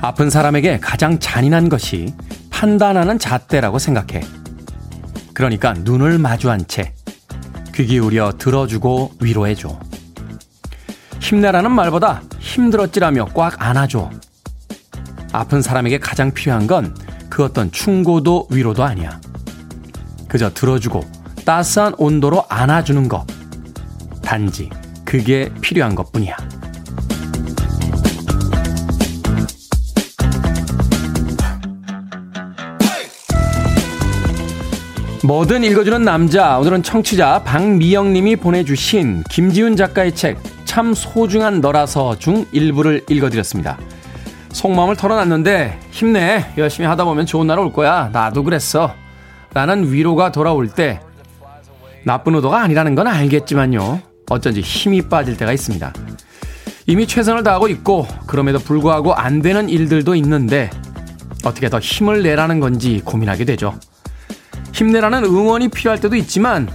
아픈 0.00 0.30
사람에게 0.30 0.78
가장 0.78 1.18
잔인한 1.18 1.68
것이 1.68 2.14
판단하는 2.48 3.18
잣대라고 3.18 3.78
생각해. 3.78 4.22
그러니까 5.34 5.74
눈을 5.74 6.18
마주한 6.18 6.66
채 6.66 6.94
귀 7.78 7.86
기울여 7.86 8.32
들어주고 8.38 9.14
위로해줘. 9.20 9.78
힘내라는 11.20 11.70
말보다 11.70 12.22
힘들었지라며 12.38 13.26
꽉 13.34 13.62
안아줘. 13.62 14.10
아픈 15.32 15.62
사람에게 15.62 15.98
가장 15.98 16.32
필요한 16.32 16.66
건 16.66 16.94
그 17.38 17.44
어떤 17.44 17.70
충고도 17.70 18.48
위로도 18.50 18.82
아니야. 18.82 19.20
그저 20.26 20.52
들어주고 20.52 21.04
따스한 21.44 21.94
온도로 21.96 22.44
안아주는 22.48 23.08
것. 23.08 23.24
단지 24.22 24.68
그게 25.04 25.48
필요한 25.60 25.94
것 25.94 26.10
뿐이야. 26.10 26.36
뭐든 35.28 35.62
읽어주는 35.62 36.04
남자. 36.04 36.56
오늘은 36.56 36.82
청취자 36.82 37.42
박미영 37.44 38.14
님이 38.14 38.34
보내주신 38.34 39.24
김지훈 39.28 39.76
작가의 39.76 40.14
책, 40.14 40.38
참 40.64 40.94
소중한 40.94 41.60
너라서 41.60 42.18
중 42.18 42.46
일부를 42.50 43.04
읽어드렸습니다. 43.10 43.76
속마음을 44.52 44.96
털어놨는데, 44.96 45.80
힘내. 45.90 46.46
열심히 46.56 46.88
하다 46.88 47.04
보면 47.04 47.26
좋은 47.26 47.46
날 47.46 47.58
올 47.58 47.74
거야. 47.74 48.08
나도 48.10 48.42
그랬어. 48.42 48.94
라는 49.52 49.92
위로가 49.92 50.32
돌아올 50.32 50.66
때, 50.68 51.00
나쁜 52.06 52.34
의도가 52.34 52.62
아니라는 52.62 52.94
건 52.94 53.06
알겠지만요. 53.06 54.00
어쩐지 54.30 54.62
힘이 54.62 55.02
빠질 55.10 55.36
때가 55.36 55.52
있습니다. 55.52 55.92
이미 56.86 57.06
최선을 57.06 57.42
다하고 57.42 57.68
있고, 57.68 58.06
그럼에도 58.26 58.58
불구하고 58.60 59.12
안 59.12 59.42
되는 59.42 59.68
일들도 59.68 60.14
있는데, 60.14 60.70
어떻게 61.44 61.68
더 61.68 61.78
힘을 61.80 62.22
내라는 62.22 62.60
건지 62.60 63.02
고민하게 63.04 63.44
되죠. 63.44 63.78
힘내라는 64.78 65.24
응원이 65.24 65.70
필요할 65.70 66.00
때도 66.00 66.14
있지만 66.14 66.70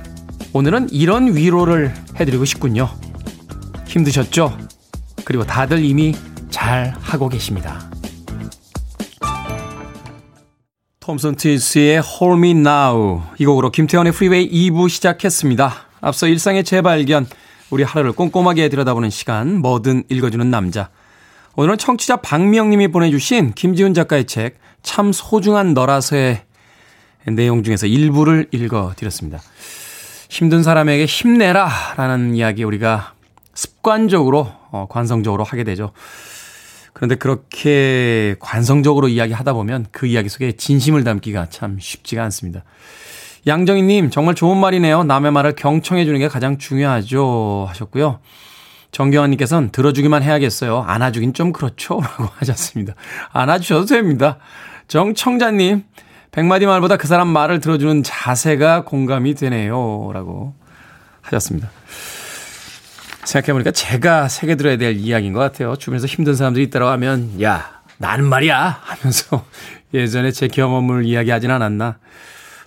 오늘은 0.52 0.90
이런 0.92 1.38
위로를 1.38 1.94
해드리고 2.20 2.44
싶군요. 2.44 2.90
힘드셨죠? 3.88 4.58
그리고 5.24 5.46
다들 5.46 5.86
이미 5.86 6.14
잘 6.50 6.94
하고 7.00 7.30
계십니다. 7.30 7.90
톰슨 11.00 11.36
티스의 11.36 12.02
Hold 12.04 12.40
Me 12.40 12.52
Now 12.52 13.22
이 13.38 13.46
곡으로 13.46 13.72
김태현의 13.72 14.12
프리웨이 14.12 14.52
2부 14.52 14.90
시작했습니다. 14.90 15.74
앞서 16.02 16.28
일상의 16.28 16.66
재발견, 16.66 17.26
우리 17.70 17.84
하루를 17.84 18.12
꼼꼼하게 18.12 18.68
들여다보는 18.68 19.12
시간, 19.12 19.60
뭐든 19.60 20.04
읽어주는 20.10 20.52
남자. 20.52 20.90
오늘은 21.56 21.78
청취자 21.78 22.18
박미영님이 22.18 22.90
보내주신 22.90 23.54
김지훈 23.54 23.94
작가의 23.94 24.26
책, 24.26 24.60
참 24.82 25.14
소중한 25.14 25.74
너라서의 25.74 26.42
내용 27.32 27.64
중에서 27.64 27.88
일부를 27.88 28.48
읽어드렸습니다. 28.52 29.40
힘든 30.30 30.64
사람에게 30.64 31.06
힘내라 31.06 31.70
라는 31.96 32.36
이야기 32.36 32.64
우리가 32.64 33.14
습관적으로, 33.54 34.52
어, 34.72 34.88
관성적으로 34.90 35.44
하게 35.44 35.64
되죠. 35.64 35.92
그런데 36.94 37.16
그렇게 37.16 38.36
관성적으로 38.40 39.08
이야기 39.08 39.34
하다 39.34 39.54
보면 39.54 39.88
그 39.92 40.06
이야기 40.06 40.30
속에 40.30 40.54
진심을 40.54 41.04
담기가 41.04 41.48
참 41.50 41.78
쉽지가 41.80 42.24
않습니다. 42.26 42.64
양정희님, 43.46 44.10
정말 44.10 44.36
좋은 44.36 44.58
말이네요. 44.58 45.04
남의 45.04 45.32
말을 45.32 45.56
경청해주는 45.56 46.18
게 46.20 46.28
가장 46.28 46.58
중요하죠. 46.58 47.66
하셨고요. 47.68 48.20
정경환님께서는 48.92 49.72
들어주기만 49.72 50.24
해야겠어요. 50.24 50.84
안아주긴 50.88 51.34
좀 51.34 51.52
그렇죠. 51.52 52.00
라고 52.02 52.30
하셨습니다. 52.38 52.94
안아주셔도 53.32 53.86
됩니다. 53.88 54.38
정청자님, 54.88 55.84
백마디 56.34 56.66
말보다 56.66 56.98
그 56.98 57.08
사람 57.08 57.28
말을 57.28 57.60
들어주는 57.60 58.02
자세가 58.02 58.86
공감이 58.86 59.36
되네요. 59.36 60.10
라고 60.14 60.56
하셨습니다. 61.22 61.70
생각해보니까 63.24 63.70
제가 63.70 64.28
새겨 64.28 64.56
들어야 64.56 64.78
될 64.78 64.98
이야기인 64.98 65.34
것 65.34 65.40
같아요. 65.40 65.76
주변에서 65.76 66.08
힘든 66.08 66.36
사람들이 66.36 66.66
있다고 66.66 66.88
하면, 66.88 67.40
야, 67.42 67.82
나는 68.00 68.26
말이야! 68.26 68.82
하면서 68.82 69.46
예전에 69.94 70.32
제 70.32 70.48
경험을 70.48 71.06
이야기하진 71.06 71.52
않았나. 71.52 72.00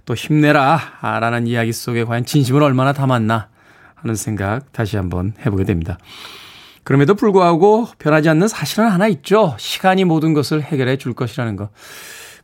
또 0.04 0.14
힘내라 0.14 0.80
라는 1.02 1.48
이야기 1.48 1.72
속에 1.72 2.04
과연 2.04 2.24
진심을 2.24 2.62
얼마나 2.62 2.92
담았나 2.92 3.48
하는 3.96 4.14
생각 4.14 4.72
다시 4.72 4.96
한번 4.96 5.34
해보게 5.44 5.64
됩니다. 5.64 5.98
그럼에도 6.84 7.16
불구하고 7.16 7.88
변하지 7.98 8.28
않는 8.28 8.46
사실은 8.46 8.86
하나 8.86 9.08
있죠. 9.08 9.56
시간이 9.58 10.04
모든 10.04 10.34
것을 10.34 10.62
해결해 10.62 10.98
줄 10.98 11.14
것이라는 11.14 11.56
거. 11.56 11.70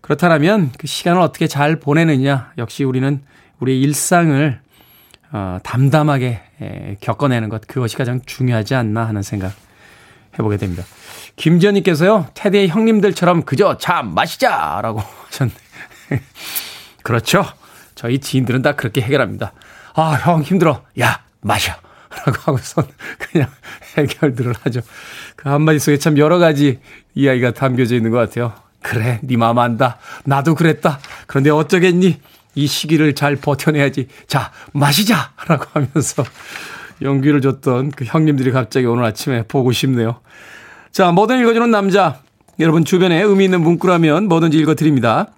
그렇다면 0.03 0.73
그 0.79 0.87
시간을 0.87 1.21
어떻게 1.23 1.47
잘 1.47 1.77
보내느냐. 1.77 2.53
역시 2.59 2.85
우리는 2.85 3.23
우리 3.59 3.81
일상을 3.81 4.61
어, 5.33 5.59
담담하게 5.63 6.43
에, 6.61 6.97
겪어내는 7.01 7.49
것. 7.49 7.67
그것이 7.67 7.97
가장 7.97 8.21
중요하지 8.27 8.75
않나 8.75 9.07
하는 9.07 9.23
생각 9.23 9.55
해보게 10.39 10.59
됩니다. 10.59 10.85
김지연님께서요, 11.37 12.27
테디의 12.35 12.69
형님들처럼 12.69 13.43
그저 13.45 13.79
참 13.79 14.15
마시자! 14.15 14.81
라고 14.83 15.01
하셨네. 15.29 15.53
그렇죠. 17.03 17.45
저희 17.95 18.19
지인들은 18.19 18.61
다 18.63 18.73
그렇게 18.73 19.01
해결합니다. 19.01 19.53
아, 19.95 20.13
형 20.23 20.43
힘들어. 20.43 20.83
야, 21.01 21.23
마셔. 21.41 21.73
라고 22.27 22.39
하고선 22.43 22.87
그냥 23.19 23.49
해결들을 23.97 24.55
하죠. 24.63 24.81
그 25.37 25.49
한마디 25.49 25.79
속에 25.79 25.97
참 25.97 26.19
여러 26.19 26.39
가지 26.39 26.81
이야기가 27.15 27.53
담겨져 27.53 27.95
있는 27.95 28.11
것 28.11 28.19
같아요. 28.19 28.53
그래, 28.83 29.21
네 29.23 29.37
마음 29.37 29.59
안다. 29.59 29.99
나도 30.25 30.55
그랬다. 30.55 30.99
그런데 31.27 31.51
어쩌겠니? 31.51 32.21
이 32.55 32.67
시기를 32.67 33.15
잘 33.15 33.37
버텨내야지. 33.37 34.09
자, 34.27 34.53
마시자! 34.73 35.33
라고 35.47 35.65
하면서 35.73 36.25
용기를 37.01 37.41
줬던 37.41 37.93
그 37.93 38.05
형님들이 38.05 38.51
갑자기 38.53 38.87
오늘 38.87 39.05
아침에 39.05 39.45
보고 39.45 39.73
싶네요. 39.73 40.21
자, 40.91 41.11
뭐든 41.11 41.41
읽어주는 41.41 41.71
남자. 41.71 42.21
여러분 42.61 42.85
주변에 42.85 43.23
의미 43.23 43.45
있는 43.45 43.63
문구라면 43.63 44.29
뭐든지 44.29 44.59
읽어드립니다. 44.59 45.29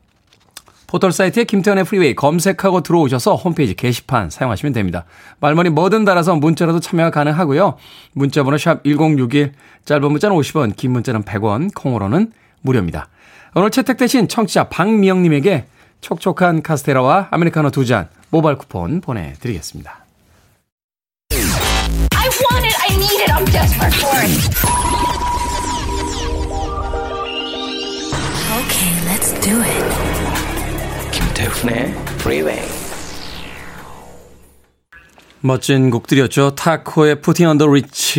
포털 0.89 1.11
사이트에 1.11 1.45
김태훈의 1.45 1.85
프리웨이 1.85 2.15
검색하고 2.15 2.83
들어오셔서 2.83 3.35
홈페이지 3.37 3.75
게시판 3.75 4.31
사용하시면 4.31 4.73
됩니다. 4.73 5.05
말머리 5.41 5.71
뭐든 5.71 6.05
달아서 6.05 6.37
문자라도 6.37 6.81
참여가 6.81 7.11
가능하고요. 7.11 7.77
문자번호 8.13 8.59
샵 8.59 8.85
1061, 8.85 9.53
짧은 9.85 10.11
문자는 10.11 10.37
50원, 10.37 10.77
긴 10.77 10.93
문자는 10.93 11.23
100원, 11.23 11.75
콩으로는 11.75 12.33
무료입니다. 12.63 13.09
오늘 13.55 13.71
채택되신 13.71 14.29
청취자 14.29 14.69
박미영님에게 14.69 15.67
촉촉한 16.01 16.63
카스테라와 16.63 17.29
아메리카노 17.31 17.71
두 17.71 17.85
잔 17.85 18.09
모바일 18.31 18.59
쿠폰 18.59 19.01
보내드리겠습니다. 19.01 20.05
I 21.31 22.29
want 22.51 22.67
it, 22.67 22.77
I 22.83 22.97
need 22.97 23.23
it, 23.23 23.31
I'm 23.33 23.45
desperate 23.47 23.95
for 23.95 24.19
it. 24.21 24.35
Okay, 28.61 28.93
let's 29.07 29.33
do 29.41 29.63
it. 29.63 29.85
김태훈의 31.13 31.95
Freeway. 32.19 32.63
멋진 35.41 35.91
곡들이었죠. 35.91 36.55
타코의 36.55 37.21
Puttin' 37.21 37.47
on 37.47 37.59
the 37.59 37.69
Ritz 37.69 38.19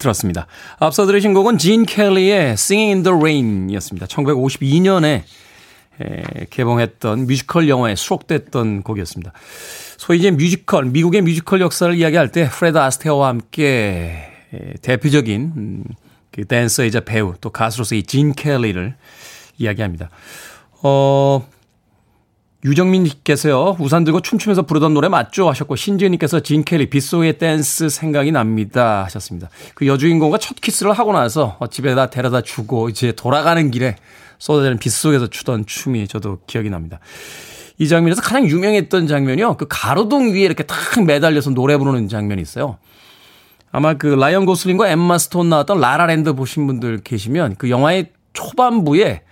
들었습니다. 0.00 0.48
앞서 0.80 1.06
들으신 1.06 1.32
곡은 1.32 1.58
진 1.58 1.86
켈리의 1.86 2.52
Singing 2.52 2.90
in 2.90 3.02
the 3.04 3.16
Rain 3.16 3.70
이었습니다. 3.70 4.06
1952년에 4.06 5.22
개봉했던 6.50 7.26
뮤지컬 7.26 7.68
영화에 7.68 7.94
수록됐던 7.94 8.82
곡이었습니다. 8.82 9.32
소위 9.98 10.18
이제 10.18 10.30
뮤지컬, 10.30 10.86
미국의 10.86 11.22
뮤지컬 11.22 11.60
역사를 11.60 11.94
이야기할 11.94 12.32
때 12.32 12.48
프레드 12.50 12.78
아스테어와 12.78 13.28
함께 13.28 14.30
대표적인 14.82 15.52
음, 15.56 15.84
그 16.32 16.44
댄서이자 16.44 17.00
배우 17.00 17.34
또 17.40 17.50
가수로서의 17.50 18.04
진 18.04 18.32
켈리를 18.32 18.94
이야기합니다. 19.58 20.08
어, 20.82 21.46
유정민님께서요, 22.64 23.76
우산 23.78 24.04
들고 24.04 24.20
춤추면서 24.20 24.62
부르던 24.62 24.92
노래 24.92 25.08
맞죠? 25.08 25.48
하셨고, 25.48 25.76
신지은님께서 25.76 26.40
진 26.40 26.64
켈리 26.64 26.90
빗속의 26.90 27.38
댄스 27.38 27.88
생각이 27.88 28.32
납니다. 28.32 29.04
하셨습니다. 29.04 29.48
그 29.74 29.86
여주인공과 29.86 30.38
첫 30.38 30.60
키스를 30.60 30.92
하고 30.92 31.12
나서 31.12 31.58
집에다 31.70 32.10
데려다 32.10 32.42
주고, 32.42 32.88
이제 32.88 33.12
돌아가는 33.12 33.70
길에 33.70 33.96
쏟아지는 34.38 34.78
빗속에서 34.78 35.28
추던 35.28 35.66
춤이 35.66 36.08
저도 36.08 36.40
기억이 36.46 36.70
납니다. 36.70 36.98
이 37.78 37.88
장면에서 37.88 38.20
가장 38.20 38.46
유명했던 38.46 39.06
장면이요. 39.06 39.56
그 39.56 39.66
가로등 39.68 40.34
위에 40.34 40.40
이렇게 40.40 40.62
탁 40.64 41.02
매달려서 41.02 41.50
노래 41.50 41.78
부르는 41.78 42.08
장면이 42.08 42.42
있어요. 42.42 42.76
아마 43.72 43.94
그 43.94 44.06
라이언 44.06 44.44
고슬링과 44.44 44.88
엠마 44.88 45.16
스톤 45.16 45.48
나왔던 45.48 45.80
라라랜드 45.80 46.34
보신 46.34 46.66
분들 46.66 47.02
계시면 47.02 47.54
그 47.56 47.70
영화의 47.70 48.10
초반부에 48.32 49.22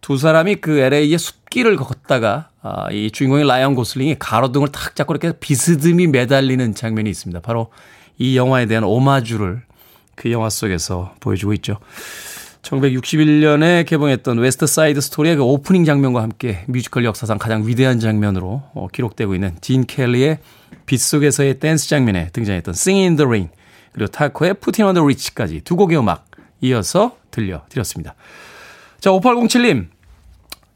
두 0.00 0.16
사람이 0.16 0.56
그 0.56 0.78
LA의 0.78 1.18
숲길을 1.18 1.76
걷다가 1.76 2.50
아, 2.60 2.90
이 2.90 3.10
주인공의 3.10 3.46
라이언 3.46 3.74
고슬링이 3.74 4.16
가로등을 4.18 4.68
탁 4.68 4.96
잡고 4.96 5.14
이렇게 5.14 5.32
비스듬히 5.38 6.06
매달리는 6.08 6.74
장면이 6.74 7.08
있습니다. 7.10 7.40
바로 7.40 7.70
이 8.18 8.36
영화에 8.36 8.66
대한 8.66 8.84
오마주를 8.84 9.62
그 10.14 10.32
영화 10.32 10.50
속에서 10.50 11.14
보여주고 11.20 11.52
있죠. 11.54 11.78
1961년에 12.62 13.86
개봉했던 13.86 14.38
웨스트 14.38 14.66
사이드 14.66 15.00
스토리의 15.00 15.36
그 15.36 15.42
오프닝 15.42 15.84
장면과 15.84 16.22
함께 16.22 16.64
뮤지컬 16.66 17.04
역사상 17.04 17.38
가장 17.38 17.66
위대한 17.66 18.00
장면으로 18.00 18.62
어, 18.74 18.88
기록되고 18.92 19.34
있는 19.34 19.56
진 19.60 19.86
켈리의 19.86 20.38
빗속에서의 20.86 21.60
댄스 21.60 21.88
장면에 21.88 22.30
등장했던 22.32 22.72
Singing 22.72 23.06
in 23.06 23.16
the 23.16 23.26
Rain 23.26 23.50
그리고 23.92 24.10
타코의 24.10 24.54
Putting 24.54 24.84
on 24.84 24.94
the 24.94 25.02
Rich까지 25.02 25.60
두 25.62 25.76
곡의 25.76 25.98
음악 25.98 26.26
이어서 26.60 27.16
들려드렸습니다. 27.30 28.14
자, 29.00 29.10
5807님. 29.10 29.86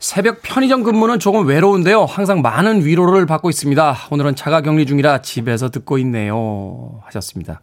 새벽 0.03 0.43
편의점 0.43 0.83
근무는 0.83 1.21
조금 1.21 1.47
외로운데요. 1.47 2.07
항상 2.07 2.43
많은 2.43 2.85
위로를 2.85 3.25
받고 3.25 3.51
있습니다. 3.51 4.09
오늘은 4.11 4.35
자가 4.35 4.61
격리 4.61 4.85
중이라 4.85 5.23
집에서 5.23 5.71
듣고 5.71 5.97
있네요. 5.99 7.01
하셨습니다. 7.05 7.61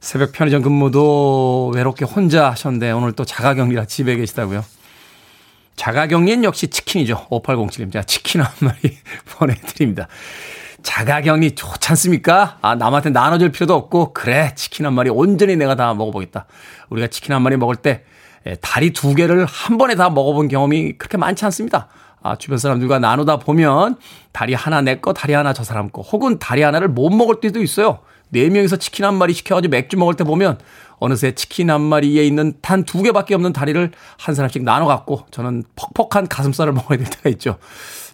새벽 0.00 0.32
편의점 0.32 0.60
근무도 0.62 1.70
외롭게 1.72 2.04
혼자 2.04 2.50
하셨는데 2.50 2.90
오늘 2.90 3.12
또 3.12 3.24
자가 3.24 3.54
격리라 3.54 3.84
집에 3.84 4.16
계시다고요. 4.16 4.64
자가 5.76 6.08
격리는 6.08 6.42
역시 6.42 6.66
치킨이죠. 6.66 7.28
5807님. 7.30 7.92
제가 7.92 8.02
치킨 8.02 8.40
한 8.40 8.50
마리 8.58 8.98
보내드립니다. 9.38 10.08
자가 10.82 11.20
격리 11.20 11.54
좋지 11.54 11.90
않습니까? 11.90 12.58
아, 12.60 12.74
남한테 12.74 13.10
나눠줄 13.10 13.52
필요도 13.52 13.72
없고, 13.72 14.12
그래, 14.12 14.52
치킨 14.56 14.84
한 14.84 14.94
마리 14.94 15.10
온전히 15.10 15.54
내가 15.54 15.76
다 15.76 15.94
먹어보겠다. 15.94 16.46
우리가 16.90 17.06
치킨 17.06 17.34
한 17.34 17.42
마리 17.42 17.56
먹을 17.56 17.76
때 17.76 17.90
예, 17.92 18.11
다리 18.60 18.92
두 18.92 19.14
개를 19.14 19.44
한 19.46 19.78
번에 19.78 19.94
다 19.94 20.10
먹어본 20.10 20.48
경험이 20.48 20.92
그렇게 20.98 21.16
많지 21.16 21.44
않습니다. 21.46 21.88
아, 22.22 22.36
주변 22.36 22.58
사람들과 22.58 22.98
나누다 23.00 23.38
보면 23.38 23.96
다리 24.30 24.54
하나 24.54 24.80
내 24.80 24.98
거, 25.00 25.12
다리 25.12 25.32
하나 25.32 25.52
저 25.52 25.64
사람 25.64 25.90
거, 25.90 26.02
혹은 26.02 26.38
다리 26.38 26.62
하나를 26.62 26.88
못 26.88 27.10
먹을 27.10 27.40
때도 27.40 27.60
있어요. 27.62 27.98
네 28.30 28.48
명이서 28.48 28.76
치킨 28.76 29.04
한 29.04 29.14
마리 29.14 29.32
시켜가지고 29.34 29.70
맥주 29.70 29.96
먹을 29.98 30.14
때 30.14 30.24
보면 30.24 30.58
어느새 30.98 31.32
치킨 31.34 31.68
한 31.70 31.80
마리에 31.80 32.24
있는 32.24 32.54
단 32.62 32.84
두 32.84 33.02
개밖에 33.02 33.34
없는 33.34 33.52
다리를 33.52 33.90
한 34.18 34.34
사람씩 34.34 34.62
나눠 34.62 34.86
갖고 34.86 35.26
저는 35.32 35.64
퍽퍽한 35.74 36.28
가슴살을 36.28 36.72
먹어야 36.74 36.98
될 36.98 37.08
때가 37.10 37.28
있죠. 37.30 37.58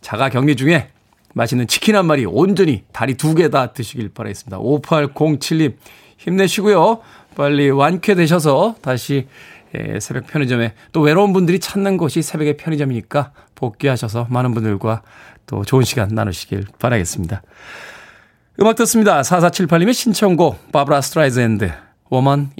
자가 0.00 0.30
격리 0.30 0.56
중에 0.56 0.88
맛있는 1.34 1.66
치킨 1.68 1.94
한 1.94 2.06
마리 2.06 2.24
온전히 2.24 2.84
다리 2.92 3.14
두 3.14 3.34
개 3.34 3.48
다 3.50 3.72
드시길 3.72 4.08
바라겠습니다. 4.08 4.58
5807님 4.58 5.74
힘내시고요. 6.16 7.00
빨리 7.36 7.70
완쾌되셔서 7.70 8.76
다시 8.82 9.28
예, 9.76 10.00
새벽 10.00 10.26
편의점에 10.26 10.74
또 10.92 11.00
외로운 11.00 11.32
분들이 11.32 11.58
찾는 11.58 11.96
곳이 11.96 12.22
새벽의 12.22 12.56
편의점이니까 12.56 13.32
복귀하셔서 13.54 14.26
많은 14.30 14.54
분들과 14.54 15.02
또 15.46 15.64
좋은 15.64 15.84
시간 15.84 16.08
나누시길 16.08 16.66
바라겠습니다. 16.78 17.42
음악 18.60 18.76
듣습니다. 18.76 19.20
4478님의 19.22 19.94
신청곡 19.94 20.72
바브라 20.72 21.00
스트라이샌드 21.00 21.70
Woman 22.10 22.50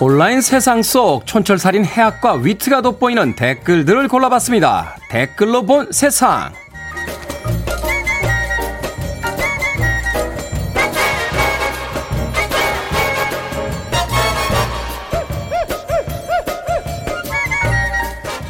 온라인 0.00 0.40
세상 0.40 0.80
속 0.80 1.26
촌철살인 1.26 1.84
해학과 1.84 2.34
위트가 2.34 2.82
돋보이는 2.82 3.34
댓글들을 3.34 4.06
골라봤습니다. 4.06 4.96
댓글로 5.10 5.66
본 5.66 5.90
세상. 5.90 6.52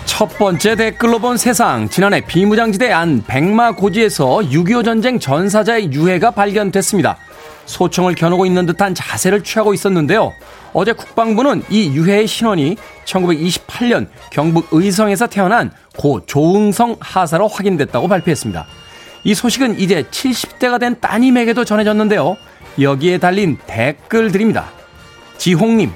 첫 0.05 0.27
번째 0.37 0.77
댓글로 0.77 1.19
본 1.19 1.39
세상. 1.39 1.89
지난해 1.89 2.21
비무장지대 2.21 2.93
안 2.93 3.25
백마 3.27 3.73
고지에서 3.73 4.41
6.25 4.41 4.85
전쟁 4.85 5.19
전사자의 5.19 5.93
유해가 5.95 6.31
발견됐습니다. 6.31 7.17
소총을 7.69 8.15
겨누고 8.15 8.47
있는 8.47 8.67
듯한 8.67 8.95
자세를 8.95 9.45
취하고 9.45 9.75
있었는데요. 9.75 10.33
어제 10.73 10.93
국방부는 10.93 11.63
이 11.69 11.89
유해의 11.93 12.27
신원이 12.27 12.77
1928년 13.05 14.09
경북 14.31 14.69
의성에서 14.73 15.27
태어난 15.27 15.71
고 15.97 16.25
조응성 16.25 16.97
하사로 16.99 17.47
확인됐다고 17.47 18.09
발표했습니다. 18.09 18.67
이 19.25 19.35
소식은 19.35 19.79
이제 19.79 20.03
70대가 20.03 20.81
된 20.81 20.99
따님에게도 21.01 21.65
전해졌는데요. 21.65 22.37
여기에 22.81 23.19
달린 23.19 23.59
댓글들입니다. 23.67 24.71
지홍님, 25.37 25.93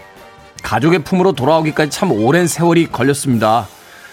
가족의 0.62 1.00
품으로 1.04 1.32
돌아오기까지 1.32 1.90
참 1.90 2.12
오랜 2.12 2.46
세월이 2.46 2.88
걸렸습니다. 2.92 3.66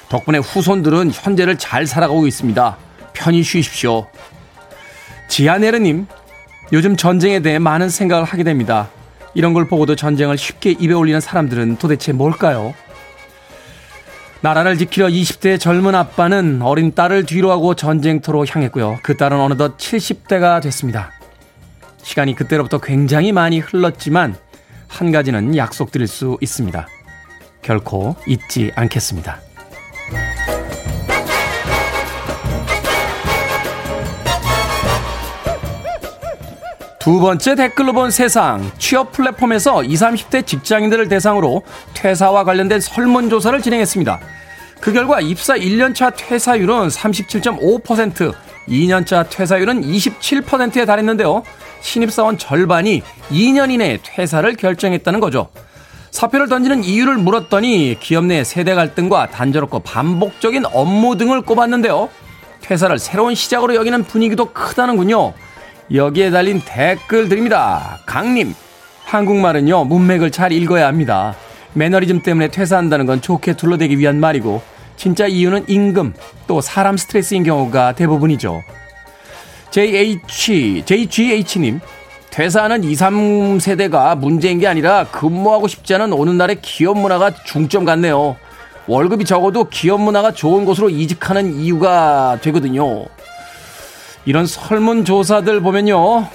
덕분에 0.08 0.38
후손들은 0.40 1.12
현재를 1.12 1.58
잘 1.58 1.86
살아가고 1.86 2.26
있습니다. 2.26 2.78
편히 3.14 3.44
쉬십시오. 3.44 4.08
지아네르님, 5.28 6.08
요즘 6.72 6.96
전쟁에 6.96 7.40
대해 7.40 7.60
많은 7.60 7.90
생각을 7.90 8.24
하게 8.26 8.44
됩니다. 8.44 8.90
이런 9.34 9.54
걸 9.54 9.68
보고도 9.68 9.96
전쟁을 9.96 10.38
쉽게 10.38 10.72
입에 10.72 10.94
올리는 10.94 11.20
사람들은 11.20 11.78
도대체 11.78 12.12
뭘까요? 12.14 12.74
나라를 14.42 14.78
지키려 14.78 15.08
20대의 15.08 15.60
젊은 15.60 15.96
아빠는 15.96 16.62
어린 16.62 16.94
딸을 16.94 17.26
뒤로하고 17.26 17.76
전쟁터로 17.76 18.46
향했고요. 18.46 19.00
그 19.04 19.18
딸은 19.18 19.38
어느덧 19.40 19.78
70대가 19.78 20.62
됐습니다. 20.62 21.12
시간이 22.02 22.36
그때로부터 22.36 22.80
굉장히 22.80 23.32
많이 23.32 23.60
흘렀지만 23.60 24.36
한 24.88 25.12
가지는 25.12 25.58
약속드릴 25.58 26.08
수 26.08 26.38
있습니다. 26.42 26.88
결코 27.62 28.16
잊지 28.26 28.72
않겠습니다. 28.76 29.40
두 37.10 37.20
번째 37.20 37.56
댓글로 37.56 37.94
본 37.94 38.12
세상. 38.12 38.72
취업 38.78 39.12
플랫폼에서 39.14 39.84
20, 39.84 40.30
30대 40.30 40.46
직장인들을 40.46 41.08
대상으로 41.08 41.64
퇴사와 41.96 42.44
관련된 42.44 42.80
설문조사를 42.80 43.60
진행했습니다. 43.64 44.20
그 44.80 44.94
결과 44.94 45.20
입사 45.20 45.56
1년차 45.56 46.14
퇴사율은 46.16 46.88
37.5%, 46.90 48.32
2년차 48.68 49.28
퇴사율은 49.28 49.82
27%에 49.82 50.86
달했는데요. 50.86 51.42
신입사원 51.82 52.38
절반이 52.38 53.02
2년 53.32 53.72
이내에 53.72 53.98
퇴사를 54.04 54.56
결정했다는 54.56 55.20
거죠. 55.20 55.50
사표를 56.12 56.48
던지는 56.48 56.84
이유를 56.84 57.18
물었더니 57.18 57.98
기업 58.00 58.26
내 58.26 58.44
세대 58.44 58.76
갈등과 58.76 59.32
단조롭고 59.32 59.80
반복적인 59.80 60.64
업무 60.74 61.18
등을 61.18 61.42
꼽았는데요. 61.42 62.08
퇴사를 62.62 63.00
새로운 63.00 63.34
시작으로 63.34 63.74
여기는 63.74 64.04
분위기도 64.04 64.54
크다는군요. 64.54 65.34
여기에 65.92 66.30
달린 66.30 66.62
댓글들입니다. 66.64 68.02
강님, 68.06 68.54
한국말은요, 69.06 69.86
문맥을 69.86 70.30
잘 70.30 70.52
읽어야 70.52 70.86
합니다. 70.86 71.36
매너리즘 71.74 72.22
때문에 72.22 72.50
퇴사한다는 72.50 73.08
건 73.08 73.22
좋게 73.22 73.54
둘러대기 73.54 73.98
위한 73.98 74.20
말이고, 74.20 74.62
진짜 74.98 75.26
이유는 75.26 75.66
임금, 75.68 76.14
또 76.46 76.62
사람 76.62 76.96
스트레스인 76.96 77.44
경우가 77.44 77.94
대부분이죠. 77.94 78.62
JH, 79.72 80.84
JGH님, 80.86 81.80
퇴사하는 82.30 82.84
2, 82.84 82.94
3세대가 82.94 84.16
문제인 84.16 84.60
게 84.60 84.68
아니라 84.68 85.06
근무하고 85.06 85.68
싶지 85.68 85.96
않은 85.96 86.14
오늘날의 86.14 86.60
기업 86.62 87.00
문화가 87.00 87.32
중점 87.46 87.86
같네요. 87.86 88.36
월급이 88.86 89.26
적어도 89.26 89.66
기업 89.66 90.02
문화가 90.02 90.32
좋은 90.32 90.66
곳으로 90.66 90.90
이직하는 90.90 91.56
이유가 91.56 92.38
되거든요. 92.42 93.06
이런 94.26 94.46
설문조사들 94.46 95.62
보면요. 95.62 96.28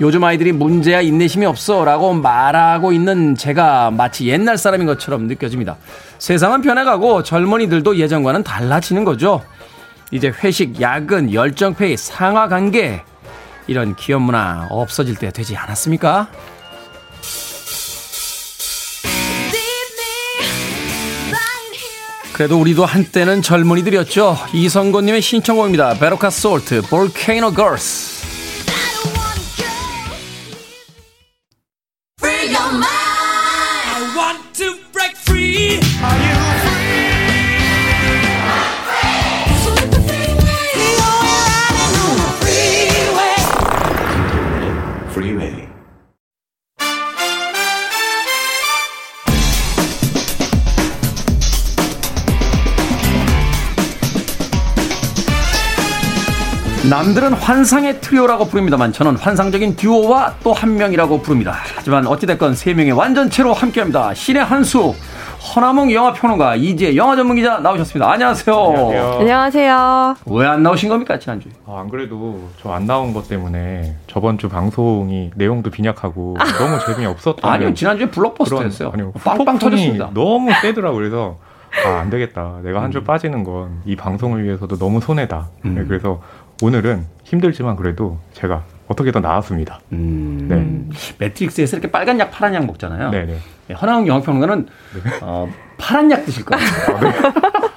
요즘 0.00 0.22
아이들이 0.22 0.52
문제야 0.52 1.00
인내심이 1.00 1.44
없어 1.44 1.84
라고 1.84 2.12
말하고 2.12 2.92
있는 2.92 3.34
제가 3.34 3.90
마치 3.90 4.28
옛날 4.28 4.56
사람인 4.56 4.86
것처럼 4.86 5.26
느껴집니다. 5.26 5.76
세상은 6.18 6.62
변해가고 6.62 7.24
젊은이들도 7.24 7.96
예전과는 7.98 8.44
달라지는 8.44 9.04
거죠. 9.04 9.42
이제 10.10 10.32
회식, 10.42 10.80
야근, 10.80 11.32
열정페이, 11.32 11.96
상하 11.96 12.48
관계 12.48 13.02
이런 13.66 13.96
기업 13.96 14.22
문화 14.22 14.66
없어질 14.70 15.16
때 15.16 15.30
되지 15.30 15.56
않았습니까? 15.56 16.28
그래도 22.38 22.60
우리도 22.60 22.84
한때는 22.84 23.42
젊은이들이었죠. 23.42 24.38
이성곤님의 24.52 25.20
신청곡입니다. 25.20 25.94
베로카 25.94 26.30
솔트, 26.30 26.82
볼케이노 26.82 27.50
걸스. 27.52 28.17
남들은 57.08 57.32
환상의 57.32 58.02
트리오라고 58.02 58.46
부릅니다만 58.48 58.92
저는 58.92 59.16
환상적인 59.16 59.76
듀오와 59.76 60.34
또 60.42 60.52
한 60.52 60.76
명이라고 60.76 61.22
부릅니다. 61.22 61.54
하지만 61.76 62.06
어찌됐건 62.06 62.54
세 62.54 62.74
명의 62.74 62.92
완전체로 62.92 63.52
함께합니다. 63.54 64.12
신의 64.12 64.44
한수 64.44 64.94
허나몽 65.54 65.90
영화평론가 65.92 66.56
이지혜 66.56 66.96
영화 66.96 67.14
전문기자 67.16 67.58
나오셨습니다. 67.60 68.10
안녕하세요. 68.10 68.54
안녕하세요. 68.56 69.18
안녕하세요. 69.20 70.16
왜 70.26 70.46
안 70.46 70.62
나오신 70.62 70.88
겁니까 70.90 71.18
지난주에? 71.18 71.52
아, 71.66 71.80
안 71.80 71.88
그래도 71.88 72.48
저 72.60 72.72
안 72.72 72.86
나온 72.86 73.14
것 73.14 73.26
때문에 73.28 73.96
저번 74.06 74.36
주 74.36 74.48
방송이 74.50 75.30
내용도 75.36 75.70
빈약하고 75.70 76.36
너무 76.58 76.78
재미 76.84 77.06
없었던 77.06 77.50
아니요 77.50 77.72
지난주에 77.74 78.10
블록버스터였어요. 78.10 78.90
아니요 78.92 79.12
빵빵 79.24 79.58
터졌습니다. 79.58 80.10
너무 80.12 80.50
세더라고 80.60 80.96
그래서 80.96 81.38
아, 81.86 82.00
안 82.00 82.10
되겠다. 82.10 82.56
내가 82.64 82.82
한주 82.82 82.98
음. 82.98 83.04
빠지는 83.04 83.44
건 83.44 83.80
이 83.86 83.94
방송을 83.96 84.42
위해서도 84.44 84.76
너무 84.78 85.00
손해다. 85.00 85.48
음. 85.64 85.74
네, 85.76 85.84
그래서 85.86 86.20
오늘은 86.62 87.06
힘들지만 87.24 87.76
그래도 87.76 88.18
제가 88.32 88.64
어떻게든 88.88 89.20
나왔습니다. 89.22 89.80
음. 89.92 90.46
네. 90.48 90.96
매트릭스에서 91.18 91.76
이렇게 91.76 91.90
빨간 91.90 92.18
약, 92.18 92.30
파란 92.30 92.54
약 92.54 92.66
먹잖아요. 92.66 93.10
네네. 93.10 93.38
네, 93.68 93.74
허나웅 93.74 94.06
영화평론가는 94.06 94.66
네. 94.66 95.10
어, 95.20 95.48
파란 95.76 96.10
약 96.10 96.24
드실 96.24 96.44
거예요. 96.44 96.64
아, 96.64 97.00
네. 97.00 97.12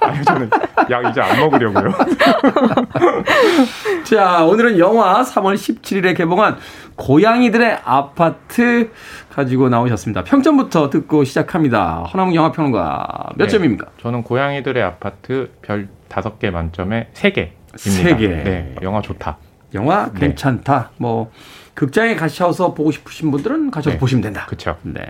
아니, 0.00 0.24
저는 0.24 0.50
약 0.90 1.10
이제 1.10 1.20
안 1.20 1.38
먹으려고요. 1.38 1.92
자, 4.04 4.44
오늘은 4.44 4.78
영화 4.78 5.22
3월 5.22 5.54
17일에 5.54 6.16
개봉한 6.16 6.56
고양이들의 6.96 7.80
아파트 7.84 8.90
가지고 9.30 9.68
나오셨습니다. 9.68 10.24
평점부터 10.24 10.90
듣고 10.90 11.24
시작합니다. 11.24 12.04
허나웅 12.04 12.34
영화평론가 12.34 13.30
몇 13.36 13.44
네. 13.44 13.50
점입니까? 13.50 13.86
저는 14.00 14.22
고양이들의 14.22 14.82
아파트 14.82 15.50
별 15.60 15.88
5개 16.08 16.50
만점에 16.50 17.10
3개. 17.14 17.61
세 17.76 18.16
개. 18.16 18.28
네, 18.28 18.74
영화 18.82 19.00
좋다. 19.00 19.38
영화 19.74 20.10
네. 20.12 20.20
괜찮다. 20.20 20.90
뭐 20.98 21.30
극장에 21.74 22.14
가셔서 22.16 22.74
보고 22.74 22.90
싶으신 22.90 23.30
분들은 23.30 23.70
가셔서 23.70 23.94
네. 23.94 23.98
보시면 23.98 24.22
된다. 24.22 24.46
그렇죠. 24.46 24.76
네. 24.82 25.02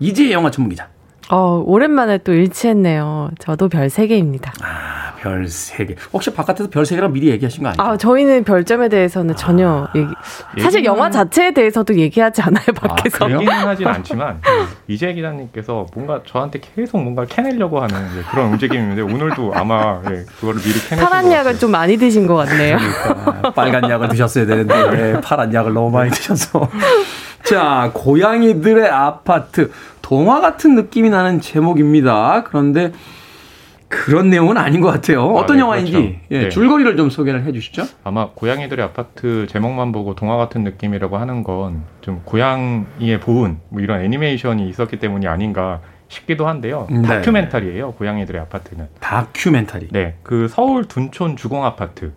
이제 0.00 0.30
영화 0.32 0.50
전문 0.50 0.70
기자. 0.70 0.88
어, 1.30 1.62
오랜만에 1.64 2.18
또 2.18 2.34
일치했네요. 2.34 3.30
저도 3.38 3.68
별 3.70 3.86
3개입니다. 3.88 4.50
아, 4.62 5.14
별 5.18 5.46
3개. 5.46 5.96
혹시 6.12 6.30
바깥에서 6.30 6.68
별 6.68 6.82
3개라고 6.82 7.12
미리 7.12 7.30
얘기하신 7.30 7.62
거 7.62 7.70
아니에요? 7.70 7.82
아, 7.92 7.96
저희는 7.96 8.44
별점에 8.44 8.90
대해서는 8.90 9.34
전혀 9.34 9.88
아, 9.88 9.92
얘기, 9.96 10.08
사실 10.60 10.80
얘기는... 10.80 10.84
영화 10.84 11.10
자체에 11.10 11.52
대해서도 11.52 11.96
얘기하지 11.96 12.42
않아요, 12.42 12.66
아, 12.68 12.88
밖에서. 12.88 13.24
아, 13.24 13.30
얘기는 13.30 13.52
하진 13.52 13.86
않지만, 13.86 14.40
이재 14.86 15.14
기자님께서 15.14 15.86
뭔가 15.94 16.20
저한테 16.26 16.60
계속 16.60 16.98
뭔가 17.02 17.24
캐내려고 17.24 17.80
하는 17.80 17.96
그런 18.30 18.50
움직임인데, 18.52 19.00
오늘도 19.00 19.52
아마 19.54 20.02
예, 20.10 20.24
그거를 20.38 20.60
미리 20.60 20.74
캐내신 20.74 20.98
파란 20.98 21.32
약을 21.32 21.58
좀 21.58 21.70
많이 21.70 21.96
드신 21.96 22.26
것 22.26 22.34
같네요. 22.34 22.76
그러니까, 22.76 23.50
빨간 23.56 23.88
약을 23.88 24.10
드셨어야 24.10 24.44
되는데, 24.44 24.74
예, 25.14 25.20
파란 25.22 25.54
약을 25.54 25.72
너무 25.72 25.90
많이 25.90 26.10
드셔서. 26.10 26.68
자, 27.44 27.90
고양이들의 27.94 28.88
아파트. 28.88 29.70
동화 30.02 30.40
같은 30.40 30.74
느낌이 30.74 31.10
나는 31.10 31.40
제목입니다. 31.40 32.44
그런데 32.44 32.92
그런 33.88 34.28
내용은 34.28 34.56
아닌 34.56 34.80
것 34.80 34.88
같아요. 34.90 35.20
아, 35.22 35.40
어떤 35.40 35.56
네, 35.56 35.62
영화인지 35.62 35.92
그렇죠. 35.92 36.14
예, 36.30 36.38
네. 36.44 36.48
줄거리를 36.48 36.96
좀 36.96 37.10
소개를 37.10 37.44
해주시죠. 37.44 37.84
아마 38.02 38.30
고양이들의 38.34 38.84
아파트 38.84 39.46
제목만 39.48 39.92
보고 39.92 40.14
동화 40.14 40.36
같은 40.36 40.64
느낌이라고 40.64 41.16
하는 41.18 41.42
건 41.44 41.84
좀 42.00 42.20
고양이의 42.26 43.20
보은 43.20 43.58
뭐 43.70 43.80
이런 43.80 44.02
애니메이션이 44.02 44.68
있었기 44.68 44.98
때문이 44.98 45.26
아닌가 45.26 45.80
싶기도 46.08 46.46
한데요. 46.46 46.86
네. 46.90 47.00
다큐멘터리예요. 47.02 47.92
고양이들의 47.92 48.38
아파트는. 48.42 48.88
다큐멘터리. 49.00 49.88
네, 49.90 50.16
그 50.22 50.48
서울 50.48 50.84
둔촌 50.84 51.36
주공 51.36 51.64
아파트 51.64 52.12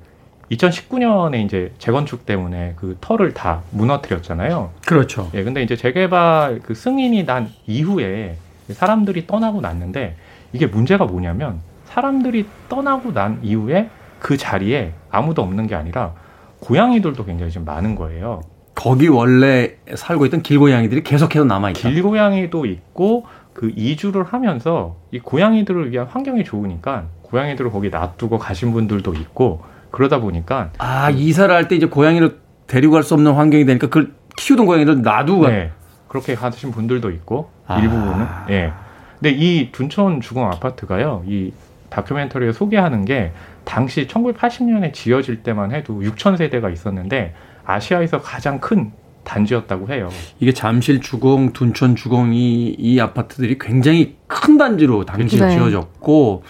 2019년에 0.51 1.43
이제 1.43 1.73
재건축 1.77 2.25
때문에 2.25 2.73
그 2.77 2.97
터를 3.01 3.33
다 3.33 3.61
무너뜨렸잖아요. 3.71 4.71
그렇죠. 4.85 5.29
예, 5.33 5.43
근데 5.43 5.61
이제 5.61 5.75
재개발 5.75 6.61
그 6.63 6.73
승인이 6.73 7.25
난 7.25 7.49
이후에 7.65 8.37
사람들이 8.69 9.27
떠나고 9.27 9.61
났는데 9.61 10.15
이게 10.53 10.67
문제가 10.67 11.05
뭐냐면 11.05 11.59
사람들이 11.85 12.45
떠나고 12.69 13.13
난 13.13 13.39
이후에 13.43 13.89
그 14.19 14.37
자리에 14.37 14.93
아무도 15.09 15.41
없는 15.41 15.67
게 15.67 15.75
아니라 15.75 16.13
고양이들도 16.59 17.25
굉장히 17.25 17.51
좀 17.51 17.65
많은 17.65 17.95
거예요. 17.95 18.41
거기 18.73 19.07
원래 19.07 19.75
살고 19.95 20.25
있던 20.27 20.43
길고양이들이 20.43 21.03
계속해서 21.03 21.45
남아 21.45 21.71
있다. 21.71 21.89
길고양이도 21.89 22.65
있고 22.65 23.25
그 23.53 23.73
이주를 23.75 24.23
하면서 24.23 24.97
이 25.11 25.19
고양이들을 25.19 25.91
위한 25.91 26.05
환경이 26.05 26.43
좋으니까 26.43 27.05
고양이들을 27.23 27.71
거기 27.71 27.89
놔두고 27.89 28.37
가신 28.37 28.71
분들도 28.71 29.13
있고 29.15 29.63
그러다 29.91 30.19
보니까 30.19 30.71
아, 30.77 31.09
이사를 31.09 31.53
할 31.53 31.67
때 31.67 31.75
이제 31.75 31.85
고양이를 31.85 32.37
데리고 32.67 32.93
갈 32.93 33.03
수 33.03 33.13
없는 33.13 33.33
환경이 33.33 33.65
되니까 33.65 33.87
그걸 33.87 34.13
키우던 34.35 34.65
고양이를 34.65 35.01
놔두고 35.01 35.41
가- 35.41 35.49
네, 35.49 35.71
그렇게 36.07 36.35
가신 36.35 36.71
분들도 36.71 37.09
있고 37.11 37.49
아. 37.65 37.79
일부분은 37.79 38.25
예. 38.49 38.73
근데 39.19 39.31
이 39.31 39.71
둔촌 39.71 40.21
주공 40.21 40.45
아파트가요. 40.47 41.23
이 41.27 41.51
다큐멘터리에 41.89 42.51
소개하는 42.51 43.05
게 43.05 43.31
당시 43.63 44.05
1980년에 44.07 44.93
지어질 44.93 45.41
때만 45.43 45.71
해도 45.71 46.01
6천 46.01 46.37
세대가 46.37 46.69
있었는데 46.69 47.33
아시아에서 47.65 48.21
가장 48.21 48.59
큰 48.59 48.91
단지였다고 49.23 49.89
해요. 49.89 50.09
이게 50.39 50.53
잠실 50.53 51.01
주공, 51.01 51.51
둔촌 51.51 51.95
주공 51.95 52.33
이 52.33 52.75
이 52.77 52.99
아파트들이 52.99 53.57
굉장히 53.59 54.15
큰 54.27 54.57
단지로 54.57 55.03
당시에 55.05 55.39
네. 55.47 55.49
지어졌고 55.55 56.43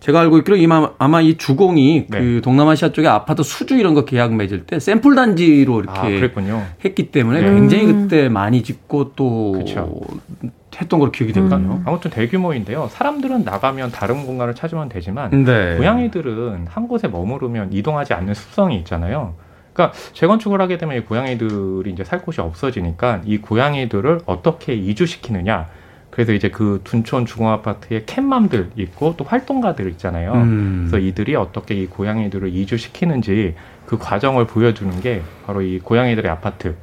제가 0.00 0.20
알고 0.20 0.38
있기로 0.38 0.56
이마- 0.56 0.92
아마 0.98 1.20
이 1.20 1.36
주공이 1.36 2.06
네. 2.08 2.20
그 2.20 2.40
동남아시아 2.42 2.92
쪽에 2.92 3.08
아파트 3.08 3.42
수주 3.42 3.76
이런 3.76 3.94
거 3.94 4.04
계약 4.04 4.34
맺을 4.34 4.64
때 4.66 4.78
샘플 4.78 5.14
단지로 5.16 5.80
이렇게 5.80 5.98
아, 5.98 6.02
그랬군요. 6.02 6.64
했기 6.84 7.10
때문에 7.10 7.40
네. 7.42 7.52
굉장히 7.52 7.86
음. 7.86 8.02
그때 8.02 8.28
많이 8.28 8.62
짓고 8.62 9.12
또 9.16 9.52
그쵸. 9.52 10.00
했던 10.80 11.00
걸로 11.00 11.10
기억이 11.10 11.32
되거든요. 11.32 11.82
아무튼 11.84 12.10
대규모인데요. 12.12 12.88
사람들은 12.92 13.42
나가면 13.42 13.90
다른 13.90 14.24
공간을 14.24 14.54
찾으면 14.54 14.88
되지만 14.88 15.44
네. 15.44 15.76
고양이들은 15.76 16.66
한 16.68 16.86
곳에 16.86 17.08
머무르면 17.08 17.72
이동하지 17.72 18.14
않는 18.14 18.34
습성이 18.34 18.76
있잖아요. 18.78 19.34
그러니까 19.72 19.96
재건축을 20.12 20.60
하게 20.60 20.78
되면 20.78 20.96
이 20.96 21.00
고양이들이 21.00 21.90
이제 21.90 22.04
살 22.04 22.22
곳이 22.22 22.40
없어지니까 22.40 23.22
이 23.24 23.38
고양이들을 23.38 24.20
어떻게 24.26 24.74
이주시키느냐. 24.74 25.66
그래서 26.18 26.32
이제 26.32 26.48
그 26.48 26.80
둔촌 26.82 27.26
주공아파트에 27.26 28.02
캣맘들 28.04 28.72
있고 28.74 29.14
또 29.16 29.22
활동가들 29.22 29.88
있잖아요. 29.90 30.32
음. 30.32 30.88
그래서 30.90 30.98
이들이 31.06 31.36
어떻게 31.36 31.76
이 31.76 31.86
고양이들을 31.86 32.52
이주시키는지 32.52 33.54
그 33.86 33.98
과정을 33.98 34.48
보여주는 34.48 35.00
게 35.00 35.22
바로 35.46 35.62
이 35.62 35.78
고양이들의 35.78 36.28
아파트의 36.28 36.74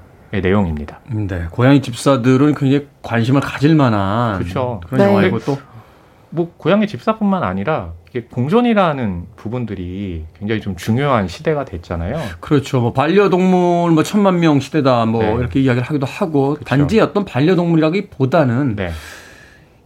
내용입니다. 0.41 1.01
네. 1.09 1.47
고양이 1.51 1.81
집사들은 1.81 2.55
굉장히 2.55 2.88
관심을 3.01 3.41
가질 3.41 3.75
만한 3.75 4.39
그쵸. 4.39 4.79
그런 4.88 5.05
네. 5.05 5.11
영화이고 5.11 5.39
또 5.39 5.57
뭐 6.36 6.51
고양이 6.57 6.86
집사뿐만 6.86 7.43
아니라 7.43 7.93
이게 8.09 8.23
공존이라는 8.29 9.25
부분들이 9.38 10.25
굉장히 10.38 10.59
좀 10.59 10.75
중요한 10.75 11.27
시대가 11.29 11.63
됐잖아요. 11.63 12.19
그렇죠. 12.41 12.81
뭐 12.81 12.91
반려동물 12.93 13.91
뭐 13.91 14.03
천만 14.03 14.39
명 14.41 14.59
시대다 14.59 15.05
뭐 15.05 15.23
네. 15.23 15.33
이렇게 15.36 15.61
이야기를 15.61 15.88
하기도 15.88 16.05
하고 16.05 16.55
그쵸. 16.55 16.65
단지 16.65 16.99
어떤 16.99 17.23
반려동물이라기보다는 17.23 18.75
네. 18.75 18.91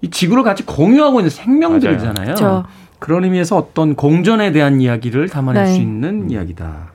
이 0.01 0.09
지구를 0.09 0.43
같이 0.43 0.65
공유하고 0.65 1.19
있는 1.19 1.29
생명들이잖아요. 1.29 2.35
저 2.35 2.65
그런 2.99 3.23
의미에서 3.23 3.57
어떤 3.57 3.95
공존에 3.95 4.51
대한 4.51 4.81
이야기를 4.81 5.29
담아낼 5.29 5.65
네. 5.65 5.73
수 5.73 5.79
있는 5.79 6.29
이야기다. 6.29 6.89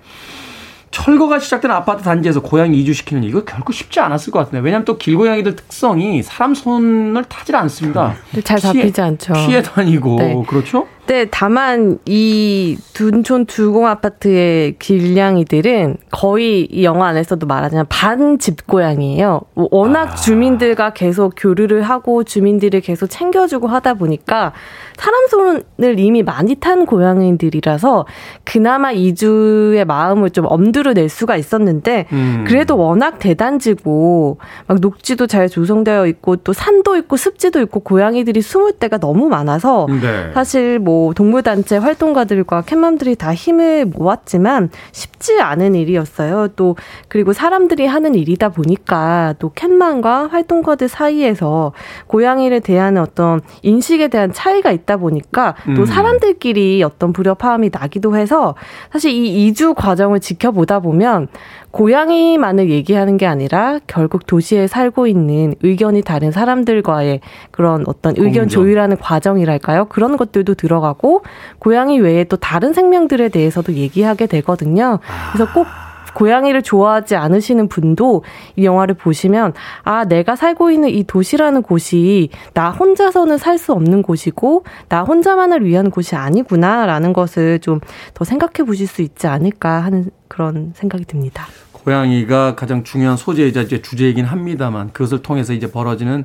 철거가 0.90 1.40
시작된 1.40 1.72
아파트 1.72 2.04
단지에서 2.04 2.40
고양이 2.40 2.78
이주시키는 2.80 3.24
이거 3.24 3.44
결코 3.44 3.72
쉽지 3.72 3.98
않았을 3.98 4.32
것 4.32 4.38
같은데 4.38 4.60
왜냐하면 4.60 4.84
또 4.84 4.96
길고양이들 4.96 5.56
특성이 5.56 6.22
사람 6.22 6.54
손을 6.54 7.24
타질 7.24 7.56
않습니다. 7.56 8.14
잘 8.44 8.60
잡히지 8.60 9.00
않죠. 9.00 9.32
피해 9.32 9.60
다니고 9.60 10.16
네. 10.16 10.42
그렇죠? 10.46 10.86
네, 11.06 11.26
다만 11.30 11.98
이 12.06 12.78
둔촌 12.94 13.46
주공 13.46 13.86
아파트의 13.86 14.76
길냥이들은 14.78 15.98
거의 16.10 16.64
이 16.64 16.82
영화 16.82 17.08
안에서도 17.08 17.46
말하자면 17.46 17.86
반 17.90 18.38
집고양이에요. 18.38 19.42
뭐 19.52 19.68
워낙 19.70 20.14
주민들과 20.14 20.94
계속 20.94 21.34
교류를 21.36 21.82
하고 21.82 22.24
주민들을 22.24 22.80
계속 22.80 23.08
챙겨주고 23.08 23.66
하다 23.66 23.94
보니까 23.94 24.52
사람 24.96 25.26
손을 25.26 25.98
이미 25.98 26.22
많이 26.22 26.54
탄 26.54 26.86
고양이들이라서 26.86 28.06
그나마 28.44 28.92
이주의 28.92 29.84
마음을 29.84 30.30
좀 30.30 30.46
엄두를 30.48 30.94
낼 30.94 31.10
수가 31.10 31.36
있었는데 31.36 32.06
음. 32.12 32.44
그래도 32.46 32.78
워낙 32.78 33.18
대단지고 33.18 34.38
막 34.66 34.80
녹지도 34.80 35.26
잘 35.26 35.50
조성되어 35.50 36.06
있고 36.06 36.36
또 36.36 36.54
산도 36.54 36.96
있고 36.96 37.18
습지도 37.18 37.60
있고 37.62 37.80
고양이들이 37.80 38.40
숨을 38.40 38.78
데가 38.78 38.96
너무 38.98 39.28
많아서 39.28 39.86
네. 40.00 40.30
사실 40.32 40.78
뭐 40.78 40.93
동물단체 41.14 41.76
활동가들과 41.76 42.62
캣맘들이 42.62 43.16
다 43.16 43.34
힘을 43.34 43.86
모았지만 43.86 44.70
쉽지 44.92 45.40
않은 45.40 45.74
일이었어요. 45.74 46.48
또 46.56 46.76
그리고 47.08 47.32
사람들이 47.32 47.86
하는 47.86 48.14
일이다 48.14 48.50
보니까 48.50 49.34
또 49.38 49.50
캣맘과 49.54 50.28
활동가들 50.28 50.88
사이에서 50.88 51.72
고양이를 52.06 52.60
대하는 52.60 53.02
어떤 53.02 53.40
인식에 53.62 54.08
대한 54.08 54.32
차이가 54.32 54.70
있다 54.70 54.96
보니까 54.96 55.54
또 55.76 55.82
음. 55.82 55.86
사람들끼리 55.86 56.82
어떤 56.82 57.12
불협화음이 57.12 57.70
나기도 57.72 58.16
해서 58.16 58.54
사실 58.92 59.10
이 59.12 59.46
이주 59.46 59.74
과정을 59.74 60.20
지켜보다 60.20 60.80
보면 60.80 61.28
고양이만을 61.74 62.70
얘기하는 62.70 63.16
게 63.16 63.26
아니라 63.26 63.80
결국 63.88 64.26
도시에 64.26 64.68
살고 64.68 65.08
있는 65.08 65.56
의견이 65.60 66.02
다른 66.02 66.30
사람들과의 66.30 67.20
그런 67.50 67.82
어떤 67.88 68.12
의견 68.12 68.44
공존. 68.44 68.48
조율하는 68.48 68.96
과정이랄까요? 68.96 69.86
그런 69.86 70.16
것들도 70.16 70.54
들어가고 70.54 71.24
고양이 71.58 71.98
외에 71.98 72.22
또 72.22 72.36
다른 72.36 72.72
생명들에 72.72 73.28
대해서도 73.28 73.72
얘기하게 73.72 74.26
되거든요. 74.26 75.00
그래서 75.32 75.52
꼭 75.52 75.66
고양이를 76.14 76.62
좋아하지 76.62 77.16
않으시는 77.16 77.68
분도 77.68 78.24
이 78.56 78.64
영화를 78.64 78.94
보시면 78.94 79.52
아 79.82 80.04
내가 80.04 80.36
살고 80.36 80.70
있는 80.70 80.88
이 80.90 81.04
도시라는 81.04 81.62
곳이 81.62 82.30
나 82.54 82.70
혼자서는 82.70 83.38
살 83.38 83.58
수 83.58 83.72
없는 83.72 84.02
곳이고 84.02 84.64
나 84.88 85.02
혼자만을 85.02 85.64
위한 85.64 85.90
곳이 85.90 86.16
아니구나라는 86.16 87.12
것을 87.12 87.58
좀 87.60 87.80
더 88.14 88.24
생각해 88.24 88.66
보실 88.66 88.86
수 88.86 89.02
있지 89.02 89.26
않을까 89.26 89.80
하는 89.82 90.10
그런 90.28 90.72
생각이 90.74 91.04
듭니다. 91.04 91.46
고양이가 91.72 92.54
가장 92.54 92.84
중요한 92.84 93.16
소재이자 93.16 93.62
이제 93.62 93.82
주제이긴 93.82 94.24
합니다만 94.24 94.92
그것을 94.92 95.22
통해서 95.22 95.52
이제 95.52 95.70
벌어지는 95.70 96.24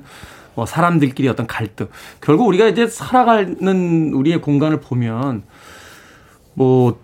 뭐 0.55 0.65
사람들끼리 0.65 1.27
어떤 1.27 1.47
갈등. 1.47 1.87
결국 2.21 2.47
우리가 2.47 2.67
이제 2.67 2.87
살아가는 2.87 4.13
우리의 4.13 4.41
공간을 4.41 4.79
보면 4.81 5.43
뭐 6.53 6.99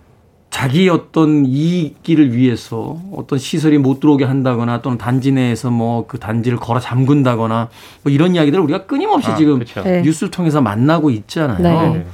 자기 0.56 0.88
어떤 0.88 1.46
이익기를 1.46 2.34
위해서 2.34 2.98
어떤 3.14 3.38
시설이 3.38 3.78
못 3.78 4.00
들어오게 4.00 4.24
한다거나 4.24 4.82
또는 4.82 4.98
단지 4.98 5.34
내에서 5.34 5.70
뭐 5.70 6.06
그 6.08 6.18
단지를 6.18 6.58
걸어 6.58 6.80
잠근다거나 6.80 7.68
뭐 8.04 8.14
이런 8.14 8.36
이야기들을 8.36 8.64
우리가 8.64 8.86
끊임없이 8.86 9.32
아, 9.32 9.36
지금 9.36 9.56
그렇죠. 9.56 9.84
네. 9.84 10.02
뉴스를 10.02 10.32
통해서 10.32 10.62
만나고 10.62 11.10
있잖아요. 11.10 11.60
네. 11.92 11.98
네. 11.98 12.06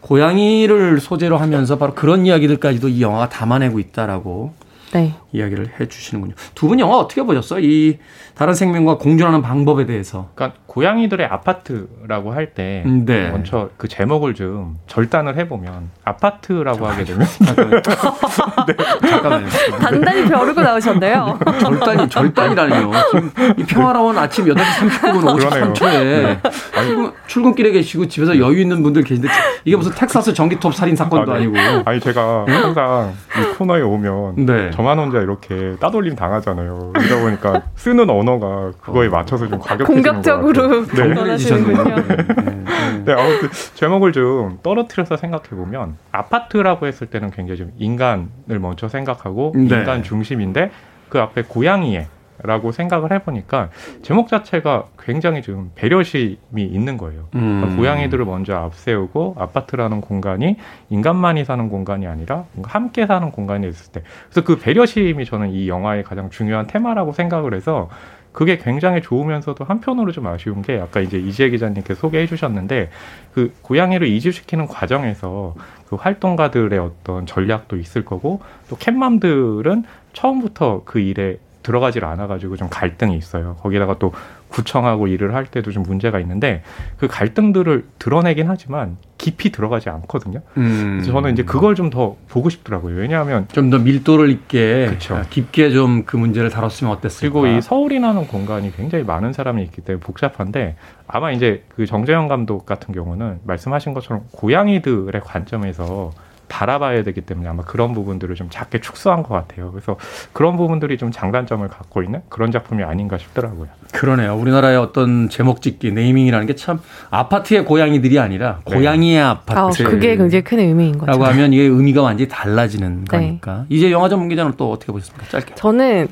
고양이를 0.00 0.98
소재로 1.00 1.36
하면서 1.36 1.78
바로 1.78 1.94
그런 1.94 2.26
이야기들까지도 2.26 2.88
이 2.88 3.00
영화가 3.00 3.28
담아내고 3.28 3.78
있다라고 3.78 4.52
네. 4.96 5.14
이야기를 5.32 5.72
해 5.80 5.86
주시는군요. 5.88 6.34
두 6.54 6.66
분 6.68 6.80
영화 6.80 6.96
어떻게 6.96 7.22
보셨어요? 7.22 7.60
이 7.62 7.98
다른 8.34 8.52
생명과 8.54 8.98
공존하는 8.98 9.40
방법에 9.42 9.86
대해서. 9.86 10.30
그러니까 10.34 10.58
고양이들의 10.66 11.26
아파트라고 11.26 12.32
할때 12.32 12.82
음, 12.84 13.04
네. 13.06 13.30
먼저 13.30 13.70
그 13.78 13.88
제목을 13.88 14.34
좀 14.34 14.78
절단을 14.88 15.36
해보면 15.38 15.90
아파트라고 16.04 16.86
하게 16.86 17.04
되면 17.04 17.26
잠깐만요. 17.44 17.82
잠깐만요. 19.08 19.46
단단히 19.80 20.28
벼르고 20.28 20.60
나오셨네요. 20.60 21.38
절단이 21.60 22.08
절단이라니요. 22.08 22.90
지금 23.10 23.30
이 23.56 23.64
평화로운 23.64 24.18
아침 24.18 24.44
8시 24.46 24.56
39분 24.56 25.38
그러네요. 25.38 25.72
53초에 25.72 26.52
출근, 26.84 27.12
출근길에 27.26 27.70
계시고 27.72 28.08
집에서 28.08 28.38
여유 28.38 28.60
있는 28.60 28.82
분들 28.82 29.02
계신데 29.04 29.28
이게 29.64 29.76
무슨 29.76 29.92
텍사스 29.92 30.34
전기톱 30.34 30.74
살인 30.74 30.94
사건도 30.96 31.32
아, 31.32 31.38
네. 31.38 31.44
아니고. 31.44 31.56
아니 31.84 32.00
제가 32.00 32.44
항상 32.46 33.12
이 33.40 33.54
코너에 33.56 33.80
오면 33.80 34.46
네. 34.46 34.70
저만 34.86 35.00
혼자 35.00 35.18
이렇게 35.18 35.74
따돌림 35.80 36.14
당하잖아요. 36.14 36.92
그러다 36.94 37.20
보니까 37.20 37.62
쓰는 37.74 38.08
언어가 38.08 38.70
그거에 38.80 39.08
맞춰서 39.08 39.48
좀 39.48 39.58
과격해지는 39.58 40.02
것 40.02 40.22
공격적으로. 40.22 40.86
네. 40.86 41.08
네, 41.08 41.14
네, 41.14 41.36
네. 41.36 42.64
네, 43.04 43.12
아무튼 43.12 43.48
제목을 43.74 44.12
좀 44.12 44.60
떨어뜨려서 44.62 45.16
생각해 45.16 45.48
보면 45.50 45.96
아파트라고 46.12 46.86
했을 46.86 47.08
때는 47.08 47.32
굉장히 47.32 47.58
좀 47.58 47.72
인간을 47.78 48.60
먼저 48.60 48.88
생각하고 48.88 49.54
네. 49.56 49.62
인간 49.62 50.04
중심인데 50.04 50.70
그 51.08 51.18
앞에 51.18 51.42
고양이의 51.42 52.06
라고 52.42 52.72
생각을 52.72 53.12
해보니까 53.12 53.70
제목 54.02 54.28
자체가 54.28 54.84
굉장히 54.98 55.42
좀 55.42 55.70
배려심이 55.74 56.36
있는 56.56 56.96
거예요. 56.96 57.28
그러니까 57.30 57.66
음. 57.68 57.76
고양이들을 57.76 58.24
먼저 58.24 58.54
앞세우고 58.56 59.36
아파트라는 59.38 60.00
공간이 60.00 60.56
인간만이 60.90 61.44
사는 61.44 61.68
공간이 61.68 62.06
아니라 62.06 62.44
함께 62.62 63.06
사는 63.06 63.30
공간이 63.30 63.68
있을 63.68 63.92
때. 63.92 64.02
그래서 64.28 64.44
그 64.44 64.58
배려심이 64.58 65.24
저는 65.24 65.50
이 65.50 65.68
영화의 65.68 66.04
가장 66.04 66.30
중요한 66.30 66.66
테마라고 66.66 67.12
생각을 67.12 67.54
해서 67.54 67.88
그게 68.36 68.58
굉장히 68.58 69.00
좋으면서도 69.00 69.64
한편으로 69.64 70.12
좀 70.12 70.26
아쉬운 70.26 70.60
게 70.60 70.78
아까 70.78 71.00
이제 71.00 71.16
이재 71.16 71.48
기자님께서 71.48 71.98
소개해 71.98 72.26
주셨는데 72.26 72.90
그 73.32 73.50
고양이를 73.62 74.06
이주시키는 74.08 74.66
과정에서 74.66 75.54
그 75.86 75.96
활동가들의 75.96 76.78
어떤 76.78 77.24
전략도 77.24 77.78
있을 77.78 78.04
거고 78.04 78.42
또 78.68 78.76
캣맘들은 78.76 79.84
처음부터 80.12 80.82
그 80.84 80.98
일에 80.98 81.38
들어가질 81.66 82.04
않아가지고 82.04 82.56
좀 82.56 82.68
갈등이 82.70 83.16
있어요. 83.16 83.56
거기다가 83.60 83.96
또 83.98 84.12
구청하고 84.48 85.08
일을 85.08 85.34
할 85.34 85.44
때도 85.46 85.72
좀 85.72 85.82
문제가 85.82 86.20
있는데 86.20 86.62
그 86.98 87.08
갈등들을 87.08 87.84
드러내긴 87.98 88.48
하지만 88.48 88.96
깊이 89.18 89.50
들어가지 89.50 89.90
않거든요. 89.90 90.40
음. 90.56 90.98
그래서 90.98 91.10
저는 91.12 91.32
이제 91.32 91.42
그걸 91.42 91.74
좀 91.74 91.90
더 91.90 92.16
보고 92.28 92.48
싶더라고요. 92.50 92.96
왜냐하면 92.96 93.48
좀 93.52 93.70
더 93.70 93.78
밀도를 93.78 94.30
있게 94.30 94.86
그쵸. 94.90 95.16
아, 95.16 95.22
깊게 95.28 95.70
좀 95.70 96.04
그 96.06 96.16
문제를 96.16 96.50
다뤘으면 96.50 96.92
어땠을까? 96.92 97.20
그리고 97.20 97.46
이 97.48 97.60
서울이라는 97.60 98.28
공간이 98.28 98.74
굉장히 98.76 99.04
많은 99.04 99.32
사람이 99.32 99.62
있기 99.64 99.80
때문에 99.82 100.00
복잡한데 100.04 100.76
아마 101.08 101.32
이제 101.32 101.64
그 101.74 101.84
정재영 101.86 102.28
감독 102.28 102.66
같은 102.66 102.94
경우는 102.94 103.40
말씀하신 103.44 103.94
것처럼 103.94 104.24
고양이들의 104.30 105.20
관점에서 105.24 106.12
바라봐야 106.48 107.02
되기 107.02 107.20
때문에 107.20 107.48
아마 107.48 107.62
그런 107.62 107.92
부분들을 107.92 108.34
좀 108.34 108.48
작게 108.50 108.80
축소한 108.80 109.22
것 109.22 109.34
같아요. 109.34 109.70
그래서 109.72 109.96
그런 110.32 110.56
부분들이 110.56 110.96
좀 110.98 111.10
장단점을 111.10 111.66
갖고 111.68 112.02
있는 112.02 112.22
그런 112.28 112.50
작품이 112.52 112.82
아닌가 112.84 113.18
싶더라고요. 113.18 113.68
그러네요. 113.92 114.36
우리나라의 114.36 114.76
어떤 114.78 115.28
제목 115.28 115.62
짓기, 115.62 115.92
네이밍이라는 115.92 116.46
게 116.46 116.54
참 116.56 116.80
아파트의 117.10 117.64
고양이들이 117.64 118.18
아니라 118.18 118.60
네. 118.66 118.74
고양이의 118.76 119.20
아, 119.20 119.30
아파트. 119.30 119.84
그게 119.84 120.16
굉장히 120.16 120.42
큰 120.42 120.58
의미인 120.58 120.96
거죠. 120.98 121.10
라고 121.10 121.24
하면 121.26 121.52
이게 121.52 121.62
의미가 121.64 122.00
완전히 122.02 122.28
달라지는 122.28 123.04
네. 123.04 123.16
거니까. 123.18 123.66
이제 123.68 123.90
영화 123.92 124.08
전문 124.08 124.28
기자는 124.28 124.54
또 124.56 124.72
어떻게 124.72 124.90
보셨습니까? 124.92 125.28
짧게. 125.28 125.54
저는 125.56 126.08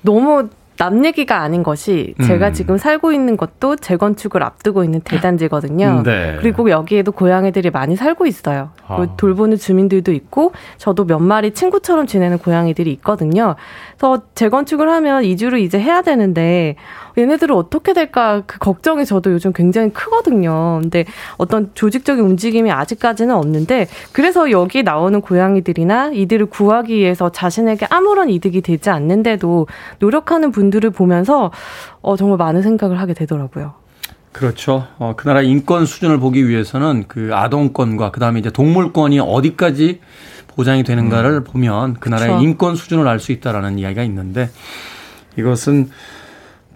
너무 0.00 0.48
남 0.82 1.04
얘기가 1.04 1.40
아닌 1.40 1.62
것이 1.62 2.12
제가 2.26 2.48
음. 2.48 2.52
지금 2.54 2.76
살고 2.76 3.12
있는 3.12 3.36
것도 3.36 3.76
재건축을 3.76 4.42
앞두고 4.42 4.82
있는 4.82 5.00
대단지거든요. 5.00 6.02
네. 6.04 6.36
그리고 6.40 6.70
여기에도 6.70 7.12
고양이들이 7.12 7.70
많이 7.70 7.94
살고 7.94 8.26
있어요. 8.26 8.70
아. 8.88 9.06
돌보는 9.16 9.58
주민들도 9.58 10.10
있고 10.10 10.50
저도 10.78 11.04
몇 11.04 11.20
마리 11.20 11.52
친구처럼 11.52 12.08
지내는 12.08 12.38
고양이들이 12.38 12.90
있거든요. 12.94 13.54
그래서 14.02 14.20
재건축을 14.34 14.88
하면 14.88 15.22
이주를 15.22 15.60
이제 15.60 15.78
해야 15.78 16.02
되는데 16.02 16.74
얘네들은 17.16 17.54
어떻게 17.54 17.92
될까 17.92 18.42
그 18.46 18.58
걱정이 18.58 19.06
저도 19.06 19.30
요즘 19.30 19.52
굉장히 19.52 19.92
크거든요. 19.92 20.80
근데 20.82 21.04
어떤 21.36 21.70
조직적인 21.74 22.24
움직임이 22.24 22.72
아직까지는 22.72 23.32
없는데 23.32 23.86
그래서 24.10 24.50
여기 24.50 24.82
나오는 24.82 25.20
고양이들이나 25.20 26.10
이들을 26.14 26.46
구하기 26.46 26.96
위해서 26.96 27.30
자신에게 27.30 27.86
아무런 27.90 28.28
이득이 28.28 28.60
되지 28.62 28.90
않는데도 28.90 29.68
노력하는 30.00 30.50
분들을 30.50 30.90
보면서 30.90 31.52
어, 32.00 32.16
정말 32.16 32.38
많은 32.38 32.62
생각을 32.62 32.98
하게 32.98 33.14
되더라고요. 33.14 33.74
그렇죠. 34.32 34.86
어, 34.98 35.12
그 35.16 35.28
나라 35.28 35.42
인권 35.42 35.86
수준을 35.86 36.18
보기 36.18 36.48
위해서는 36.48 37.04
그 37.06 37.30
아동권과 37.32 38.10
그 38.10 38.18
다음에 38.18 38.40
이제 38.40 38.50
동물권이 38.50 39.20
어디까지 39.20 40.00
보장이 40.56 40.82
되는가를 40.84 41.44
보면 41.44 41.94
그 42.00 42.08
나라의 42.08 42.30
그렇죠. 42.30 42.44
인권 42.44 42.76
수준을 42.76 43.06
알 43.08 43.18
수 43.18 43.32
있다라는 43.32 43.78
이야기가 43.78 44.02
있는데 44.04 44.50
이것은 45.38 45.90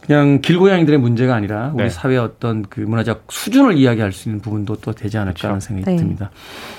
그냥 0.01 0.41
길고양이들의 0.41 1.01
문제가 1.01 1.35
아니라 1.35 1.73
우리 1.75 1.83
네. 1.85 1.91
사회의 1.91 2.19
어떤 2.19 2.63
그 2.63 2.79
문화적 2.81 3.25
수준을 3.29 3.77
이야기할 3.77 4.13
수 4.13 4.29
있는 4.29 4.41
부분도 4.41 4.77
또 4.77 4.93
되지 4.93 5.19
않을까 5.19 5.49
하는 5.49 5.59
생각이 5.61 5.91
네. 5.91 5.97
듭니다. 5.97 6.31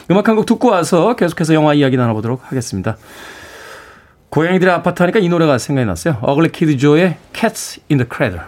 음악 0.10 0.30
한 0.30 0.36
곡 0.38 0.45
듣고 0.45 0.70
와서 0.70 1.16
계속해서 1.16 1.54
영화 1.54 1.74
이야기 1.74 1.98
나눠보도록 1.98 2.50
하겠습니다. 2.50 2.95
고양이들의 4.30 4.74
아파트 4.74 5.02
하니까 5.04 5.20
이 5.20 5.28
노래가 5.30 5.58
생각이 5.58 5.86
났어요. 5.86 6.18
어글리 6.22 6.52
키드 6.52 6.78
조의 6.78 7.18
Cats 7.34 7.82
in 7.91 7.98
the 7.98 8.08
Cradle. 8.10 8.43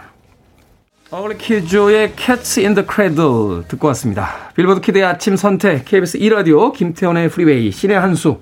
Cats 2.16 2.60
in 2.60 2.74
the 2.76 2.86
Cradle 2.88 3.64
듣고 3.66 3.88
왔습니다. 3.88 4.52
빌보드 4.54 4.80
키드의 4.80 5.04
아침 5.04 5.34
선택, 5.34 5.84
KBS 5.84 6.20
2라디오, 6.20 6.72
김태훈의 6.72 7.30
프리웨이, 7.30 7.72
신의 7.72 7.98
한수, 7.98 8.38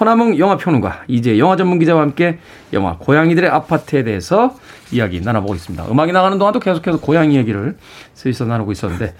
허남웅 0.00 0.36
영화평론가, 0.36 1.04
이제 1.06 1.38
영화 1.38 1.54
전문 1.54 1.78
기자와 1.78 2.02
함께 2.02 2.40
영화 2.72 2.96
고양이들의 2.98 3.48
아파트에 3.48 4.02
대해서 4.02 4.56
이야기 4.90 5.20
나눠보고 5.20 5.54
있습니다. 5.54 5.86
음악이 5.88 6.10
나가는 6.10 6.36
동안도 6.36 6.58
계속해서 6.58 6.98
고양이 6.98 7.36
얘기를 7.36 7.76
스위스 8.14 8.42
나누고 8.42 8.72
있었는데, 8.72 9.14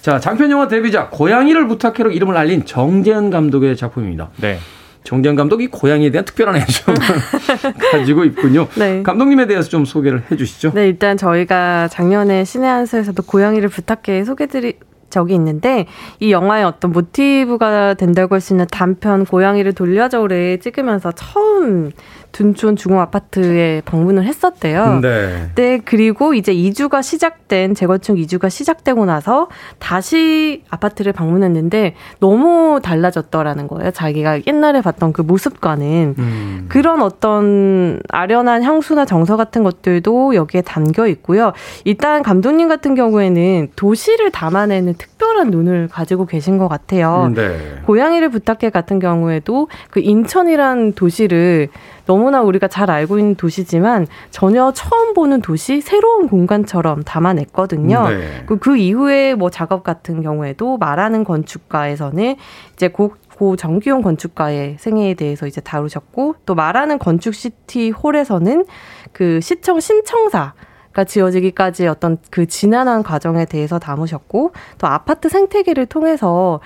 자, 0.00 0.18
장편 0.18 0.50
영화 0.50 0.66
데뷔작, 0.66 1.12
고양이를 1.12 1.68
부탁해로 1.68 2.10
이름을 2.10 2.36
알린 2.36 2.66
정재현 2.66 3.30
감독의 3.30 3.76
작품입니다. 3.76 4.30
네. 4.38 4.58
정재현 5.04 5.34
감독이 5.36 5.66
고양이에 5.68 6.10
대한 6.10 6.24
특별한 6.24 6.56
애정을 6.56 6.98
가지고 7.92 8.24
있군요. 8.24 8.68
네. 8.76 9.02
감독님에 9.02 9.46
대해서 9.46 9.68
좀 9.68 9.84
소개를 9.84 10.22
해 10.30 10.36
주시죠. 10.36 10.72
네, 10.74 10.86
일단 10.88 11.16
저희가 11.16 11.88
작년에 11.88 12.44
신의 12.44 12.68
한수에서도 12.68 13.22
고양이를 13.22 13.68
부탁해 13.68 14.24
소개드리 14.24 14.74
적이 15.08 15.34
있는데 15.34 15.86
이 16.20 16.30
영화의 16.30 16.64
어떤 16.64 16.92
모티브가 16.92 17.94
된다고 17.94 18.34
할 18.36 18.40
수 18.40 18.52
있는 18.52 18.66
단편 18.70 19.24
고양이를 19.24 19.72
돌려줘를 19.72 20.60
찍으면서 20.60 21.10
처음 21.12 21.90
둔촌 22.32 22.76
중호 22.76 23.00
아파트에 23.00 23.82
방문을 23.84 24.24
했었대요. 24.24 25.00
네. 25.00 25.50
네, 25.54 25.80
그리고 25.84 26.34
이제 26.34 26.52
이주가 26.52 27.02
시작된 27.02 27.74
재건축 27.74 28.18
이주가 28.18 28.48
시작되고 28.48 29.04
나서 29.04 29.48
다시 29.78 30.62
아파트를 30.70 31.12
방문했는데 31.12 31.94
너무 32.20 32.80
달라졌더라는 32.82 33.68
거예요. 33.68 33.90
자기가 33.90 34.46
옛날에 34.46 34.80
봤던 34.80 35.12
그 35.12 35.22
모습과는 35.22 36.14
음. 36.18 36.66
그런 36.68 37.02
어떤 37.02 38.00
아련한 38.08 38.62
향수나 38.62 39.04
정서 39.04 39.36
같은 39.36 39.62
것들도 39.62 40.34
여기에 40.34 40.62
담겨 40.62 41.06
있고요. 41.08 41.52
일단 41.84 42.22
감독님 42.22 42.68
같은 42.68 42.94
경우에는 42.94 43.68
도시를 43.76 44.30
담아내는 44.30 44.94
특 44.94 45.09
별한 45.20 45.50
눈을 45.50 45.88
가지고 45.88 46.24
계신 46.24 46.56
것 46.56 46.66
같아요. 46.66 47.30
네. 47.34 47.82
고양이를 47.84 48.30
부탁해 48.30 48.70
같은 48.70 48.98
경우에도 48.98 49.68
그 49.90 50.00
인천이란 50.00 50.94
도시를 50.94 51.68
너무나 52.06 52.40
우리가 52.40 52.68
잘 52.68 52.90
알고 52.90 53.18
있는 53.18 53.34
도시지만 53.34 54.06
전혀 54.30 54.72
처음 54.72 55.12
보는 55.12 55.42
도시, 55.42 55.82
새로운 55.82 56.26
공간처럼 56.26 57.02
담아냈거든요. 57.02 58.08
네. 58.08 58.44
그, 58.46 58.58
그 58.58 58.78
이후에 58.78 59.34
뭐 59.34 59.50
작업 59.50 59.84
같은 59.84 60.22
경우에도 60.22 60.78
말하는 60.78 61.22
건축가에서는 61.22 62.36
이제 62.72 62.88
고, 62.88 63.14
고 63.36 63.56
정기용 63.56 64.00
건축가의 64.00 64.76
생애에 64.80 65.14
대해서 65.14 65.46
이제 65.46 65.60
다루셨고 65.60 66.36
또 66.46 66.54
말하는 66.54 66.98
건축 66.98 67.34
시티 67.34 67.90
홀에서는 67.90 68.64
그 69.12 69.40
시청 69.42 69.80
신청사 69.80 70.54
가 70.92 71.04
지어지기까지 71.04 71.86
어떤 71.86 72.18
그 72.30 72.46
지난한 72.46 73.02
과정에 73.02 73.44
대해서 73.44 73.78
담으셨고 73.78 74.52
또 74.78 74.86
아파트 74.86 75.28
생태계를 75.28 75.86
통해서 75.86 76.60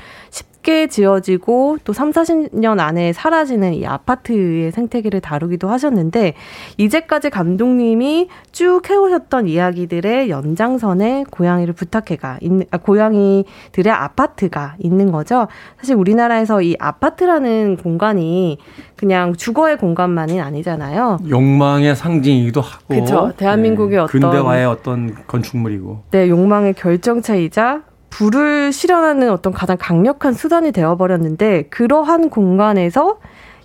쉽게 0.64 0.86
지어지고 0.88 1.78
또 1.84 1.92
3, 1.92 2.10
40년 2.10 2.80
안에 2.80 3.12
사라지는 3.12 3.74
이 3.74 3.86
아파트의 3.86 4.72
생태계를 4.72 5.20
다루기도 5.20 5.68
하셨는데 5.68 6.34
이제까지 6.78 7.30
감독님이 7.30 8.28
쭉 8.50 8.80
해오셨던 8.88 9.46
이야기들의 9.46 10.30
연장선에 10.30 11.26
고양이를 11.30 11.74
부탁해가 11.74 12.38
있는 12.40 12.64
아, 12.70 12.78
고양이들의 12.78 13.92
아파트가 13.92 14.74
있는 14.78 15.12
거죠. 15.12 15.46
사실 15.78 15.94
우리나라에서 15.96 16.62
이 16.62 16.74
아파트라는 16.78 17.76
공간이 17.76 18.58
그냥 18.96 19.34
주거의 19.34 19.76
공간만이 19.76 20.40
아니잖아요. 20.40 21.18
욕망의 21.28 21.94
상징이기도 21.94 22.60
하고. 22.62 22.84
그쵸. 22.88 23.32
대한민국의 23.36 23.98
어떤- 23.98 24.20
근대화의 24.20 24.66
어떤 24.66 25.14
건축물이고. 25.26 26.04
내 26.10 26.28
욕망의 26.28 26.74
결정체이자 26.74 27.82
불을 28.14 28.72
실현하는 28.72 29.30
어떤 29.30 29.52
가장 29.52 29.76
강력한 29.78 30.34
수단이 30.34 30.70
되어버렸는데 30.72 31.64
그러한 31.64 32.30
공간에서 32.30 33.18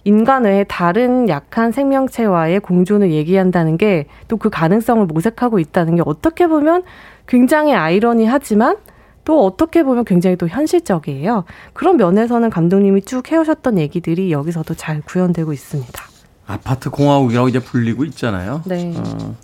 인간 0.05 0.45
외에 0.45 0.63
다른 0.63 1.29
약한 1.29 1.71
생명체와의 1.71 2.61
공존을 2.61 3.11
얘기한다는 3.11 3.77
게 3.77 4.07
또 4.27 4.37
그 4.37 4.49
가능성을 4.49 5.05
모색하고 5.05 5.59
있다는 5.59 5.97
게 5.97 6.01
어떻게 6.05 6.47
보면 6.47 6.83
굉장히 7.27 7.73
아이러니하지만 7.75 8.77
또 9.25 9.45
어떻게 9.45 9.83
보면 9.83 10.05
굉장히 10.05 10.35
또 10.35 10.47
현실적이에요. 10.47 11.43
그런 11.73 11.97
면에서는 11.97 12.49
감독님이 12.49 13.03
쭉 13.03 13.31
해오셨던 13.31 13.77
얘기들이 13.77 14.31
여기서도 14.31 14.73
잘 14.73 15.01
구현되고 15.01 15.53
있습니다. 15.53 16.03
아파트 16.47 16.89
공화국이라고 16.89 17.49
이제 17.49 17.59
불리고 17.59 18.05
있잖아요. 18.05 18.63
네. 18.65 18.93
어, 18.97 19.35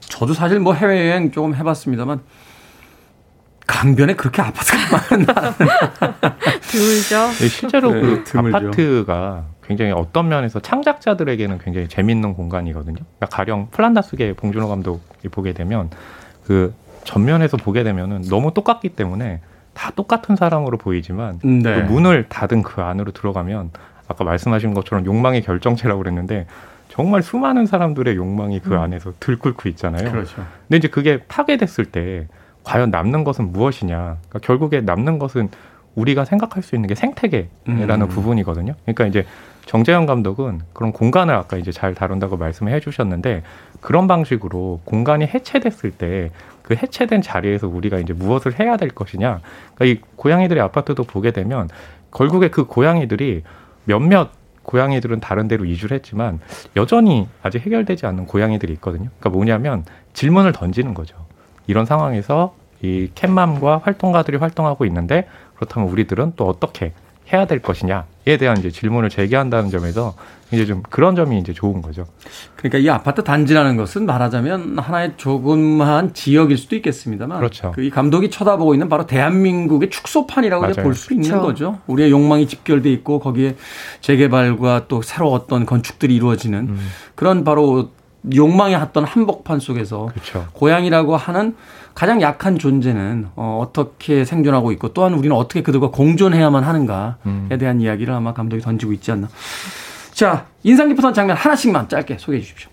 저도 0.00 0.34
사실 0.34 0.60
뭐 0.60 0.72
해외여행 0.74 1.32
조금 1.32 1.54
해봤습니다만 1.56 2.20
강변에 3.76 4.14
그렇게 4.14 4.40
아파트가 4.40 4.78
많나 5.10 5.54
드물죠. 6.62 7.28
네, 7.38 7.48
실제로 7.48 7.92
네, 7.92 8.00
그 8.00 8.24
드물죠. 8.24 8.56
아파트가 8.56 9.44
굉장히 9.66 9.92
어떤 9.92 10.28
면에서 10.28 10.60
창작자들에게는 10.60 11.58
굉장히 11.58 11.86
재밌는 11.86 12.34
공간이거든요. 12.34 12.96
그러니까 12.96 13.26
가령 13.36 13.68
플란다스계 13.70 14.32
봉준호 14.34 14.68
감독이 14.68 15.28
보게 15.30 15.52
되면 15.52 15.90
그 16.46 16.72
전면에서 17.04 17.58
보게 17.58 17.82
되면은 17.82 18.22
너무 18.30 18.54
똑같기 18.54 18.90
때문에 18.90 19.40
다 19.74 19.92
똑같은 19.94 20.36
사람으로 20.36 20.78
보이지만 20.78 21.38
네. 21.42 21.62
그 21.62 21.92
문을 21.92 22.28
닫은 22.30 22.62
그 22.62 22.80
안으로 22.80 23.12
들어가면 23.12 23.70
아까 24.08 24.24
말씀하신 24.24 24.72
것처럼 24.72 25.04
욕망의 25.04 25.42
결정체라고 25.42 26.02
그랬는데 26.02 26.46
정말 26.88 27.22
수많은 27.22 27.66
사람들의 27.66 28.16
욕망이 28.16 28.60
그 28.60 28.76
안에서 28.76 29.12
들끓고 29.20 29.68
있잖아요. 29.70 30.10
그렇죠. 30.10 30.36
근데 30.66 30.78
이제 30.78 30.88
그게 30.88 31.22
파괴됐을 31.28 31.86
때 31.86 32.26
과연 32.66 32.90
남는 32.90 33.24
것은 33.24 33.52
무엇이냐? 33.52 33.96
그러니까 33.96 34.38
결국에 34.40 34.80
남는 34.80 35.18
것은 35.18 35.48
우리가 35.94 36.24
생각할 36.24 36.62
수 36.62 36.74
있는 36.74 36.88
게 36.88 36.94
생태계라는 36.94 38.02
음. 38.02 38.08
부분이거든요. 38.08 38.74
그러니까 38.82 39.06
이제 39.06 39.24
정재현 39.64 40.06
감독은 40.06 40.60
그런 40.74 40.92
공간을 40.92 41.34
아까 41.34 41.56
이제 41.56 41.72
잘 41.72 41.94
다룬다고 41.94 42.36
말씀해 42.36 42.80
주셨는데 42.80 43.42
그런 43.80 44.06
방식으로 44.06 44.80
공간이 44.84 45.26
해체됐을 45.26 45.92
때 45.92 46.30
그 46.66 46.74
해체된 46.74 47.22
자리에서 47.22 47.68
우리가 47.68 47.98
이제 47.98 48.12
무엇을 48.12 48.58
해야 48.58 48.76
될 48.76 48.88
것이냐. 48.88 49.40
그러니까 49.74 49.84
이 49.84 50.04
고양이들의 50.16 50.60
아파트도 50.64 51.04
보게 51.04 51.30
되면 51.30 51.68
결국에 52.12 52.48
그 52.48 52.64
고양이들이 52.64 53.44
몇몇 53.84 54.30
고양이들은 54.64 55.20
다른 55.20 55.46
데로 55.46 55.64
이주를 55.64 55.94
했지만 55.94 56.40
여전히 56.74 57.28
아직 57.40 57.64
해결되지 57.64 58.04
않는 58.06 58.26
고양이들이 58.26 58.72
있거든요. 58.74 59.10
그러니까 59.20 59.30
뭐냐면 59.30 59.84
질문을 60.12 60.50
던지는 60.50 60.92
거죠. 60.92 61.25
이런 61.66 61.86
상황에서 61.86 62.54
이 62.82 63.10
캣맘과 63.14 63.80
활동가들이 63.84 64.36
활동하고 64.36 64.84
있는데 64.86 65.26
그렇다면 65.56 65.88
우리들은 65.88 66.34
또 66.36 66.46
어떻게 66.46 66.92
해야 67.32 67.44
될 67.44 67.60
것이냐에 67.60 68.36
대한 68.38 68.56
이제 68.58 68.70
질문을 68.70 69.08
제기한다는 69.08 69.68
점에서 69.70 70.14
이제 70.52 70.64
좀 70.64 70.80
그런 70.88 71.16
점이 71.16 71.40
이제 71.40 71.52
좋은 71.52 71.82
거죠. 71.82 72.06
그러니까 72.54 72.78
이 72.78 72.88
아파트 72.88 73.24
단지라는 73.24 73.76
것은 73.76 74.06
말하자면 74.06 74.78
하나의 74.78 75.14
조그마한 75.16 76.14
지역일 76.14 76.56
수도 76.56 76.76
있겠습니다만 76.76 77.38
그렇죠. 77.38 77.72
그 77.72 77.82
이 77.82 77.90
감독이 77.90 78.30
쳐다보고 78.30 78.74
있는 78.74 78.88
바로 78.88 79.06
대한민국의 79.06 79.90
축소판이라고 79.90 80.62
맞아요. 80.62 80.74
볼수 80.84 81.14
있는 81.14 81.28
그렇죠. 81.30 81.46
거죠. 81.46 81.78
우리의 81.88 82.12
욕망이 82.12 82.46
집결돼 82.46 82.92
있고 82.92 83.18
거기에 83.18 83.56
재개발과 84.02 84.86
또 84.86 85.02
새로 85.02 85.32
어떤 85.32 85.66
건축들이 85.66 86.14
이루어지는 86.14 86.58
음. 86.68 86.88
그런 87.16 87.42
바로 87.42 87.90
욕망의 88.34 88.76
어떤 88.76 89.04
한복판 89.04 89.60
속에서 89.60 90.06
그렇죠. 90.06 90.46
고양이라고 90.52 91.16
하는 91.16 91.54
가장 91.94 92.20
약한 92.20 92.58
존재는 92.58 93.28
어, 93.36 93.60
어떻게 93.62 94.24
생존하고 94.24 94.72
있고 94.72 94.92
또한 94.92 95.14
우리는 95.14 95.34
어떻게 95.34 95.62
그들과 95.62 95.90
공존해야만 95.90 96.62
하는가에 96.62 97.12
음. 97.26 97.48
대한 97.58 97.80
이야기를 97.80 98.12
아마 98.12 98.34
감독이 98.34 98.62
던지고 98.62 98.92
있지 98.92 99.12
않나. 99.12 99.28
자, 100.12 100.46
인상 100.62 100.88
깊었던 100.88 101.14
장면 101.14 101.36
하나씩만 101.36 101.88
짧게 101.88 102.18
소개해 102.18 102.42
주십시오. 102.42 102.70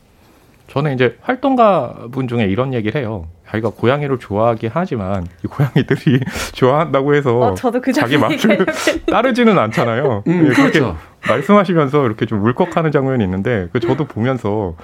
저는 0.68 0.93
이제 0.95 1.18
활동가 1.22 1.93
분 2.12 2.28
중에 2.28 2.45
이런 2.45 2.74
얘기를 2.74 2.99
해요. 2.99 3.28
자기가 3.47 3.70
고양이를 3.70 4.18
좋아하긴 4.18 4.72
하지만 4.74 5.28
이 5.43 5.47
고양이들이 5.47 6.20
좋아한다고 6.54 7.14
해서 7.14 7.38
어, 7.38 7.54
저도 7.54 7.80
그 7.80 7.93
자기 7.93 8.16
얘기하려고 8.16 8.66
따르지는 9.06 9.60
않잖아요. 9.60 10.24
음, 10.26 10.45
예, 10.45 10.54
그렇게 10.54 10.80
그렇죠. 10.80 10.97
말씀하시면서 11.28 12.06
이렇게 12.06 12.26
좀 12.26 12.43
울컥하는 12.43 12.91
장면이 12.91 13.24
있는데 13.24 13.68
그 13.72 13.80
저도 13.80 14.06
보면서 14.06 14.76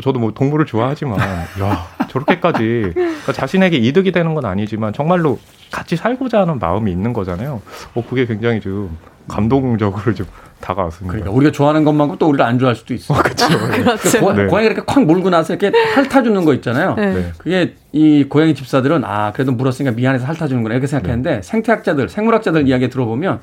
저도 0.00 0.18
뭐 0.18 0.32
동물을 0.32 0.66
좋아하지만 0.66 1.18
야 1.20 1.86
저렇게까지 2.08 2.92
그러니까 2.94 3.32
자신에게 3.32 3.76
이득이 3.76 4.12
되는 4.12 4.34
건 4.34 4.44
아니지만 4.46 4.92
정말로 4.92 5.38
같이 5.70 5.96
살고자 5.96 6.40
하는 6.40 6.58
마음이 6.58 6.90
있는 6.90 7.12
거잖아요. 7.12 7.60
어 7.94 8.04
그게 8.08 8.26
굉장히 8.26 8.60
좀 8.60 8.96
감동적으로 9.28 10.14
좀 10.14 10.26
다가왔습니다. 10.60 11.12
그러니까 11.12 11.30
우리가 11.32 11.52
좋아하는 11.52 11.84
것만큼 11.84 12.16
또 12.18 12.28
우리를 12.28 12.44
안 12.44 12.58
좋아할 12.58 12.74
수도 12.74 12.94
있어. 12.94 13.14
그렇죠. 13.20 13.46
그렇죠. 13.48 14.20
고, 14.20 14.32
네. 14.32 14.48
양이 14.50 14.66
이렇게 14.66 14.82
콱 14.86 15.04
몰고 15.04 15.28
나서 15.28 15.54
이렇게 15.54 15.76
핥아주는 15.76 16.44
거 16.44 16.54
있잖아요. 16.54 16.94
네. 16.94 17.12
네. 17.12 17.32
그게 17.36 17.74
이 17.92 18.24
고양이 18.28 18.54
집사들은 18.54 19.04
아 19.04 19.32
그래도 19.32 19.52
물었으니까 19.52 19.94
미안해서 19.94 20.24
핥아주는구나 20.24 20.74
이렇게 20.74 20.86
생각했는데 20.86 21.36
네. 21.36 21.42
생태학자들, 21.42 22.08
생물학자들 22.08 22.66
이야기 22.68 22.88
들어보면 22.88 23.40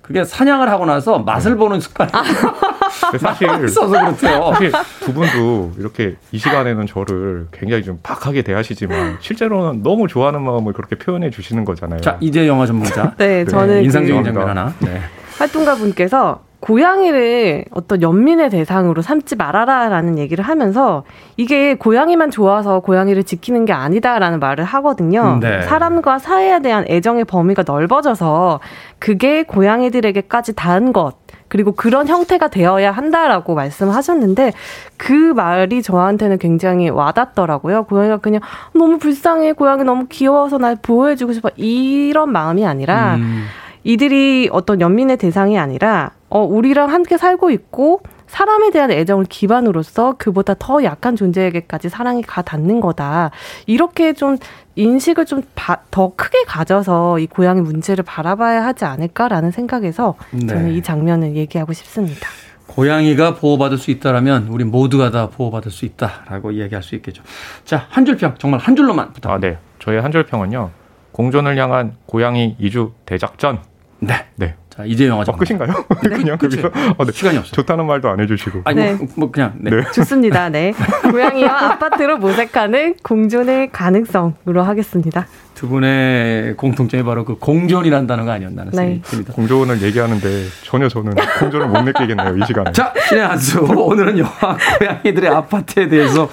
그게 0.00 0.24
사냥을 0.24 0.70
하고 0.70 0.86
나서 0.86 1.20
맛을 1.20 1.56
보는 1.56 1.80
습관이 1.80 2.10
근데 2.10 2.71
사실 3.18 3.48
있어서 3.64 3.88
그렇대요. 3.88 4.52
사실 4.52 4.72
두 5.00 5.12
분도 5.12 5.72
이렇게 5.78 6.16
이 6.30 6.38
시간에는 6.38 6.86
저를 6.86 7.48
굉장히 7.52 7.82
좀 7.82 7.98
박하게 8.02 8.42
대하시지만 8.42 9.18
실제로는 9.20 9.82
너무 9.82 10.08
좋아하는 10.08 10.42
마음을 10.42 10.72
그렇게 10.72 10.96
표현해 10.96 11.30
주시는 11.30 11.64
거잖아요. 11.64 12.00
자 12.00 12.16
이제 12.20 12.46
영화 12.46 12.66
전문가 12.66 13.14
네, 13.18 13.44
저는 13.44 13.82
인상적인 13.84 14.22
그 14.22 14.28
장면 14.28 14.48
하나. 14.48 14.74
네. 14.80 15.00
활동가 15.38 15.74
분께서 15.74 16.42
고양이를 16.62 17.64
어떤 17.72 18.02
연민의 18.02 18.48
대상으로 18.50 19.02
삼지 19.02 19.34
말아라라는 19.34 20.16
얘기를 20.16 20.44
하면서 20.44 21.02
이게 21.36 21.74
고양이만 21.74 22.30
좋아서 22.30 22.78
고양이를 22.78 23.24
지키는 23.24 23.64
게 23.64 23.72
아니다라는 23.72 24.38
말을 24.38 24.62
하거든요. 24.64 25.38
네. 25.40 25.62
사람과 25.62 26.20
사회에 26.20 26.62
대한 26.62 26.84
애정의 26.88 27.24
범위가 27.24 27.64
넓어져서 27.66 28.60
그게 29.00 29.42
고양이들에게까지 29.42 30.54
닿은 30.54 30.92
것 30.92 31.16
그리고 31.48 31.72
그런 31.72 32.06
형태가 32.06 32.46
되어야 32.48 32.92
한다라고 32.92 33.56
말씀하셨는데 33.56 34.52
그 34.96 35.12
말이 35.12 35.82
저한테는 35.82 36.38
굉장히 36.38 36.90
와닿더라고요. 36.90 37.84
고양이가 37.84 38.18
그냥 38.18 38.40
너무 38.72 38.98
불쌍해, 38.98 39.54
고양이 39.54 39.82
너무 39.82 40.06
귀여워서 40.08 40.58
날 40.58 40.76
보호해주고 40.80 41.32
싶어 41.32 41.50
이런 41.56 42.30
마음이 42.30 42.64
아니라 42.64 43.16
음, 43.16 43.46
이들이 43.82 44.48
어떤 44.52 44.80
연민의 44.80 45.16
대상이 45.16 45.58
아니라 45.58 46.12
어 46.34 46.40
우리랑 46.44 46.90
함께 46.90 47.18
살고 47.18 47.50
있고 47.50 48.00
사람에 48.26 48.70
대한 48.70 48.90
애정을 48.90 49.26
기반으로서 49.26 50.14
그보다 50.16 50.54
더 50.58 50.82
약한 50.82 51.14
존재에게까지 51.16 51.90
사랑이 51.90 52.22
가 52.22 52.40
닿는 52.40 52.80
거다. 52.80 53.30
이렇게 53.66 54.14
좀 54.14 54.38
인식을 54.76 55.26
좀 55.26 55.42
더 55.90 56.12
크게 56.16 56.44
가져서 56.46 57.18
이 57.18 57.26
고양이 57.26 57.60
문제를 57.60 58.02
바라봐야 58.04 58.64
하지 58.64 58.86
않을까라는 58.86 59.50
생각에서 59.50 60.14
네. 60.30 60.46
저는 60.46 60.72
이 60.72 60.82
장면을 60.82 61.36
얘기하고 61.36 61.72
싶습니다. 61.74 62.26
고양이가 62.66 63.34
보호받을 63.34 63.76
수 63.76 63.90
있다라면 63.90 64.48
우리 64.48 64.64
모두가 64.64 65.10
다 65.10 65.28
보호받을 65.28 65.70
수 65.70 65.84
있다라고 65.84 66.52
이야기할 66.52 66.82
수 66.82 66.94
있겠죠. 66.94 67.22
자 67.66 67.86
한 67.90 68.06
줄평 68.06 68.36
정말 68.38 68.60
한 68.60 68.74
줄로만 68.74 69.12
부탁. 69.12 69.32
아, 69.32 69.38
네. 69.38 69.58
저의 69.78 70.00
한 70.00 70.10
줄 70.10 70.24
평은요. 70.24 70.70
공존을 71.12 71.58
향한 71.58 71.96
고양이 72.06 72.56
이주 72.58 72.92
대작전. 73.04 73.58
네. 74.00 74.14
네. 74.36 74.54
자 74.74 74.84
이제 74.86 75.06
영화 75.06 75.20
어, 75.20 75.24
전문가. 75.24 75.44
끝인가요? 75.44 75.84
네. 76.02 76.08
그냥 76.16 76.38
그치. 76.38 76.62
거기서 76.62 76.94
어, 76.96 77.04
네. 77.04 77.12
시간이 77.12 77.38
없어. 77.38 77.52
좋다는 77.52 77.86
말도 77.86 78.08
안 78.08 78.20
해주시고. 78.20 78.62
아니 78.64 78.76
네. 78.80 78.94
뭐, 78.94 79.06
뭐 79.16 79.30
그냥 79.30 79.52
네. 79.58 79.70
네. 79.70 79.82
좋습니다. 79.92 80.48
네. 80.48 80.72
고양이와 81.10 81.72
아파트로 81.72 82.18
모색하는 82.18 82.94
공존의 83.02 83.70
가능성으로 83.70 84.62
하겠습니다. 84.62 85.26
두 85.54 85.68
분의 85.68 86.56
공통점이 86.56 87.02
바로 87.04 87.24
그 87.24 87.36
공존이라는 87.38 88.06
단어가 88.06 88.32
아니었나 88.32 88.62
하는 88.62 88.72
네. 88.72 88.76
생각이 88.76 89.02
듭니다. 89.02 89.32
공존을 89.34 89.82
얘기하는데 89.82 90.46
전혀 90.64 90.88
저는 90.88 91.14
공존을 91.38 91.68
못 91.68 91.82
느끼겠네요 91.82 92.36
이 92.36 92.46
시간에. 92.46 92.72
자, 92.72 92.92
신의 93.08 93.24
한수. 93.26 93.60
오늘은 93.60 94.18
영화 94.18 94.56
고양이들의 94.78 95.30
아파트에 95.30 95.88
대해서 95.88 96.28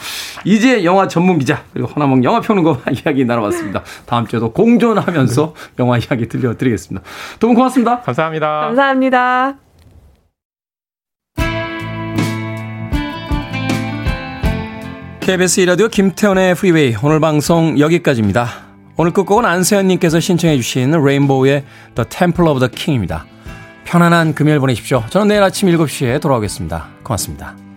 이제 0.45 0.83
영화 0.83 1.07
전문 1.07 1.37
기자 1.39 1.63
그리고 1.73 1.87
허나몽 1.89 2.23
영화 2.23 2.41
평론가와 2.41 2.77
이야기 3.05 3.25
나눠봤습니다. 3.25 3.83
다음 4.05 4.25
주에도 4.25 4.51
공존하면서 4.53 5.53
영화 5.79 5.97
이야기 5.97 6.27
들려드리겠습니다. 6.27 7.05
두 7.39 7.47
분 7.49 7.55
고맙습니다. 7.55 7.99
감사합니다. 8.01 8.47
감사합니다. 8.61 9.55
KBS 15.21 15.59
이라디오 15.61 15.87
김태훈의 15.87 16.55
프리웨이 16.55 16.95
오늘 17.03 17.19
방송 17.19 17.77
여기까지입니다. 17.79 18.68
오늘 19.01 19.13
끝곡은 19.13 19.45
안세현님께서 19.45 20.19
신청해 20.19 20.57
주신 20.57 20.91
레인보우의 20.91 21.63
The 21.95 22.09
Temple 22.09 22.51
of 22.51 22.59
the 22.59 22.69
King입니다. 22.69 23.25
편안한 23.85 24.35
금요일 24.35 24.59
보내십시오. 24.59 25.05
저는 25.09 25.29
내일 25.29 25.41
아침 25.41 25.69
7시에 25.69 26.19
돌아오겠습니다. 26.19 26.89
고맙습니다. 27.01 27.68